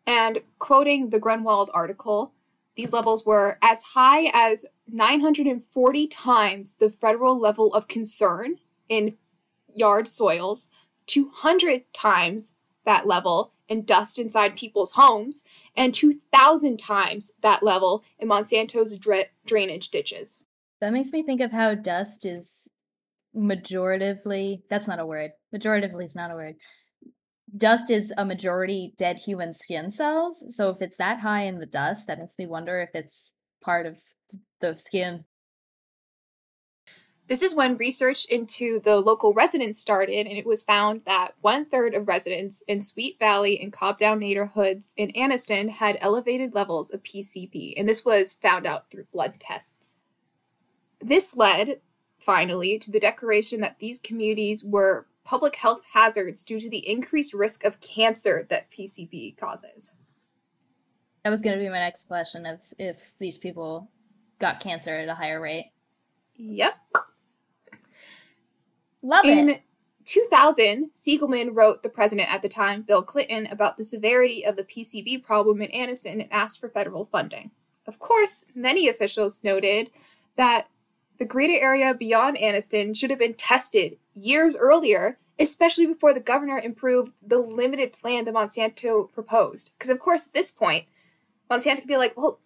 and 0.05 0.41
quoting 0.59 1.09
the 1.09 1.19
Grunwald 1.19 1.69
article, 1.73 2.33
these 2.75 2.93
levels 2.93 3.25
were 3.25 3.57
as 3.61 3.81
high 3.81 4.31
as 4.33 4.65
940 4.87 6.07
times 6.07 6.75
the 6.75 6.89
federal 6.89 7.37
level 7.37 7.73
of 7.73 7.87
concern 7.87 8.57
in 8.89 9.17
yard 9.75 10.07
soils, 10.07 10.69
200 11.07 11.83
times 11.93 12.53
that 12.85 13.07
level 13.07 13.53
in 13.67 13.83
dust 13.83 14.19
inside 14.19 14.57
people's 14.57 14.93
homes, 14.93 15.43
and 15.75 15.93
2,000 15.93 16.77
times 16.77 17.31
that 17.41 17.63
level 17.63 18.03
in 18.19 18.27
Monsanto's 18.27 18.97
dra- 18.97 19.25
drainage 19.45 19.89
ditches. 19.89 20.41
That 20.81 20.93
makes 20.93 21.11
me 21.11 21.23
think 21.23 21.41
of 21.41 21.51
how 21.51 21.75
dust 21.75 22.25
is 22.25 22.69
majoritively 23.35 24.61
that's 24.69 24.87
not 24.87 24.99
a 24.99 25.05
word. 25.05 25.31
Majoritively 25.55 26.03
is 26.03 26.15
not 26.15 26.31
a 26.31 26.35
word. 26.35 26.55
Dust 27.55 27.89
is 27.89 28.13
a 28.17 28.25
majority 28.25 28.93
dead 28.97 29.17
human 29.17 29.53
skin 29.53 29.91
cells. 29.91 30.43
So 30.55 30.69
if 30.69 30.81
it's 30.81 30.97
that 30.97 31.19
high 31.19 31.43
in 31.43 31.59
the 31.59 31.65
dust, 31.65 32.07
that 32.07 32.19
makes 32.19 32.37
me 32.37 32.45
wonder 32.45 32.81
if 32.81 32.89
it's 32.93 33.33
part 33.61 33.85
of 33.85 33.99
the 34.59 34.75
skin. 34.75 35.25
This 37.31 37.41
is 37.41 37.55
when 37.55 37.77
research 37.77 38.25
into 38.25 38.81
the 38.81 38.99
local 38.99 39.33
residents 39.33 39.79
started, 39.79 40.27
and 40.27 40.37
it 40.37 40.45
was 40.45 40.63
found 40.63 41.05
that 41.05 41.33
one 41.39 41.63
third 41.63 41.93
of 41.93 42.09
residents 42.09 42.61
in 42.63 42.81
Sweet 42.81 43.17
Valley 43.19 43.57
and 43.57 43.71
Cobbtown 43.71 44.19
neighborhoods 44.19 44.93
in 44.97 45.13
Anniston 45.13 45.69
had 45.69 45.97
elevated 46.01 46.53
levels 46.53 46.93
of 46.93 47.03
PCP, 47.03 47.73
and 47.77 47.87
this 47.87 48.03
was 48.03 48.33
found 48.33 48.67
out 48.67 48.91
through 48.91 49.05
blood 49.13 49.35
tests. 49.39 49.95
This 50.99 51.33
led, 51.33 51.79
finally, 52.19 52.77
to 52.79 52.91
the 52.91 52.99
declaration 52.99 53.61
that 53.61 53.77
these 53.79 53.97
communities 53.97 54.65
were 54.65 55.07
public 55.23 55.55
health 55.55 55.83
hazards 55.93 56.43
due 56.43 56.59
to 56.59 56.69
the 56.69 56.85
increased 56.85 57.33
risk 57.33 57.63
of 57.63 57.79
cancer 57.79 58.45
that 58.49 58.69
PCP 58.71 59.37
causes. 59.37 59.93
That 61.23 61.29
was 61.29 61.41
going 61.41 61.57
to 61.57 61.63
be 61.63 61.69
my 61.69 61.79
next 61.79 62.09
question 62.09 62.45
if 62.45 62.73
if 62.77 63.17
these 63.19 63.37
people 63.37 63.89
got 64.37 64.59
cancer 64.59 64.97
at 64.97 65.07
a 65.07 65.15
higher 65.15 65.39
rate. 65.39 65.71
Yep. 66.35 66.73
Love 69.01 69.25
In 69.25 69.49
it. 69.49 69.61
2000, 70.05 70.91
Siegelman 70.93 71.51
wrote 71.53 71.83
the 71.83 71.89
president 71.89 72.33
at 72.33 72.41
the 72.41 72.49
time, 72.49 72.81
Bill 72.81 73.03
Clinton, 73.03 73.47
about 73.47 73.77
the 73.77 73.85
severity 73.85 74.45
of 74.45 74.55
the 74.55 74.63
PCB 74.63 75.23
problem 75.23 75.61
in 75.61 75.69
Anniston 75.71 76.21
and 76.21 76.31
asked 76.31 76.59
for 76.59 76.69
federal 76.69 77.05
funding. 77.05 77.51
Of 77.87 77.99
course, 77.99 78.45
many 78.55 78.87
officials 78.87 79.43
noted 79.43 79.89
that 80.35 80.67
the 81.19 81.25
greater 81.25 81.61
area 81.61 81.93
beyond 81.93 82.37
Anniston 82.37 82.97
should 82.97 83.09
have 83.09 83.19
been 83.19 83.35
tested 83.35 83.97
years 84.15 84.57
earlier, 84.57 85.19
especially 85.39 85.85
before 85.85 86.13
the 86.13 86.19
governor 86.19 86.59
improved 86.59 87.11
the 87.21 87.37
limited 87.37 87.93
plan 87.93 88.25
that 88.25 88.33
Monsanto 88.33 89.11
proposed. 89.11 89.71
Because, 89.77 89.89
of 89.89 89.99
course, 89.99 90.27
at 90.27 90.33
this 90.33 90.51
point, 90.51 90.85
Monsanto 91.49 91.77
could 91.79 91.87
be 91.87 91.97
like, 91.97 92.17
well, 92.17 92.39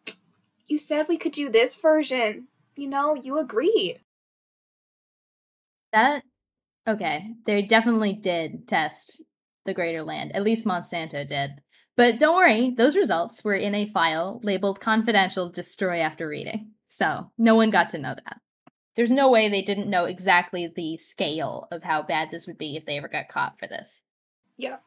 you 0.68 0.78
said 0.78 1.08
we 1.08 1.18
could 1.18 1.32
do 1.32 1.50
this 1.50 1.76
version. 1.76 2.48
You 2.76 2.88
know, 2.88 3.16
you 3.16 3.38
agreed. 3.38 4.02
That 5.94 6.24
okay, 6.88 7.32
they 7.46 7.62
definitely 7.62 8.14
did 8.14 8.68
test 8.68 9.22
the 9.66 9.74
greater 9.74 10.04
land. 10.04 10.36
At 10.36 10.44
least 10.44 10.66
Monsanto 10.66 11.28
did. 11.28 11.62
But 11.98 12.20
don't 12.20 12.36
worry, 12.36 12.74
those 12.78 12.96
results 12.96 13.44
were 13.44 13.56
in 13.56 13.74
a 13.74 13.88
file 13.88 14.40
labeled 14.44 14.80
confidential 14.80 15.50
destroy 15.50 16.00
after 16.00 16.28
reading. 16.28 16.72
So, 16.88 17.32
no 17.38 17.56
one 17.56 17.72
got 17.72 17.90
to 17.92 17.98
know 17.98 18.16
that. 18.16 18.42
There's 18.96 19.12
no 19.12 19.30
way 19.30 19.50
they 19.50 19.62
didn't 19.62 19.90
know 19.90 20.06
exactly 20.06 20.72
the 20.74 20.98
scale 20.98 21.68
of 21.72 21.84
how 21.84 22.02
bad 22.02 22.30
this 22.32 22.48
would 22.48 22.58
be 22.58 22.78
if 22.78 22.86
they 22.86 22.98
ever 22.98 23.10
got 23.10 23.28
caught 23.28 23.60
for 23.60 23.68
this. 23.68 24.04
Yeah. 24.58 24.78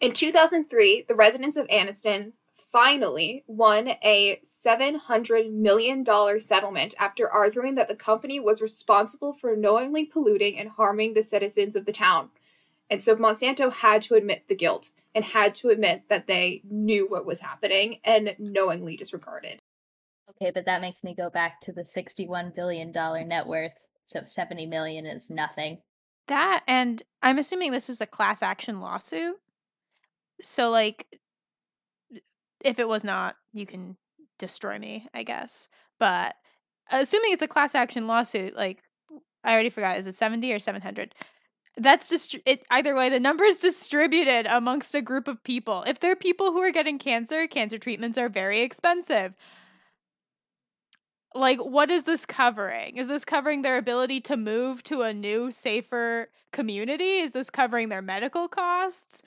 In 0.00 0.12
2003, 0.12 1.04
the 1.08 1.14
residents 1.14 1.56
of 1.56 1.66
Anniston 1.68 2.32
finally 2.58 3.44
won 3.46 3.88
a 4.02 4.40
$700 4.44 5.52
million 5.52 6.04
settlement 6.40 6.94
after 6.98 7.30
arguing 7.30 7.74
that 7.76 7.88
the 7.88 7.96
company 7.96 8.40
was 8.40 8.60
responsible 8.60 9.32
for 9.32 9.56
knowingly 9.56 10.04
polluting 10.04 10.58
and 10.58 10.70
harming 10.70 11.14
the 11.14 11.22
citizens 11.22 11.76
of 11.76 11.86
the 11.86 11.92
town. 11.92 12.30
And 12.90 13.02
so 13.02 13.16
Monsanto 13.16 13.72
had 13.72 14.02
to 14.02 14.14
admit 14.14 14.48
the 14.48 14.54
guilt 14.54 14.92
and 15.14 15.24
had 15.24 15.54
to 15.56 15.68
admit 15.68 16.04
that 16.08 16.26
they 16.26 16.62
knew 16.68 17.06
what 17.08 17.26
was 17.26 17.40
happening 17.40 17.98
and 18.04 18.34
knowingly 18.38 18.96
disregarded. 18.96 19.58
Okay, 20.30 20.50
but 20.50 20.64
that 20.66 20.80
makes 20.80 21.02
me 21.02 21.14
go 21.14 21.30
back 21.30 21.60
to 21.62 21.72
the 21.72 21.82
$61 21.82 22.54
billion 22.54 22.92
net 22.92 23.46
worth. 23.46 23.88
So 24.04 24.24
70 24.24 24.66
million 24.66 25.04
is 25.04 25.28
nothing. 25.28 25.78
That 26.28 26.62
and 26.66 27.02
I'm 27.22 27.38
assuming 27.38 27.72
this 27.72 27.90
is 27.90 28.00
a 28.00 28.06
class 28.06 28.42
action 28.42 28.80
lawsuit. 28.80 29.36
So 30.42 30.70
like 30.70 31.18
if 32.64 32.78
it 32.78 32.88
was 32.88 33.04
not, 33.04 33.36
you 33.52 33.66
can 33.66 33.96
destroy 34.38 34.78
me, 34.78 35.08
I 35.12 35.22
guess. 35.22 35.68
But 35.98 36.34
assuming 36.90 37.32
it's 37.32 37.42
a 37.42 37.48
class 37.48 37.74
action 37.74 38.06
lawsuit, 38.06 38.56
like 38.56 38.82
I 39.44 39.52
already 39.52 39.70
forgot, 39.70 39.98
is 39.98 40.06
it 40.06 40.14
70 40.14 40.52
or 40.52 40.58
700? 40.58 41.14
That's 41.76 42.08
just 42.08 42.36
it 42.44 42.64
either 42.70 42.94
way 42.94 43.08
the 43.08 43.20
number 43.20 43.44
is 43.44 43.58
distributed 43.58 44.46
amongst 44.48 44.94
a 44.94 45.02
group 45.02 45.28
of 45.28 45.44
people. 45.44 45.84
If 45.86 46.00
there 46.00 46.10
are 46.10 46.16
people 46.16 46.52
who 46.52 46.58
are 46.58 46.72
getting 46.72 46.98
cancer, 46.98 47.46
cancer 47.46 47.78
treatments 47.78 48.18
are 48.18 48.28
very 48.28 48.60
expensive. 48.60 49.34
Like 51.34 51.58
what 51.60 51.90
is 51.90 52.04
this 52.04 52.26
covering? 52.26 52.96
Is 52.96 53.06
this 53.06 53.24
covering 53.24 53.62
their 53.62 53.76
ability 53.76 54.20
to 54.22 54.36
move 54.36 54.82
to 54.84 55.02
a 55.02 55.14
new 55.14 55.52
safer 55.52 56.30
community? 56.52 57.18
Is 57.18 57.32
this 57.32 57.48
covering 57.48 57.90
their 57.90 58.02
medical 58.02 58.48
costs? 58.48 59.22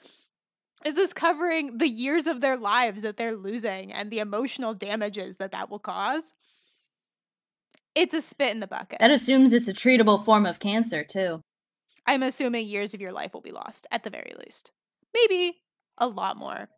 Is 0.84 0.94
this 0.94 1.12
covering 1.12 1.78
the 1.78 1.88
years 1.88 2.26
of 2.26 2.40
their 2.40 2.56
lives 2.56 3.02
that 3.02 3.16
they're 3.16 3.36
losing 3.36 3.92
and 3.92 4.10
the 4.10 4.18
emotional 4.18 4.74
damages 4.74 5.36
that 5.36 5.52
that 5.52 5.70
will 5.70 5.78
cause? 5.78 6.34
It's 7.94 8.14
a 8.14 8.20
spit 8.20 8.50
in 8.50 8.60
the 8.60 8.66
bucket. 8.66 8.98
That 9.00 9.10
assumes 9.10 9.52
it's 9.52 9.68
a 9.68 9.72
treatable 9.72 10.24
form 10.24 10.46
of 10.46 10.58
cancer, 10.58 11.04
too. 11.04 11.40
I'm 12.06 12.22
assuming 12.22 12.66
years 12.66 12.94
of 12.94 13.00
your 13.00 13.12
life 13.12 13.34
will 13.34 13.42
be 13.42 13.52
lost 13.52 13.86
at 13.92 14.02
the 14.02 14.10
very 14.10 14.32
least. 14.44 14.72
Maybe 15.14 15.58
a 15.98 16.08
lot 16.08 16.36
more. 16.36 16.68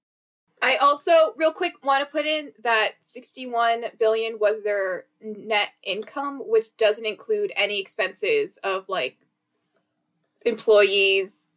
I 0.60 0.76
also, 0.76 1.34
real 1.36 1.52
quick, 1.52 1.84
want 1.84 2.04
to 2.04 2.10
put 2.10 2.26
in 2.26 2.52
that 2.62 2.92
61 3.00 3.84
billion 3.98 4.38
was 4.38 4.62
their 4.62 5.04
net 5.20 5.70
income, 5.82 6.42
which 6.44 6.76
doesn't 6.76 7.06
include 7.06 7.52
any 7.56 7.80
expenses 7.80 8.58
of 8.58 8.88
like 8.88 9.18
employees, 10.44 11.50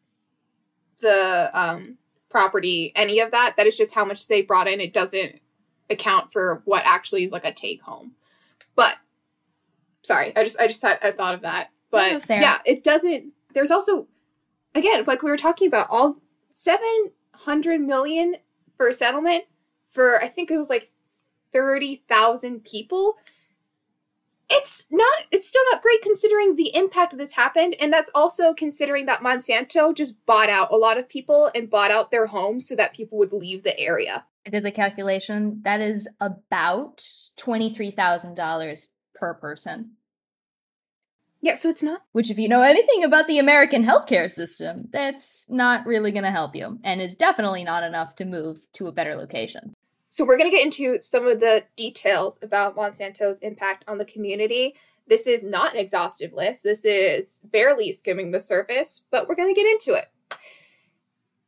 the 1.00 1.50
um, 1.54 1.98
property, 2.30 2.92
any 2.96 3.20
of 3.20 3.32
that. 3.32 3.56
That 3.58 3.68
is 3.68 3.78
just 3.78 3.96
how 3.96 4.06
much 4.06 4.28
they 4.28 4.42
brought 4.42 4.68
in. 4.68 4.80
It 4.82 4.94
doesn't 4.94 5.40
account 5.90 6.32
for 6.32 6.62
what 6.66 6.84
actually 6.86 7.24
is 7.24 7.32
like 7.32 7.46
a 7.46 7.54
take 7.54 7.82
home. 7.82 8.14
But 8.76 8.96
sorry, 10.04 10.36
I 10.36 10.44
just 10.44 10.60
I 10.60 10.68
just 10.68 10.82
thought 10.82 11.00
I 11.04 11.12
thought 11.12 11.34
of 11.34 11.42
that. 11.42 11.72
But 11.90 12.28
No, 12.30 12.36
yeah, 12.36 12.58
it 12.66 12.84
doesn't. 12.84 13.34
There's 13.54 13.72
also 13.72 14.08
again 14.76 15.04
like 15.06 15.24
we 15.24 15.30
were 15.30 15.38
talking 15.38 15.68
about 15.68 15.88
all 15.90 16.18
seven 16.54 17.12
hundred 17.34 17.82
million 17.82 18.36
for 18.76 18.88
a 18.88 18.94
settlement 18.94 19.46
for 19.88 20.22
I 20.22 20.28
think 20.28 20.52
it 20.52 20.58
was 20.58 20.70
like 20.70 20.90
thirty 21.52 22.04
thousand 22.08 22.64
people. 22.64 23.18
It's 24.50 24.88
not. 24.90 25.26
It's 25.32 25.48
still 25.48 25.64
not 25.72 25.82
great 25.82 26.02
considering 26.02 26.56
the 26.56 26.74
impact 26.74 27.18
this 27.18 27.34
happened, 27.34 27.76
and 27.82 27.92
that's 27.92 28.12
also 28.16 28.54
considering 28.54 29.06
that 29.06 29.20
Monsanto 29.20 29.94
just 29.94 30.26
bought 30.26 30.50
out 30.50 30.72
a 30.72 30.78
lot 30.78 30.98
of 30.98 31.10
people 31.10 31.52
and 31.54 31.70
bought 31.70 31.92
out 31.92 32.12
their 32.12 32.28
homes 32.28 32.68
so 32.68 32.76
that 32.76 32.94
people 32.94 33.18
would 33.18 33.34
leave 33.34 33.64
the 33.64 33.78
area. 33.78 34.26
I 34.46 34.50
did 34.50 34.64
the 34.64 34.72
calculation. 34.72 35.62
That 35.66 35.82
is 35.82 36.08
about 36.22 37.00
$23,000 37.38 38.88
per 39.14 39.34
person. 39.34 39.92
Yeah, 41.42 41.56
so 41.56 41.70
it's 41.70 41.84
not. 41.84 42.04
Which, 42.14 42.32
if 42.32 42.40
you 42.40 42.48
know 42.48 42.62
anything 42.62 43.04
about 43.04 43.28
the 43.28 43.40
American 43.40 43.84
healthcare 43.84 44.32
system, 44.32 44.88
that's 44.92 45.46
not 45.50 45.86
really 45.86 46.12
going 46.12 46.24
to 46.24 46.32
help 46.32 46.56
you, 46.56 46.80
and 46.84 47.02
is 47.02 47.16
definitely 47.16 47.64
not 47.64 47.84
enough 47.84 48.16
to 48.16 48.26
move 48.26 48.62
to 48.74 48.88
a 48.88 48.92
better 48.92 49.16
location. 49.16 49.74
So 50.10 50.26
we're 50.26 50.38
going 50.38 50.50
to 50.50 50.56
get 50.56 50.66
into 50.66 51.02
some 51.02 51.28
of 51.28 51.40
the 51.40 51.66
details 51.76 52.40
about 52.42 52.76
Monsanto's 52.76 53.40
impact 53.40 53.84
on 53.88 53.98
the 53.98 54.06
community. 54.06 54.76
This 55.08 55.28
is 55.28 55.44
not 55.44 55.74
an 55.74 55.80
exhaustive 55.80 56.34
list. 56.34 56.64
This 56.64 56.86
is 56.86 57.46
barely 57.52 57.92
skimming 57.92 58.32
the 58.32 58.40
surface, 58.40 59.06
but 59.12 59.28
we're 59.28 59.36
going 59.36 59.54
to 59.54 59.62
get 59.62 59.70
into 59.70 59.94
it. 59.94 60.08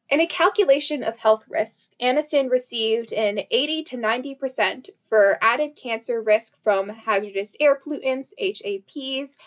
In 0.09 0.19
a 0.19 0.25
calculation 0.25 1.03
of 1.03 1.19
health 1.19 1.45
risk, 1.47 1.91
Anniston 2.01 2.49
received 2.49 3.13
an 3.13 3.41
80 3.51 3.83
to 3.83 3.97
90% 3.97 4.89
for 5.07 5.37
added 5.39 5.77
cancer 5.81 6.19
risk 6.19 6.57
from 6.63 6.89
hazardous 6.89 7.55
air 7.59 7.79
pollutants, 7.79 8.33
HAPs, 8.39 9.37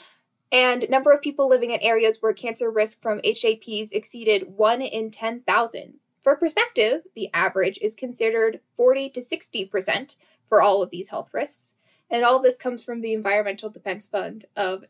and 0.53 0.89
number 0.89 1.11
of 1.11 1.21
people 1.21 1.49
living 1.49 1.73
in 1.73 1.81
areas 1.81 2.19
where 2.21 2.33
cancer 2.33 2.71
risk 2.71 3.03
from 3.03 3.21
HAPs 3.25 3.91
exceeded 3.91 4.57
1 4.57 4.83
in 4.83 5.11
10,000. 5.11 5.95
For 6.23 6.37
perspective, 6.37 7.03
the 7.15 7.29
average 7.35 7.79
is 7.83 7.95
considered 7.95 8.61
40 8.77 9.11
to 9.11 9.21
60% 9.21 10.17
for 10.49 10.63
all 10.63 10.83
of 10.83 10.91
these 10.91 11.11
health 11.11 11.31
risks, 11.33 11.75
and 12.11 12.25
all 12.25 12.41
this 12.41 12.59
comes 12.59 12.85
from 12.85 13.01
the 13.01 13.13
Environmental 13.13 13.71
Defense 13.71 14.09
Fund 14.09 14.45
of 14.57 14.85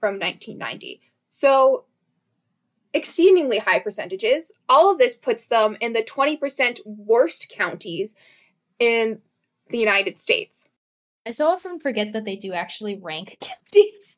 from 0.00 0.14
1990. 0.14 1.00
So 1.28 1.84
exceedingly 2.92 3.58
high 3.58 3.78
percentages. 3.78 4.52
All 4.68 4.90
of 4.90 4.98
this 4.98 5.16
puts 5.16 5.46
them 5.46 5.76
in 5.80 5.92
the 5.92 6.02
20% 6.02 6.80
worst 6.84 7.48
counties 7.48 8.14
in 8.78 9.20
the 9.70 9.78
United 9.78 10.18
States. 10.18 10.68
I 11.26 11.32
so 11.32 11.48
often 11.48 11.78
forget 11.78 12.12
that 12.12 12.24
they 12.24 12.36
do 12.36 12.52
actually 12.52 12.96
rank 12.96 13.38
counties. 13.40 14.17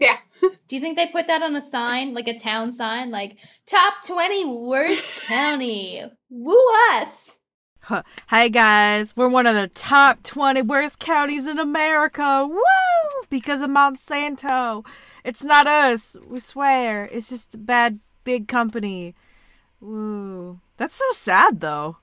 Yeah. 0.10 0.16
Do 0.40 0.76
you 0.76 0.80
think 0.80 0.96
they 0.96 1.08
put 1.08 1.26
that 1.26 1.42
on 1.42 1.54
a 1.54 1.60
sign, 1.60 2.14
like 2.14 2.26
a 2.26 2.38
town 2.38 2.72
sign, 2.72 3.10
like 3.10 3.36
top 3.66 4.02
20 4.06 4.46
worst 4.46 5.20
county? 5.26 6.02
Woo 6.30 6.56
us! 6.92 7.36
Huh. 7.82 8.02
Hi 8.28 8.48
guys, 8.48 9.14
we're 9.14 9.28
one 9.28 9.46
of 9.46 9.54
the 9.54 9.68
top 9.68 10.22
20 10.22 10.62
worst 10.62 11.00
counties 11.00 11.46
in 11.46 11.58
America. 11.58 12.46
Woo! 12.48 13.26
Because 13.28 13.60
of 13.60 13.68
Monsanto. 13.68 14.86
It's 15.22 15.44
not 15.44 15.66
us, 15.66 16.16
we 16.26 16.40
swear. 16.40 17.04
It's 17.12 17.28
just 17.28 17.52
a 17.54 17.58
bad 17.58 17.98
big 18.24 18.48
company. 18.48 19.14
Woo. 19.80 20.60
That's 20.78 20.94
so 20.94 21.12
sad 21.12 21.60
though. 21.60 21.98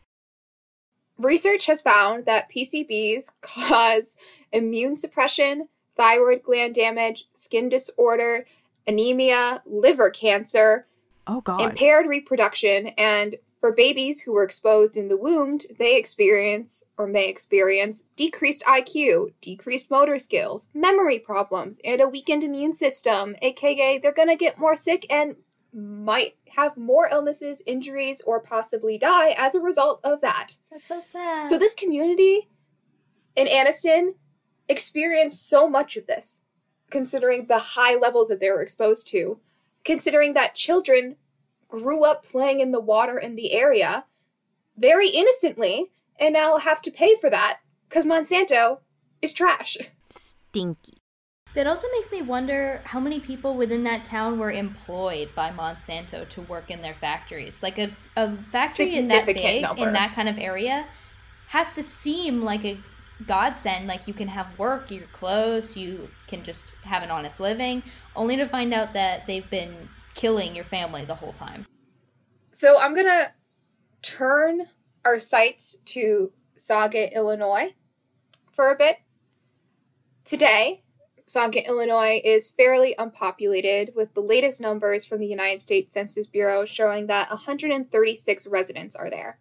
Research 1.17 1.65
has 1.65 1.81
found 1.81 2.25
that 2.25 2.51
PCBs 2.55 3.31
cause 3.41 4.17
immune 4.51 4.97
suppression, 4.97 5.69
thyroid 5.97 6.43
gland 6.43 6.75
damage, 6.75 7.25
skin 7.33 7.67
disorder, 7.69 8.45
anemia, 8.85 9.61
liver 9.65 10.09
cancer, 10.09 10.85
Oh 11.27 11.41
god. 11.41 11.59
impaired 11.61 12.07
reproduction, 12.07 12.87
and 12.97 13.35
for 13.59 13.73
babies 13.73 14.21
who 14.21 14.33
were 14.33 14.43
exposed 14.43 14.95
in 14.95 15.07
the 15.07 15.17
womb, 15.17 15.59
they 15.79 15.97
experience 15.97 16.83
or 16.97 17.07
may 17.07 17.27
experience 17.27 18.03
decreased 18.15 18.63
IQ, 18.65 19.33
decreased 19.41 19.89
motor 19.89 20.19
skills, 20.19 20.69
memory 20.73 21.17
problems, 21.19 21.79
and 21.83 21.99
a 21.99 22.07
weakened 22.07 22.43
immune 22.43 22.73
system, 22.73 23.35
aka 23.41 23.97
they're 23.97 24.11
gonna 24.13 24.35
get 24.37 24.59
more 24.59 24.75
sick 24.75 25.05
and 25.11 25.35
might 25.73 26.35
have 26.55 26.77
more 26.77 27.09
illnesses, 27.11 27.61
injuries, 27.65 28.21
or 28.25 28.39
possibly 28.39 28.97
die 28.97 29.31
as 29.37 29.53
a 29.53 29.59
result 29.59 29.99
of 30.03 30.21
that. 30.21 30.51
That's 30.71 30.85
so 30.85 30.99
sad. 30.99 31.45
So 31.45 31.57
this 31.57 31.73
community 31.75 32.47
in 33.35 33.47
Anniston 33.47 34.13
experienced 34.69 35.49
so 35.49 35.69
much 35.69 35.97
of 35.97 36.07
this, 36.07 36.41
considering 36.89 37.45
the 37.45 37.59
high 37.59 37.95
levels 37.95 38.29
that 38.29 38.39
they 38.39 38.49
were 38.49 38.61
exposed 38.61 39.07
to, 39.09 39.39
considering 39.83 40.33
that 40.33 40.55
children 40.55 41.15
grew 41.67 42.03
up 42.03 42.25
playing 42.25 42.59
in 42.59 42.71
the 42.71 42.79
water 42.79 43.17
in 43.17 43.35
the 43.35 43.53
area 43.53 44.05
very 44.77 45.09
innocently 45.09 45.91
and 46.19 46.33
now 46.33 46.57
have 46.57 46.81
to 46.81 46.91
pay 46.91 47.15
for 47.15 47.29
that 47.29 47.59
Because 47.89 48.05
Monsanto 48.05 48.79
is 49.21 49.33
trash. 49.33 49.77
Stinky. 50.09 50.97
That 51.55 51.65
also 51.65 51.87
makes 51.93 52.11
me 52.11 52.21
wonder 52.21 52.81
how 52.83 52.99
many 52.99 53.19
people 53.19 53.55
within 53.55 53.83
that 53.85 54.05
town 54.05 54.37
were 54.37 54.51
employed 54.51 55.29
by 55.33 55.49
Monsanto 55.49 56.27
to 56.29 56.41
work 56.41 56.69
in 56.69 56.81
their 56.81 56.93
factories. 56.93 57.63
Like 57.63 57.79
a, 57.79 57.95
a 58.15 58.37
factory 58.51 58.95
in 58.95 59.07
that 59.07 59.25
big 59.25 59.61
number. 59.63 59.87
in 59.87 59.93
that 59.93 60.13
kind 60.13 60.29
of 60.29 60.37
area 60.37 60.85
has 61.47 61.71
to 61.73 61.81
seem 61.81 62.43
like 62.43 62.63
a 62.65 62.77
godsend. 63.25 63.87
Like 63.87 64.07
you 64.07 64.13
can 64.13 64.27
have 64.27 64.57
work, 64.59 64.91
you're 64.91 65.07
close, 65.07 65.75
you 65.75 66.09
can 66.27 66.43
just 66.43 66.73
have 66.83 67.03
an 67.03 67.11
honest 67.11 67.39
living, 67.39 67.83
only 68.15 68.35
to 68.35 68.47
find 68.47 68.73
out 68.73 68.93
that 68.93 69.25
they've 69.27 69.49
been 69.49 69.89
killing 70.13 70.55
your 70.55 70.65
family 70.65 71.05
the 71.05 71.15
whole 71.15 71.33
time. 71.33 71.65
So 72.51 72.77
I'm 72.77 72.93
to 73.05 73.31
turn 74.01 74.67
our 75.05 75.19
sights 75.19 75.77
to 75.85 76.31
Sauget, 76.57 77.13
Illinois 77.13 77.73
for 78.51 78.71
a 78.71 78.75
bit. 78.75 78.97
Today, 80.25 80.83
Sauget, 81.27 81.67
Illinois 81.67 82.21
is 82.23 82.51
fairly 82.51 82.95
unpopulated, 82.97 83.91
with 83.95 84.13
the 84.13 84.21
latest 84.21 84.61
numbers 84.61 85.05
from 85.05 85.19
the 85.19 85.27
United 85.27 85.61
States 85.61 85.93
Census 85.93 86.25
Bureau 86.25 86.65
showing 86.65 87.07
that 87.07 87.29
136 87.29 88.47
residents 88.47 88.95
are 88.95 89.09
there. 89.09 89.39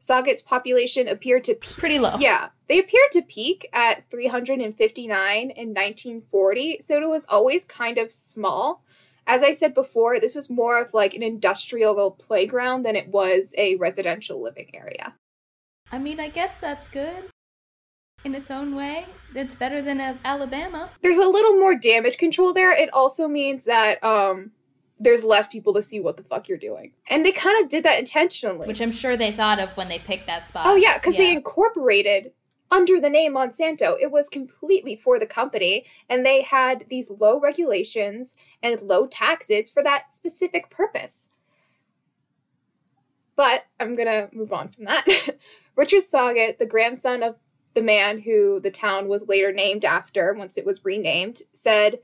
Sauget's 0.00 0.42
population 0.42 1.06
appeared 1.06 1.44
to 1.44 1.52
It's 1.52 1.72
pretty 1.72 1.98
low. 1.98 2.16
yeah, 2.18 2.48
they 2.68 2.78
appeared 2.78 3.10
to 3.12 3.22
peak 3.22 3.68
at 3.72 4.08
359 4.10 5.50
in 5.50 5.68
1940, 5.68 6.78
so 6.80 6.96
it 7.02 7.08
was 7.08 7.26
always 7.28 7.64
kind 7.64 7.98
of 7.98 8.10
small. 8.10 8.82
As 9.26 9.42
I 9.42 9.52
said 9.52 9.74
before, 9.74 10.18
this 10.18 10.34
was 10.34 10.50
more 10.50 10.80
of 10.80 10.94
like 10.94 11.14
an 11.14 11.22
industrial 11.22 12.10
playground 12.12 12.82
than 12.82 12.96
it 12.96 13.08
was 13.08 13.54
a 13.58 13.76
residential 13.76 14.42
living 14.42 14.70
area. 14.74 15.14
I 15.92 15.98
mean, 15.98 16.18
I 16.18 16.28
guess 16.28 16.56
that's 16.56 16.88
good 16.88 17.24
in 18.24 18.34
its 18.34 18.50
own 18.50 18.74
way. 18.74 19.06
It's 19.34 19.54
better 19.54 19.82
than 19.82 20.00
uh, 20.00 20.16
Alabama. 20.24 20.90
There's 21.02 21.16
a 21.18 21.28
little 21.28 21.54
more 21.54 21.74
damage 21.74 22.16
control 22.16 22.52
there. 22.52 22.72
It 22.72 22.92
also 22.92 23.28
means 23.28 23.66
that 23.66 24.02
um 24.02 24.52
there's 25.00 25.24
less 25.24 25.46
people 25.46 25.72
to 25.74 25.82
see 25.82 25.98
what 25.98 26.18
the 26.18 26.22
fuck 26.22 26.46
you're 26.46 26.58
doing. 26.58 26.92
And 27.08 27.24
they 27.24 27.32
kind 27.32 27.60
of 27.62 27.70
did 27.70 27.84
that 27.84 27.98
intentionally. 27.98 28.68
Which 28.68 28.82
I'm 28.82 28.92
sure 28.92 29.16
they 29.16 29.32
thought 29.32 29.58
of 29.58 29.74
when 29.76 29.88
they 29.88 29.98
picked 29.98 30.26
that 30.26 30.46
spot. 30.46 30.66
Oh 30.66 30.76
yeah, 30.76 30.98
because 30.98 31.16
they 31.16 31.32
incorporated 31.32 32.32
under 32.70 33.00
the 33.00 33.10
name 33.10 33.34
Monsanto. 33.34 33.96
It 34.00 34.12
was 34.12 34.28
completely 34.28 34.94
for 34.94 35.18
the 35.18 35.26
company, 35.26 35.86
and 36.08 36.24
they 36.24 36.42
had 36.42 36.84
these 36.88 37.10
low 37.10 37.40
regulations 37.40 38.36
and 38.62 38.80
low 38.82 39.06
taxes 39.06 39.70
for 39.70 39.82
that 39.82 40.12
specific 40.12 40.70
purpose. 40.70 41.30
But 43.36 43.64
I'm 43.80 43.96
gonna 43.96 44.28
move 44.32 44.52
on 44.52 44.68
from 44.68 44.84
that. 44.84 45.06
Richard 45.76 46.02
Sauget, 46.02 46.58
the 46.58 46.66
grandson 46.66 47.22
of 47.22 47.36
the 47.72 47.82
man 47.82 48.18
who 48.18 48.60
the 48.60 48.70
town 48.70 49.08
was 49.08 49.28
later 49.28 49.50
named 49.50 49.84
after 49.84 50.34
once 50.34 50.58
it 50.58 50.66
was 50.66 50.84
renamed, 50.84 51.40
said, 51.52 52.00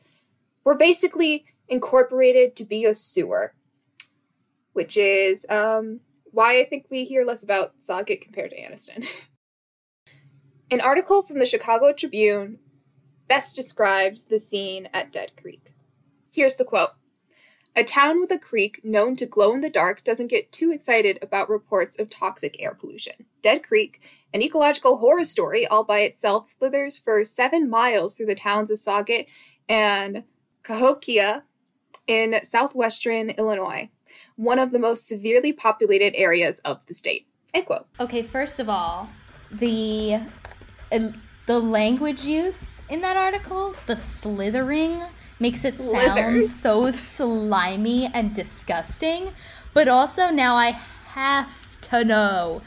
We're 0.65 0.77
basically 0.77 1.45
incorporated 1.69 2.57
to 2.57 2.65
be 2.65 2.85
a 2.85 2.95
sewer. 2.95 3.55
Which 4.73 4.97
is 4.97 5.47
um, 5.49 6.01
why 6.25 6.61
I 6.61 6.65
think 6.65 6.87
we 6.91 7.05
hear 7.05 7.25
less 7.25 7.43
about 7.43 7.79
Sauget 7.79 8.21
compared 8.21 8.51
to 8.51 8.61
Anniston. 8.61 9.09
An 10.71 10.81
article 10.81 11.23
from 11.23 11.39
the 11.39 11.47
Chicago 11.47 11.93
Tribune 11.93 12.59
best 13.29 13.57
describes 13.57 14.27
the 14.27 14.39
scene 14.39 14.89
at 14.93 15.13
Dead 15.13 15.33
Creek. 15.41 15.73
Here's 16.31 16.57
the 16.57 16.65
quote 16.65 16.91
A 17.75 17.85
town 17.85 18.21
with 18.21 18.31
a 18.31 18.39
creek 18.39 18.81
known 18.85 19.17
to 19.17 19.27
glow 19.27 19.55
in 19.55 19.61
the 19.61 19.71
dark 19.71 20.05
doesn't 20.05 20.27
get 20.27 20.53
too 20.53 20.71
excited 20.73 21.19
about 21.23 21.49
reports 21.49 21.99
of 21.99 22.11
toxic 22.11 22.61
air 22.61 22.75
pollution. 22.75 23.27
Dead 23.43 23.63
Creek, 23.63 24.03
an 24.35 24.43
ecological 24.43 24.99
horror 24.99 25.25
story 25.25 25.67
all 25.67 25.85
by 25.85 26.01
itself, 26.01 26.51
slithers 26.51 26.99
for 26.99 27.25
seven 27.25 27.71
miles 27.71 28.17
through 28.17 28.27
the 28.27 28.35
towns 28.35 28.71
of 28.71 28.79
Sauget 28.79 29.27
and 29.69 30.25
Cahokia 30.63 31.45
in 32.07 32.37
southwestern 32.43 33.31
Illinois, 33.31 33.89
one 34.37 34.59
of 34.59 34.71
the 34.73 34.79
most 34.79 35.07
severely 35.07 35.53
populated 35.53 36.15
areas 36.17 36.59
of 36.61 36.87
the 36.87 36.95
state. 36.95 37.27
End 37.55 37.67
quote. 37.67 37.87
Okay, 38.01 38.23
first 38.23 38.59
of 38.59 38.69
all, 38.69 39.09
the 39.51 40.21
uh, 40.93 40.99
the 41.47 41.59
language 41.61 42.25
use 42.25 42.83
in 42.89 43.01
that 43.03 43.17
article, 43.17 43.75
the 43.87 43.97
slithering, 43.97 45.03
makes 45.39 45.65
it 45.65 45.77
sound 45.77 46.47
so 46.47 46.91
slimy 46.91 48.07
and 48.13 48.35
disgusting. 48.35 49.33
But 49.73 49.89
also 49.89 50.31
now 50.31 50.57
I 50.57 50.71
have 50.71 51.81
to 51.83 52.05
know. 52.05 52.63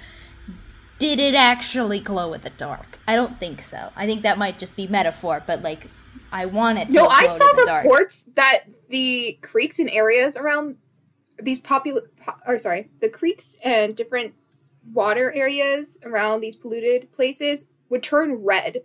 Did 0.98 1.20
it 1.20 1.34
actually 1.34 2.02
glow 2.02 2.34
in 2.34 2.42
the 2.42 2.50
dark? 2.50 3.00
I 3.08 3.16
don't 3.16 3.40
think 3.40 3.62
so. 3.62 3.92
I 3.96 4.06
think 4.06 4.22
that 4.24 4.38
might 4.38 4.60
just 4.60 4.76
be 4.76 4.86
metaphor, 4.88 5.42
but 5.48 5.62
like 5.62 5.88
I 6.32 6.46
want 6.46 6.78
it 6.78 6.92
to 6.92 6.98
No, 6.98 7.06
glow 7.06 7.16
I 7.16 7.24
in 7.24 7.30
saw 7.30 7.52
the 7.56 7.66
dark. 7.66 7.84
reports 7.86 8.26
that 8.36 8.64
the 8.90 9.40
creeks 9.42 9.80
and 9.80 9.90
areas 9.90 10.38
around 10.38 10.78
these 11.42 11.60
popular, 11.60 12.02
po- 12.20 12.38
or 12.46 12.60
sorry, 12.60 12.90
the 13.02 13.10
creeks 13.10 13.58
and 13.64 13.96
different 13.96 14.34
water 14.94 15.32
areas 15.34 15.98
around 16.04 16.42
these 16.42 16.56
polluted 16.56 17.12
places 17.12 17.68
would 17.90 18.04
turn 18.04 18.44
red. 18.44 18.80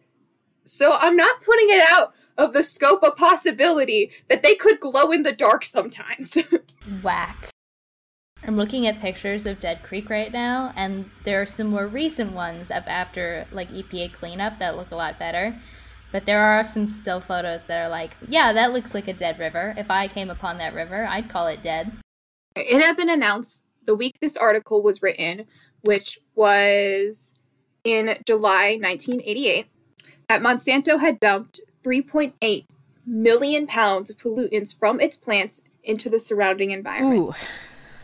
So 0.65 0.97
I'm 0.99 1.17
not 1.17 1.43
putting 1.43 1.69
it 1.69 1.83
out 1.91 2.15
of 2.39 2.53
the 2.53 2.63
scope 2.63 3.03
of 3.03 3.17
possibility 3.17 4.11
that 4.29 4.43
they 4.43 4.55
could 4.55 4.81
glow 4.81 5.11
in 5.11 5.23
the 5.23 5.33
dark 5.33 5.65
sometimes. 5.65 6.39
whack. 7.03 7.51
I'm 8.47 8.57
looking 8.57 8.87
at 8.87 9.01
pictures 9.01 9.47
of 9.47 9.59
Dead 9.59 9.83
Creek 9.83 10.11
right 10.11 10.31
now, 10.31 10.73
and 10.77 11.11
there 11.25 11.41
are 11.41 11.47
some 11.47 11.69
more 11.69 11.87
recent 11.87 12.33
ones 12.33 12.71
of 12.71 12.83
after 12.87 13.47
like 13.53 13.71
EPA 13.71 14.13
cleanup 14.13 14.59
that 14.59 14.77
look 14.77 14.91
a 14.91 14.97
lot 14.97 15.19
better. 15.19 15.59
But 16.15 16.27
there 16.27 16.41
are 16.41 16.63
some 16.63 16.87
still 16.87 17.21
photos 17.21 17.65
that 17.65 17.85
are 17.85 17.89
like, 17.89 18.13
yeah, 18.29 18.53
that 18.53 18.73
looks 18.73 18.95
like 18.95 19.09
a 19.09 19.13
dead 19.13 19.37
river. 19.41 19.75
If 19.77 19.91
I 19.91 20.07
came 20.07 20.31
upon 20.31 20.59
that 20.59 20.73
river, 20.73 21.05
I'd 21.05 21.29
call 21.29 21.49
it 21.49 21.61
dead. 21.61 21.91
It 22.55 22.81
had 22.81 22.97
been 22.97 23.11
announced 23.11 23.65
the 23.85 23.97
week 23.97 24.15
this 24.21 24.37
article 24.37 24.81
was 24.81 25.03
written, 25.03 25.47
which 25.83 26.21
was 26.37 27.35
in 27.83 28.17
July 28.25 28.79
1988, 28.81 29.67
that 30.29 30.41
Monsanto 30.41 31.01
had 31.01 31.19
dumped 31.19 31.59
3.8 31.83 32.67
million 33.05 33.67
pounds 33.67 34.09
of 34.09 34.17
pollutants 34.17 34.73
from 34.79 35.01
its 35.01 35.17
plants 35.17 35.63
into 35.83 36.09
the 36.09 36.21
surrounding 36.21 36.71
environment. 36.71 37.31
Ooh. 37.31 37.35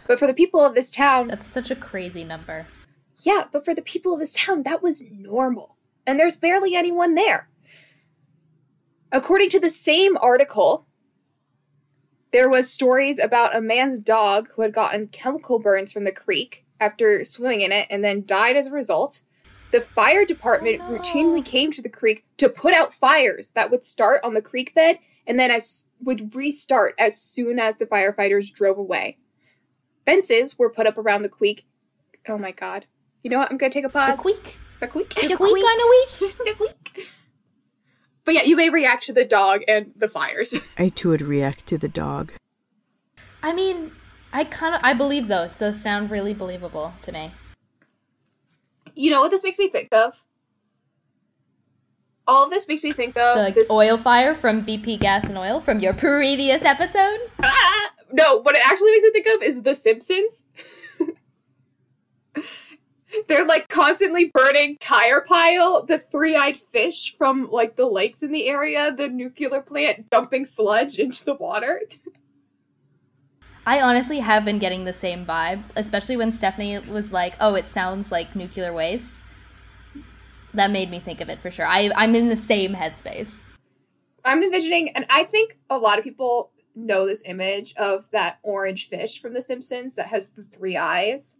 But 0.08 0.18
for 0.18 0.26
the 0.26 0.34
people 0.34 0.58
of 0.58 0.74
this 0.74 0.90
town, 0.90 1.28
That's 1.28 1.46
such 1.46 1.70
a 1.70 1.76
crazy 1.76 2.24
number. 2.24 2.66
yeah, 3.22 3.44
but 3.52 3.64
for 3.64 3.72
the 3.72 3.82
people 3.82 4.12
of 4.14 4.18
this 4.18 4.34
town, 4.34 4.64
that 4.64 4.82
was 4.82 5.04
normal. 5.12 5.76
And 6.04 6.18
there's 6.18 6.36
barely 6.36 6.74
anyone 6.74 7.14
there. 7.14 7.46
According 9.12 9.50
to 9.50 9.60
the 9.60 9.70
same 9.70 10.16
article, 10.18 10.86
there 12.32 12.48
was 12.48 12.70
stories 12.70 13.18
about 13.18 13.56
a 13.56 13.60
man's 13.60 13.98
dog 13.98 14.50
who 14.54 14.62
had 14.62 14.72
gotten 14.72 15.08
chemical 15.08 15.58
burns 15.58 15.92
from 15.92 16.04
the 16.04 16.12
creek 16.12 16.64
after 16.78 17.24
swimming 17.24 17.60
in 17.60 17.72
it 17.72 17.86
and 17.90 18.04
then 18.04 18.24
died 18.24 18.56
as 18.56 18.68
a 18.68 18.72
result. 18.72 19.22
The 19.72 19.80
fire 19.80 20.24
department 20.24 20.80
Oh, 20.80 20.90
no. 20.92 20.98
routinely 20.98 21.44
came 21.44 21.70
to 21.72 21.82
the 21.82 21.88
creek 21.88 22.24
to 22.38 22.48
put 22.48 22.72
out 22.74 22.94
fires 22.94 23.50
that 23.52 23.70
would 23.70 23.84
start 23.84 24.20
on 24.24 24.34
the 24.34 24.42
creek 24.42 24.74
bed 24.74 24.98
and 25.26 25.38
then 25.38 25.50
as 25.50 25.86
would 26.02 26.34
restart 26.34 26.94
as 26.98 27.20
soon 27.20 27.58
as 27.58 27.76
the 27.76 27.86
firefighters 27.86 28.52
drove 28.52 28.78
away. 28.78 29.18
Fences 30.06 30.58
were 30.58 30.70
put 30.70 30.86
up 30.86 30.98
around 30.98 31.22
the 31.22 31.28
creek. 31.28 31.66
Oh 32.28 32.38
my 32.38 32.52
god. 32.52 32.86
You 33.22 33.30
know 33.30 33.38
what? 33.38 33.50
I'm 33.50 33.58
gonna 33.58 33.70
take 33.70 33.84
a 33.84 33.88
pause. 33.88 34.10
The 34.10 34.16
pause. 34.16 34.22
queek. 34.22 34.56
The 34.80 34.88
creek. 34.88 35.10
The 35.14 35.36
creek 35.36 35.40
on 35.64 35.80
a 35.80 35.88
week. 35.90 36.36
The 36.46 36.54
creek. 36.56 37.10
But 38.30 38.36
yeah, 38.36 38.42
you 38.44 38.54
may 38.54 38.70
react 38.70 39.02
to 39.06 39.12
the 39.12 39.24
dog 39.24 39.62
and 39.66 39.90
the 39.96 40.08
fires. 40.08 40.54
I 40.78 40.90
too 40.90 41.08
would 41.08 41.20
react 41.20 41.66
to 41.66 41.76
the 41.76 41.88
dog. 41.88 42.32
I 43.42 43.52
mean, 43.52 43.90
I 44.32 44.44
kind 44.44 44.72
of 44.72 44.80
I 44.84 44.94
believe 44.94 45.26
those. 45.26 45.56
Those 45.56 45.82
sound 45.82 46.12
really 46.12 46.32
believable 46.32 46.94
to 47.02 47.10
me. 47.10 47.32
You 48.94 49.10
know 49.10 49.22
what 49.22 49.32
this 49.32 49.42
makes 49.42 49.58
me 49.58 49.68
think 49.68 49.92
of? 49.92 50.24
All 52.28 52.44
of 52.44 52.50
this 52.50 52.68
makes 52.68 52.84
me 52.84 52.92
think 52.92 53.18
of 53.18 53.36
The 53.46 53.52
this 53.52 53.68
oil 53.68 53.96
fire 53.96 54.36
from 54.36 54.64
BP 54.64 55.00
Gas 55.00 55.28
and 55.28 55.36
Oil 55.36 55.60
from 55.60 55.80
your 55.80 55.92
previous 55.92 56.64
episode. 56.64 57.18
Ah! 57.42 57.90
No, 58.12 58.36
what 58.42 58.54
it 58.54 58.62
actually 58.64 58.92
makes 58.92 59.04
me 59.06 59.10
think 59.10 59.26
of 59.26 59.42
is 59.42 59.64
The 59.64 59.74
Simpsons. 59.74 60.46
They're 63.28 63.44
like 63.44 63.68
constantly 63.68 64.30
burning 64.32 64.76
tire 64.80 65.20
pile, 65.20 65.84
the 65.84 65.98
three-eyed 65.98 66.56
fish 66.56 67.14
from 67.16 67.50
like 67.50 67.76
the 67.76 67.86
lakes 67.86 68.22
in 68.22 68.32
the 68.32 68.48
area, 68.48 68.92
the 68.92 69.08
nuclear 69.08 69.60
plant 69.60 70.10
dumping 70.10 70.44
sludge 70.44 70.98
into 70.98 71.24
the 71.24 71.34
water. 71.34 71.82
I 73.66 73.80
honestly 73.80 74.20
have 74.20 74.44
been 74.44 74.58
getting 74.58 74.84
the 74.84 74.92
same 74.92 75.26
vibe, 75.26 75.62
especially 75.76 76.16
when 76.16 76.32
Stephanie 76.32 76.78
was 76.78 77.12
like, 77.12 77.34
"Oh, 77.40 77.54
it 77.54 77.68
sounds 77.68 78.10
like 78.10 78.34
nuclear 78.34 78.72
waste." 78.72 79.20
That 80.54 80.70
made 80.70 80.90
me 80.90 80.98
think 80.98 81.20
of 81.20 81.28
it 81.28 81.40
for 81.40 81.50
sure. 81.50 81.66
I 81.66 81.90
I'm 81.94 82.14
in 82.14 82.28
the 82.28 82.36
same 82.36 82.74
headspace. 82.74 83.42
I'm 84.24 84.42
envisioning, 84.42 84.90
and 84.90 85.06
I 85.08 85.24
think 85.24 85.58
a 85.68 85.78
lot 85.78 85.98
of 85.98 86.04
people 86.04 86.52
know 86.74 87.06
this 87.06 87.22
image 87.26 87.74
of 87.76 88.10
that 88.10 88.38
orange 88.42 88.88
fish 88.88 89.20
from 89.20 89.34
The 89.34 89.42
Simpsons 89.42 89.96
that 89.96 90.08
has 90.08 90.30
the 90.30 90.42
three 90.44 90.76
eyes. 90.76 91.38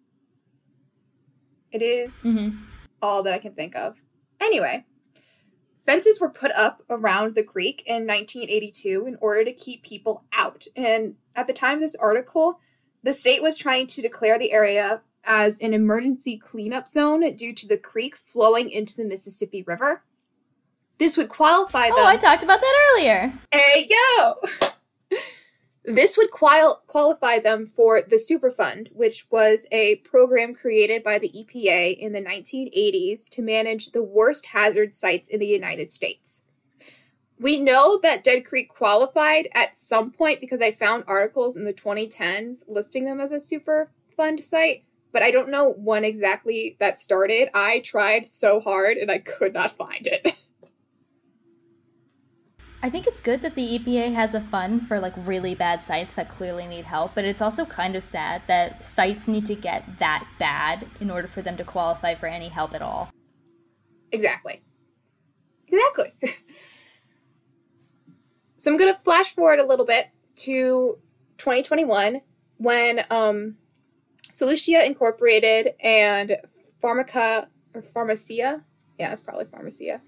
It 1.73 1.83
is 1.83 2.25
hmm 2.25 2.51
all 3.03 3.23
that 3.23 3.35
I 3.35 3.39
can 3.39 3.55
think 3.55 3.75
of. 3.77 4.03
Anyway, 4.41 4.85
fences 5.85 6.21
were 6.21 6.31
put 6.31 6.53
up 6.53 6.83
around 6.91 7.35
the 7.35 7.43
creek 7.43 7.83
in 7.87 8.07
1982 8.07 9.07
in 9.07 9.17
order 9.21 9.45
to 9.45 9.53
keep 9.53 9.83
people 9.83 10.25
out. 10.33 10.67
And 10.77 11.15
at 11.35 11.47
the 11.47 11.53
time 11.53 11.75
of 11.75 11.81
this 11.81 11.97
article, 11.97 12.61
the 13.03 13.13
state 13.13 13.43
was 13.43 13.57
trying 13.57 13.87
to 13.89 14.03
declare 14.03 14.39
the 14.39 14.53
area 14.53 15.03
as 15.25 15.59
an 15.61 15.75
emergency 15.75 16.39
cleanup 16.39 16.89
zone 16.89 17.35
due 17.35 17.55
to 17.55 17.67
the 17.67 17.77
creek 17.77 18.17
flowing 18.17 18.71
into 18.71 18.97
the 18.97 19.05
Mississippi 19.05 19.63
River. 19.63 20.03
This 20.99 21.17
would 21.17 21.29
qualify 21.29 21.89
them. 21.89 21.99
Oh, 21.99 22.07
I 22.07 22.17
talked 22.17 22.43
about 22.43 22.61
that 22.61 22.93
earlier. 22.93 23.33
Hey, 23.53 23.89
yo! 23.89 24.35
This 25.91 26.17
would 26.17 26.31
qual- 26.31 26.85
qualify 26.87 27.41
them 27.41 27.67
for 27.67 28.01
the 28.01 28.15
Superfund, 28.15 28.93
which 28.93 29.27
was 29.29 29.67
a 29.73 29.97
program 29.97 30.55
created 30.55 31.03
by 31.03 31.19
the 31.19 31.31
EPA 31.31 31.99
in 31.99 32.13
the 32.13 32.23
1980s 32.23 33.29
to 33.31 33.43
manage 33.43 33.91
the 33.91 34.03
worst 34.03 34.47
hazard 34.47 34.95
sites 34.95 35.29
in 35.29 35.41
the 35.41 35.49
United 35.49 35.91
States. 35.91 36.45
We 37.41 37.59
know 37.59 37.99
that 38.05 38.23
Dead 38.23 38.45
Creek 38.45 38.69
qualified 38.69 39.49
at 39.53 39.77
some 39.77 40.13
point 40.13 40.41
because 40.41 40.63
I 40.63 40.71
found 40.71 41.03
articles 41.09 41.57
in 41.57 41.65
the 41.65 41.75
2010s 41.75 42.63
listing 42.69 43.05
them 43.05 43.21
as 43.21 43.33
a 43.33 43.39
Superfund 43.39 44.45
site, 44.45 44.85
but 45.11 45.25
I 45.25 45.33
don't 45.33 45.49
know 45.49 45.73
when 45.73 46.05
exactly 46.05 46.77
that 46.79 47.01
started. 47.01 47.49
I 47.53 47.81
tried 47.81 48.27
so 48.27 48.61
hard 48.61 48.97
and 48.97 49.11
I 49.11 49.19
could 49.19 49.55
not 49.55 49.73
find 49.73 50.07
it. 50.07 50.39
I 52.83 52.89
think 52.89 53.07
it's 53.07 53.21
good 53.21 53.43
that 53.43 53.55
the 53.55 53.79
EPA 53.79 54.15
has 54.15 54.35
a 54.35 54.41
fund 54.41 54.89
for 54.89 54.99
like 55.01 55.13
really 55.19 55.55
bad 55.55 55.85
sites 55.85 56.15
that 56.15 56.31
clearly 56.31 56.67
need 56.67 56.87
help, 56.87 57.15
but 57.15 57.27
it's 57.27 57.43
also 57.43 57.67
kind 57.67 57.95
of 57.95 58.03
sad 58.03 58.43
that 58.49 58.83
sites 58.83 59.29
need 59.29 59.45
to 59.47 59.55
get 59.55 59.85
that 59.99 60.27
bad 60.39 60.87
in 60.99 61.11
order 61.11 61.29
for 61.29 61.43
them 61.43 61.59
to 61.59 61.65
qualify 61.65 62.15
for 62.15 62.27
any 62.27 62.49
help 62.49 62.75
at 62.75 62.81
all. 62.81 63.11
Exactly. 64.13 64.63
Exactly. 65.69 66.13
so 68.57 68.71
I'm 68.71 68.79
going 68.79 68.93
to 68.93 69.01
flash 69.01 69.35
forward 69.35 69.59
a 69.59 69.67
little 69.67 69.87
bit 69.87 70.09
to 70.37 70.99
2021 71.37 72.23
when 72.57 73.05
um, 73.11 73.57
Solutia 74.33 74.87
Incorporated 74.87 75.75
and 75.81 76.39
Pharmaca 76.83 77.49
or 77.75 77.83
Pharmacia, 77.83 78.65
yeah, 78.99 79.13
it's 79.13 79.21
probably 79.21 79.45
Pharmacia, 79.45 80.01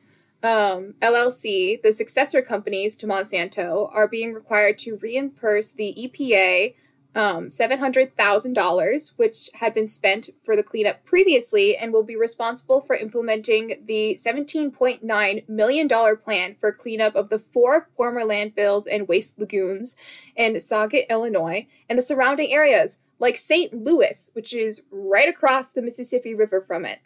um, 0.42 0.94
LLC, 1.00 1.80
the 1.80 1.92
successor 1.92 2.42
companies 2.42 2.96
to 2.96 3.06
Monsanto, 3.06 3.88
are 3.92 4.08
being 4.08 4.32
required 4.32 4.78
to 4.78 4.96
reimburse 4.96 5.72
the 5.72 5.94
EPA 5.98 6.74
um, 7.14 7.50
$700,000, 7.50 9.12
which 9.16 9.50
had 9.54 9.74
been 9.74 9.86
spent 9.86 10.30
for 10.44 10.56
the 10.56 10.62
cleanup 10.62 11.04
previously, 11.04 11.76
and 11.76 11.92
will 11.92 12.02
be 12.02 12.16
responsible 12.16 12.80
for 12.80 12.96
implementing 12.96 13.84
the 13.86 14.18
$17.9 14.20 15.48
million 15.48 15.88
plan 15.88 16.54
for 16.54 16.72
cleanup 16.72 17.14
of 17.14 17.28
the 17.28 17.38
four 17.38 17.88
former 17.96 18.22
landfills 18.22 18.86
and 18.90 19.08
waste 19.08 19.38
lagoons 19.38 19.96
in 20.36 20.54
Sauget, 20.54 21.08
Illinois, 21.08 21.66
and 21.88 21.98
the 21.98 22.02
surrounding 22.02 22.52
areas, 22.52 22.98
like 23.18 23.36
St. 23.36 23.74
Louis, 23.74 24.30
which 24.32 24.54
is 24.54 24.82
right 24.90 25.28
across 25.28 25.70
the 25.70 25.82
Mississippi 25.82 26.34
River 26.34 26.60
from 26.60 26.84
it. 26.84 27.00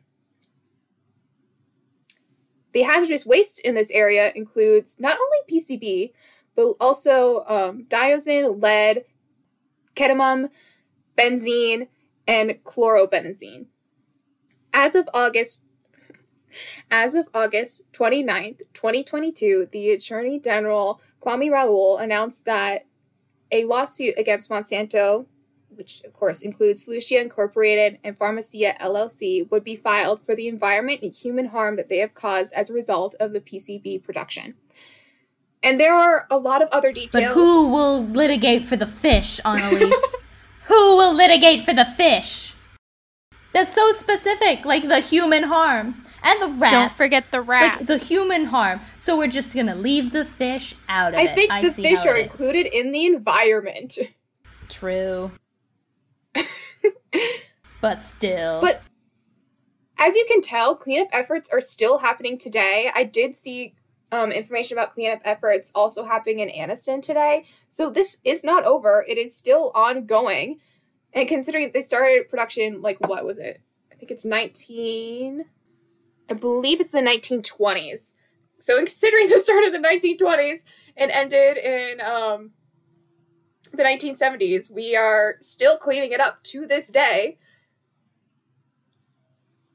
The 2.77 2.83
hazardous 2.83 3.25
waste 3.25 3.59
in 3.61 3.75
this 3.75 3.91
area 3.91 4.33
includes 4.35 5.01
not 5.01 5.17
only 5.19 5.39
PCB, 5.51 6.13
but 6.55 6.75
also 6.79 7.43
um, 7.47 7.85
dioxin, 7.85 8.63
lead, 8.63 9.07
cadmium, 9.95 10.51
benzene, 11.17 11.89
and 12.29 12.51
chlorobenzene. 12.65 13.69
As 14.75 14.95
of 14.95 15.09
August 15.15 15.65
as 16.91 17.15
of 17.15 17.29
August 17.33 17.91
29th, 17.93 18.59
2022, 18.75 19.69
the 19.73 19.93
Attorney 19.93 20.39
General 20.39 21.01
Kwame 21.23 21.51
Raoul 21.51 21.97
announced 21.97 22.45
that 22.45 22.85
a 23.51 23.65
lawsuit 23.65 24.19
against 24.19 24.51
Monsanto 24.51 25.25
which 25.77 26.03
of 26.05 26.13
course 26.13 26.43
includes 26.43 26.87
Solutia 26.87 27.21
Incorporated 27.23 27.99
and 28.03 28.17
Pharmacia 28.17 28.75
LLC, 28.81 29.51
would 29.51 29.65
be 29.65 29.77
filed 29.77 30.25
for 30.25 30.35
the 30.35 30.49
environment 30.49 31.03
and 31.03 31.13
human 31.13 31.47
harm 31.47 31.77
that 31.77 31.89
they 31.89 31.99
have 31.99 32.15
caused 32.15 32.53
as 32.55 32.71
a 32.71 32.75
result 32.75 33.15
of 33.21 33.33
the 33.33 33.41
PCB 33.41 34.03
production. 34.03 34.55
And 35.63 35.81
there 35.81 35.95
are 35.95 36.27
a 36.31 36.39
lot 36.39 36.63
of 36.63 36.69
other 36.71 36.93
details. 36.93 37.13
But 37.13 37.35
who 37.35 37.69
will 37.69 38.05
litigate 38.05 38.67
for 38.67 38.77
the 38.77 38.87
fish, 38.87 39.41
Annalise? 39.45 39.95
who 40.65 40.97
will 40.97 41.13
litigate 41.15 41.65
for 41.65 41.75
the 41.75 41.85
fish? 41.85 42.55
That's 43.53 43.73
so 43.73 43.91
specific, 43.93 44.65
like 44.65 44.87
the 44.87 45.01
human 45.01 45.45
harm. 45.45 46.05
And 46.23 46.43
the 46.43 46.59
rats. 46.59 46.73
Don't 46.73 46.93
forget 46.93 47.31
the 47.31 47.41
rats. 47.41 47.79
Like 47.79 47.87
the 47.87 47.99
human 47.99 48.47
harm. 48.47 48.81
So 48.97 49.17
we're 49.17 49.29
just 49.29 49.55
gonna 49.55 49.77
leave 49.77 50.13
the 50.13 50.25
fish 50.25 50.75
out 50.89 51.15
of 51.15 51.21
I 51.21 51.25
it. 51.25 51.35
think 51.37 51.53
the 51.63 51.73
fish 51.73 52.05
are 52.05 52.17
it 52.17 52.27
is. 52.27 52.33
included 52.33 52.67
in 52.67 52.93
the 52.93 53.07
environment. 53.07 53.99
True. 54.69 55.31
but 57.81 58.03
still. 58.03 58.61
But 58.61 58.83
as 59.99 60.15
you 60.15 60.27
can 60.29 60.41
tell, 60.41 60.77
cleanup 60.77 61.09
efforts 61.13 61.51
are 61.51 61.61
still 61.61 61.99
happening 61.99 62.39
today. 62.39 62.91
I 62.95 63.05
did 63.05 63.35
see 63.35 63.75
um, 64.13 64.31
information 64.31 64.77
about 64.77 64.93
cleanup 64.93 65.21
efforts 65.25 65.73
also 65.75 66.05
happening 66.05 66.41
in 66.41 66.49
Anniston 66.49 67.03
today. 67.03 67.47
So 67.69 67.91
this 67.91 68.19
is 68.25 68.45
not 68.45 68.65
over. 68.65 69.05
It 69.09 69.19
is 69.19 69.37
still 69.37 69.73
ongoing. 69.75 70.59
And 71.13 71.29
considering 71.29 71.71
they 71.73 71.81
started 71.81 72.29
production, 72.29 72.83
like, 72.83 73.09
what 73.09 73.25
was 73.25 73.39
it? 73.39 73.61
I 73.91 73.95
think 73.97 74.11
it's 74.11 74.25
19. 74.25 75.45
I 76.29 76.35
believe 76.35 76.81
it's 76.81 76.93
the 76.93 77.01
1920s. 77.01 78.15
So, 78.61 78.77
considering 78.77 79.29
the 79.31 79.39
start 79.39 79.65
of 79.65 79.73
the 79.73 79.79
1920s 79.79 80.65
and 80.97 81.11
ended 81.11 81.57
in 81.57 82.01
um, 82.01 82.51
the 83.77 83.85
1970s, 83.85 84.73
we 84.73 84.97
are 84.97 85.37
still 85.41 85.77
cleaning 85.77 86.13
it 86.13 86.21
up 86.21 86.43
to 86.45 86.67
this 86.67 86.91
day. 86.91 87.39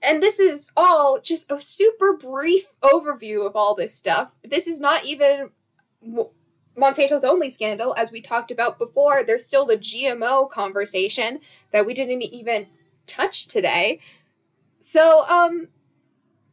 And 0.02 0.22
this 0.22 0.40
is 0.40 0.72
all 0.76 1.20
just 1.22 1.52
a 1.52 1.62
super 1.62 2.14
brief 2.14 2.74
overview 2.82 3.46
of 3.46 3.56
all 3.56 3.76
this 3.76 3.94
stuff. 3.94 4.36
This 4.44 4.68
is 4.68 4.80
not 4.80 5.06
even 5.06 5.52
Monsanto's 6.76 7.24
only 7.24 7.50
scandal. 7.50 7.94
As 7.96 8.12
we 8.12 8.22
talked 8.22 8.50
about 8.50 8.80
before, 8.80 9.24
there's 9.24 9.46
still 9.46 9.66
the 9.66 9.78
GMO 9.78 10.50
conversation 10.50 11.40
that 11.72 11.86
we 11.86 11.94
didn't 11.94 12.24
even 12.24 12.68
touch 13.06 13.48
today. 13.48 14.00
So, 14.80 15.24
um, 15.28 15.68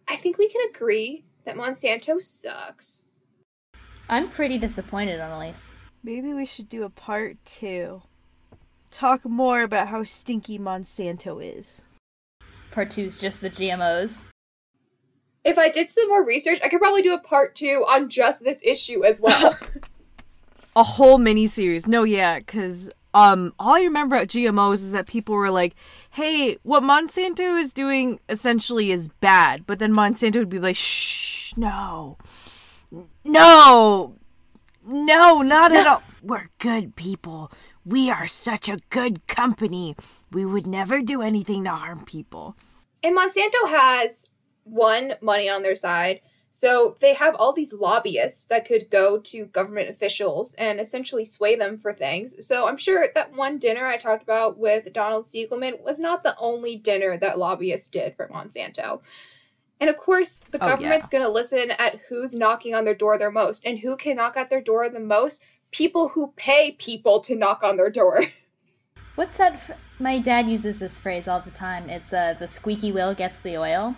I 0.06 0.16
think 0.16 0.36
we 0.36 0.48
can 0.48 0.60
agree 0.68 1.24
that 1.44 1.56
Monsanto 1.56 2.22
sucks. 2.22 3.04
I'm 4.08 4.28
pretty 4.28 4.58
disappointed, 4.58 5.20
Annalise. 5.20 5.72
Maybe 6.08 6.32
we 6.32 6.46
should 6.46 6.70
do 6.70 6.84
a 6.84 6.88
part 6.88 7.36
two. 7.44 8.00
Talk 8.90 9.26
more 9.26 9.60
about 9.60 9.88
how 9.88 10.04
stinky 10.04 10.58
Monsanto 10.58 11.38
is. 11.44 11.84
Part 12.70 12.88
two 12.88 13.02
is 13.02 13.20
just 13.20 13.42
the 13.42 13.50
GMOs. 13.50 14.24
If 15.44 15.58
I 15.58 15.68
did 15.68 15.90
some 15.90 16.08
more 16.08 16.24
research, 16.24 16.60
I 16.64 16.70
could 16.70 16.80
probably 16.80 17.02
do 17.02 17.12
a 17.12 17.20
part 17.20 17.54
two 17.54 17.84
on 17.86 18.08
just 18.08 18.42
this 18.42 18.64
issue 18.64 19.04
as 19.04 19.20
well. 19.20 19.58
A 20.76 20.82
whole 20.82 21.18
mini 21.18 21.46
series. 21.46 21.86
No, 21.86 22.04
yeah, 22.04 22.38
because 22.38 22.90
um, 23.12 23.52
all 23.58 23.76
I 23.76 23.82
remember 23.82 24.16
about 24.16 24.28
GMOs 24.28 24.76
is 24.76 24.92
that 24.92 25.06
people 25.06 25.34
were 25.34 25.50
like, 25.50 25.74
"Hey, 26.08 26.56
what 26.62 26.82
Monsanto 26.82 27.60
is 27.60 27.74
doing 27.74 28.18
essentially 28.30 28.90
is 28.92 29.08
bad," 29.20 29.66
but 29.66 29.78
then 29.78 29.92
Monsanto 29.92 30.36
would 30.36 30.48
be 30.48 30.58
like, 30.58 30.76
"Shh, 30.76 31.54
no, 31.58 32.16
no, 33.26 34.17
no, 34.88 35.42
not 35.42 35.72
at 35.72 35.86
all. 35.86 36.02
We're 36.22 36.48
good 36.58 36.96
people. 36.96 37.52
We 37.84 38.10
are 38.10 38.26
such 38.26 38.68
a 38.68 38.80
good 38.90 39.26
company. 39.26 39.94
We 40.32 40.44
would 40.44 40.66
never 40.66 41.00
do 41.00 41.22
anything 41.22 41.64
to 41.64 41.70
harm 41.70 42.04
people." 42.04 42.56
And 43.02 43.16
Monsanto 43.16 43.68
has 43.68 44.30
one 44.64 45.14
money 45.20 45.48
on 45.48 45.62
their 45.62 45.76
side. 45.76 46.20
So 46.50 46.96
they 47.00 47.14
have 47.14 47.36
all 47.36 47.52
these 47.52 47.72
lobbyists 47.72 48.46
that 48.46 48.66
could 48.66 48.90
go 48.90 49.18
to 49.18 49.44
government 49.46 49.90
officials 49.90 50.54
and 50.54 50.80
essentially 50.80 51.24
sway 51.24 51.54
them 51.54 51.78
for 51.78 51.92
things. 51.92 52.44
So 52.46 52.66
I'm 52.66 52.78
sure 52.78 53.06
that 53.14 53.36
one 53.36 53.58
dinner 53.58 53.86
I 53.86 53.96
talked 53.96 54.22
about 54.22 54.58
with 54.58 54.92
Donald 54.92 55.26
Siegelman 55.26 55.80
was 55.82 56.00
not 56.00 56.24
the 56.24 56.36
only 56.38 56.76
dinner 56.76 57.16
that 57.18 57.38
lobbyists 57.38 57.90
did 57.90 58.16
for 58.16 58.28
Monsanto. 58.28 59.02
And 59.80 59.88
of 59.88 59.96
course, 59.96 60.40
the 60.50 60.58
Oh, 60.62 60.66
yeah. 60.66 60.72
government's 60.76 61.08
going 61.08 61.22
to 61.24 61.30
listen 61.30 61.70
at 61.78 62.00
who's 62.08 62.34
knocking 62.34 62.74
on 62.74 62.84
their 62.84 62.94
door 62.94 63.16
the 63.16 63.30
most. 63.30 63.64
And 63.64 63.78
who 63.78 63.96
can 63.96 64.16
knock 64.16 64.36
at 64.36 64.50
their 64.50 64.60
door 64.60 64.88
the 64.88 64.98
most? 65.00 65.44
People 65.70 66.08
who 66.08 66.32
pay 66.36 66.72
people 66.72 67.20
to 67.20 67.36
knock 67.36 67.62
on 67.62 67.76
their 67.76 67.90
door. 67.90 68.24
What's 69.14 69.36
that? 69.36 69.54
F- 69.54 69.70
My 69.98 70.18
dad 70.18 70.48
uses 70.48 70.78
this 70.80 70.98
phrase 70.98 71.28
all 71.28 71.40
the 71.40 71.50
time. 71.50 71.88
It's 71.90 72.12
uh, 72.12 72.34
the 72.38 72.48
squeaky 72.48 72.90
wheel 72.92 73.14
gets 73.14 73.38
the 73.40 73.56
oil. 73.56 73.94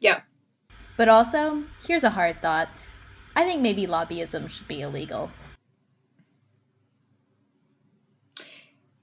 yeah. 0.00 0.20
But 0.96 1.08
also, 1.08 1.64
here's 1.86 2.04
a 2.04 2.10
hard 2.10 2.42
thought. 2.42 2.68
I 3.34 3.44
think 3.44 3.62
maybe 3.62 3.86
lobbyism 3.86 4.50
should 4.50 4.68
be 4.68 4.82
illegal. 4.82 5.30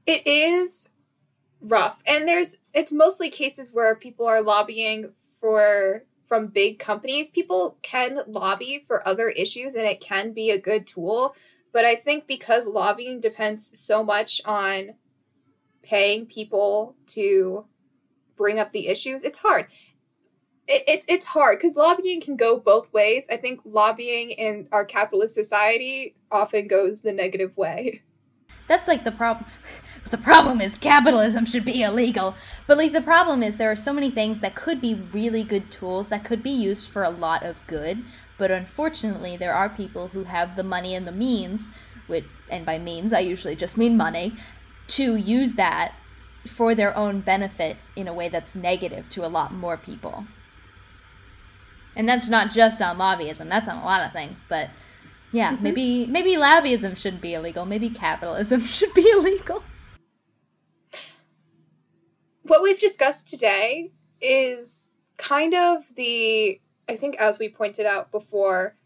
It 0.05 0.25
is 0.27 0.89
rough. 1.61 2.03
And 2.05 2.27
there's 2.27 2.59
it's 2.73 2.91
mostly 2.91 3.29
cases 3.29 3.73
where 3.73 3.95
people 3.95 4.25
are 4.25 4.41
lobbying 4.41 5.11
for 5.39 6.03
from 6.27 6.47
big 6.47 6.77
companies, 6.77 7.31
people 7.31 7.77
can 7.81 8.19
lobby 8.27 8.83
for 8.85 9.07
other 9.07 9.29
issues 9.29 9.75
and 9.75 9.85
it 9.85 10.01
can 10.01 10.33
be 10.33 10.51
a 10.51 10.59
good 10.59 10.85
tool. 10.85 11.33
But 11.71 11.85
I 11.85 11.95
think 11.95 12.27
because 12.27 12.67
lobbying 12.67 13.21
depends 13.21 13.79
so 13.79 14.03
much 14.03 14.41
on 14.45 14.95
paying 15.81 16.25
people 16.25 16.95
to 17.07 17.65
bring 18.35 18.59
up 18.59 18.71
the 18.71 18.87
issues, 18.87 19.23
it's 19.23 19.39
hard. 19.39 19.67
It, 20.67 20.83
it's 20.87 21.05
it's 21.09 21.27
hard 21.27 21.59
because 21.59 21.75
lobbying 21.75 22.19
can 22.19 22.35
go 22.35 22.59
both 22.59 22.91
ways. 22.91 23.27
I 23.31 23.37
think 23.37 23.61
lobbying 23.63 24.31
in 24.31 24.67
our 24.71 24.83
capitalist 24.83 25.33
society 25.33 26.15
often 26.29 26.67
goes 26.67 27.01
the 27.01 27.13
negative 27.13 27.55
way. 27.55 28.01
That's 28.67 28.87
like 28.87 29.03
the 29.03 29.11
problem. 29.11 29.45
The 30.09 30.17
problem 30.17 30.61
is 30.61 30.77
capitalism 30.77 31.43
should 31.43 31.65
be 31.65 31.81
illegal. 31.81 32.33
But 32.65 32.77
like 32.77 32.93
the 32.93 33.01
problem 33.01 33.43
is 33.43 33.57
there 33.57 33.69
are 33.69 33.75
so 33.75 33.91
many 33.91 34.09
things 34.09 34.39
that 34.39 34.55
could 34.55 34.79
be 34.79 34.93
really 34.93 35.43
good 35.43 35.69
tools 35.69 36.07
that 36.07 36.23
could 36.23 36.41
be 36.41 36.49
used 36.49 36.89
for 36.89 37.03
a 37.03 37.09
lot 37.09 37.43
of 37.43 37.57
good, 37.67 38.05
but 38.37 38.49
unfortunately 38.49 39.35
there 39.35 39.53
are 39.53 39.67
people 39.67 40.07
who 40.09 40.23
have 40.23 40.55
the 40.55 40.63
money 40.63 40.95
and 40.95 41.05
the 41.05 41.11
means, 41.11 41.67
which 42.07 42.23
and 42.49 42.65
by 42.65 42.79
means 42.79 43.11
I 43.11 43.19
usually 43.19 43.57
just 43.57 43.77
mean 43.77 43.97
money, 43.97 44.37
to 44.89 45.17
use 45.17 45.55
that 45.55 45.93
for 46.45 46.73
their 46.73 46.95
own 46.95 47.19
benefit 47.19 47.75
in 47.97 48.07
a 48.07 48.13
way 48.13 48.29
that's 48.29 48.55
negative 48.55 49.09
to 49.09 49.25
a 49.25 49.27
lot 49.27 49.53
more 49.53 49.75
people. 49.75 50.25
And 51.97 52.07
that's 52.07 52.29
not 52.29 52.51
just 52.51 52.81
on 52.81 52.97
lobbyism, 52.97 53.49
that's 53.49 53.67
on 53.67 53.77
a 53.77 53.83
lot 53.83 54.05
of 54.05 54.13
things, 54.13 54.43
but 54.47 54.69
yeah, 55.31 55.53
mm-hmm. 55.53 55.63
maybe 55.63 56.05
maybe 56.07 56.35
lobbyism 56.35 56.95
shouldn't 56.95 57.21
be 57.21 57.33
illegal. 57.33 57.65
Maybe 57.65 57.89
capitalism 57.89 58.61
should 58.65 58.93
be 58.93 59.09
illegal. 59.09 59.63
What 62.43 62.63
we've 62.63 62.79
discussed 62.79 63.27
today 63.27 63.91
is 64.21 64.91
kind 65.17 65.53
of 65.53 65.95
the 65.95 66.61
I 66.87 66.95
think 66.95 67.15
as 67.17 67.39
we 67.39 67.49
pointed 67.49 67.85
out 67.85 68.11
before 68.11 68.77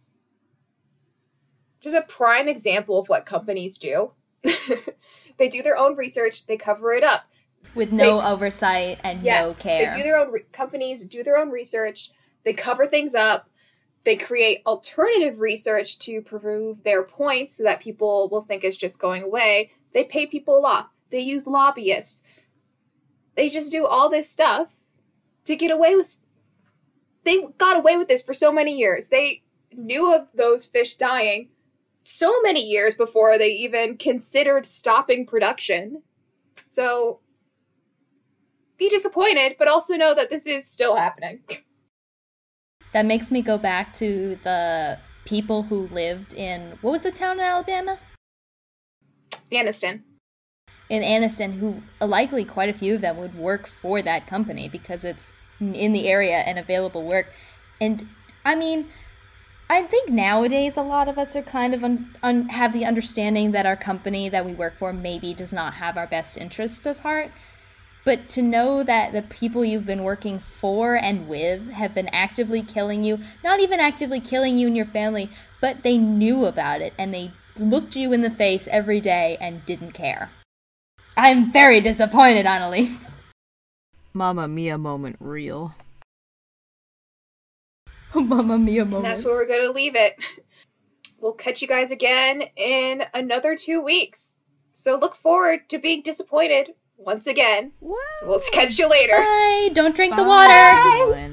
just 1.82 1.96
a 1.96 2.02
prime 2.02 2.48
example 2.48 3.00
of 3.00 3.10
what 3.10 3.26
companies 3.26 3.78
do. 3.78 4.14
they 5.38 5.50
do 5.50 5.62
their 5.62 5.78
own 5.78 5.96
research, 5.96 6.46
they 6.46 6.58
cover 6.58 6.94
it 6.94 7.04
up 7.04 7.26
with 7.76 7.92
no 7.92 8.20
they, 8.20 8.26
oversight 8.26 9.00
and 9.04 9.22
yes, 9.22 9.58
no 9.58 9.64
care. 9.64 9.92
They 9.92 9.98
do 9.98 10.04
their 10.04 10.18
own 10.18 10.32
re- 10.32 10.46
companies 10.52 11.06
do 11.06 11.24
their 11.24 11.38
own 11.38 11.50
research, 11.50 12.12
they 12.44 12.54
cover 12.54 12.86
things 12.86 13.14
up, 13.16 13.50
they 14.04 14.16
create 14.16 14.62
alternative 14.66 15.40
research 15.40 16.00
to 16.00 16.22
prove 16.22 16.84
their 16.84 17.04
points 17.04 17.58
so 17.58 17.64
that 17.64 17.80
people 17.80 18.30
will 18.30 18.42
think 18.42 18.64
it's 18.64 18.78
just 18.78 19.00
going 19.00 19.24
away. 19.24 19.72
They 19.94 20.04
pay 20.04 20.26
people 20.26 20.66
off. 20.66 20.90
They 21.12 21.20
use 21.20 21.46
lobbyists. 21.46 22.24
They 23.36 23.50
just 23.50 23.72
do 23.72 23.86
all 23.86 24.10
this 24.10 24.30
stuff 24.30 24.76
to 25.46 25.56
get 25.56 25.72
away 25.72 25.96
with. 25.96 26.26
They 27.24 27.44
got 27.58 27.78
away 27.78 27.98
with 27.98 28.08
this 28.08 28.24
for 28.24 28.34
so 28.34 28.52
many 28.52 28.76
years. 28.76 29.10
They 29.10 29.44
knew 29.72 30.14
of 30.14 30.30
those 30.34 30.66
fish 30.66 30.96
dying 30.96 31.50
so 32.04 32.42
many 32.42 32.64
years 32.64 32.96
before 32.96 33.38
they 33.38 33.50
even 33.50 33.98
considered 33.98 34.66
stopping 34.66 35.26
production. 35.28 36.02
So 36.66 37.20
be 38.78 38.90
disappointed, 38.90 39.56
but 39.60 39.68
also 39.68 39.96
know 39.96 40.16
that 40.16 40.32
this 40.32 40.48
is 40.48 40.68
still 40.68 40.96
happening. 40.96 41.44
that 42.94 43.06
makes 43.06 43.32
me 43.32 43.42
go 43.42 43.58
back 43.58 43.92
to 43.94 44.38
the 44.44 45.00
people 45.26 45.64
who 45.64 45.88
lived 45.88 46.34
in 46.34 46.78
what 46.82 46.92
was 46.92 47.02
the 47.02 47.12
town 47.12 47.40
in 47.40 47.46
Alabama? 47.46 48.00
Anniston. 49.52 50.04
In 50.90 51.02
Anniston, 51.02 51.60
who 51.60 51.82
uh, 52.02 52.08
likely 52.08 52.44
quite 52.44 52.70
a 52.70 52.78
few 52.78 52.96
of 52.96 53.02
them 53.02 53.18
would 53.18 53.36
work 53.36 53.68
for 53.68 54.02
that 54.02 54.28
company 54.28 54.68
because 54.68 55.04
it's 55.04 55.32
in 55.60 55.94
the 55.94 56.08
area 56.08 56.38
and 56.40 56.58
available 56.58 57.04
work. 57.04 57.28
And 57.80 58.10
I 58.44 58.56
mean, 58.56 58.90
I 59.70 59.84
think 59.84 60.10
nowadays 60.10 60.76
a 60.76 60.82
lot 60.82 61.08
of 61.08 61.18
us 61.18 61.34
are 61.34 61.42
kind 61.42 61.74
of 61.74 61.84
un- 61.84 62.14
un- 62.22 62.50
have 62.50 62.74
the 62.74 62.84
understanding 62.84 63.52
that 63.52 63.66
our 63.66 63.78
company 63.78 64.28
that 64.28 64.46
we 64.46 64.54
work 64.54 64.78
for 64.78 64.92
maybe 64.92 65.34
does 65.34 65.54
not 65.54 65.76
have 65.76 65.98
our 65.98 66.08
best 66.08 66.36
interests 66.36 66.86
at 66.86 66.98
heart. 67.00 67.32
But 68.04 68.28
to 68.30 68.42
know 68.42 68.84
that 68.84 69.14
the 69.14 69.22
people 69.22 69.64
you've 69.64 69.86
been 69.86 70.04
working 70.04 70.40
for 70.40 70.96
and 70.96 71.28
with 71.28 71.70
have 71.70 71.94
been 71.94 72.10
actively 72.10 72.64
killing 72.64 73.04
you, 73.04 73.20
not 73.44 73.60
even 73.60 73.80
actively 73.80 74.20
killing 74.20 74.58
you 74.58 74.68
and 74.68 74.76
your 74.76 74.88
family, 74.88 75.30
but 75.60 75.84
they 75.84 75.98
knew 75.98 76.46
about 76.46 76.82
it 76.82 76.94
and 76.98 77.14
they 77.14 77.32
looked 77.58 77.96
you 77.96 78.12
in 78.12 78.22
the 78.22 78.30
face 78.30 78.68
every 78.72 79.02
day 79.02 79.38
and 79.40 79.66
didn't 79.66 79.92
care. 79.92 80.32
I'm 81.16 81.52
very 81.52 81.82
disappointed, 81.82 82.46
Annalise. 82.46 83.12
Mama 84.14 84.48
Mia 84.48 84.78
moment 84.78 85.18
real. 85.20 85.76
Mamma 88.16 88.58
Mia 88.58 88.84
moment. 88.84 89.06
And 89.06 89.06
that's 89.06 89.24
where 89.24 89.36
we're 89.36 89.48
going 89.48 89.64
to 89.64 89.72
leave 89.72 89.96
it. 89.96 90.16
We'll 91.20 91.34
catch 91.34 91.62
you 91.62 91.68
guys 91.68 91.92
again 91.92 92.44
in 92.56 93.04
another 93.14 93.56
two 93.56 93.80
weeks. 93.80 94.34
So 94.74 94.98
look 94.98 95.16
forward 95.16 95.70
to 95.70 95.78
being 95.78 96.02
disappointed 96.02 96.74
once 97.06 97.28
again. 97.28 97.72
Woo. 97.82 97.96
We'll 98.24 98.40
catch 98.52 98.78
you 98.78 98.88
later. 98.88 99.18
Bye. 99.18 99.70
Don't 99.74 99.96
drink 99.96 100.12
Bye. 100.12 100.18
the 100.18 100.28
water. 100.28 100.50
Bye. 100.50 101.32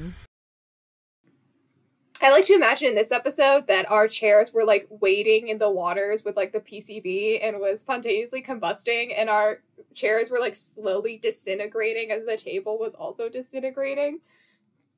I 2.21 2.31
like 2.31 2.45
to 2.45 2.53
imagine 2.53 2.89
in 2.89 2.95
this 2.95 3.13
episode 3.13 3.67
that 3.67 3.89
our 3.89 4.07
chairs 4.07 4.53
were 4.53 4.65
like 4.65 4.87
wading 4.89 5.47
in 5.47 5.57
the 5.57 5.69
waters 5.69 6.25
with 6.25 6.35
like 6.35 6.51
the 6.51 6.59
PCB 6.59 7.39
and 7.41 7.59
was 7.59 7.79
spontaneously 7.79 8.41
combusting, 8.43 9.13
and 9.15 9.29
our 9.29 9.61
chairs 9.93 10.29
were 10.29 10.39
like 10.39 10.55
slowly 10.55 11.17
disintegrating 11.17 12.11
as 12.11 12.25
the 12.25 12.35
table 12.35 12.77
was 12.77 12.93
also 12.93 13.29
disintegrating. 13.29 14.19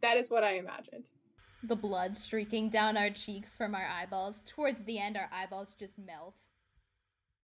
That 0.01 0.17
is 0.17 0.32
what 0.32 0.43
I 0.43 0.53
imagined. 0.53 1.03
The 1.63 1.76
blood 1.76 2.17
streaking 2.17 2.69
down 2.69 2.97
our 2.97 3.11
cheeks 3.11 3.55
from 3.55 3.76
our 3.76 3.88
eyeballs. 3.88 4.41
Towards 4.47 4.84
the 4.84 4.97
end, 4.97 5.15
our 5.15 5.30
eyeballs 5.32 5.76
just 5.76 5.99
melt. 5.99 6.38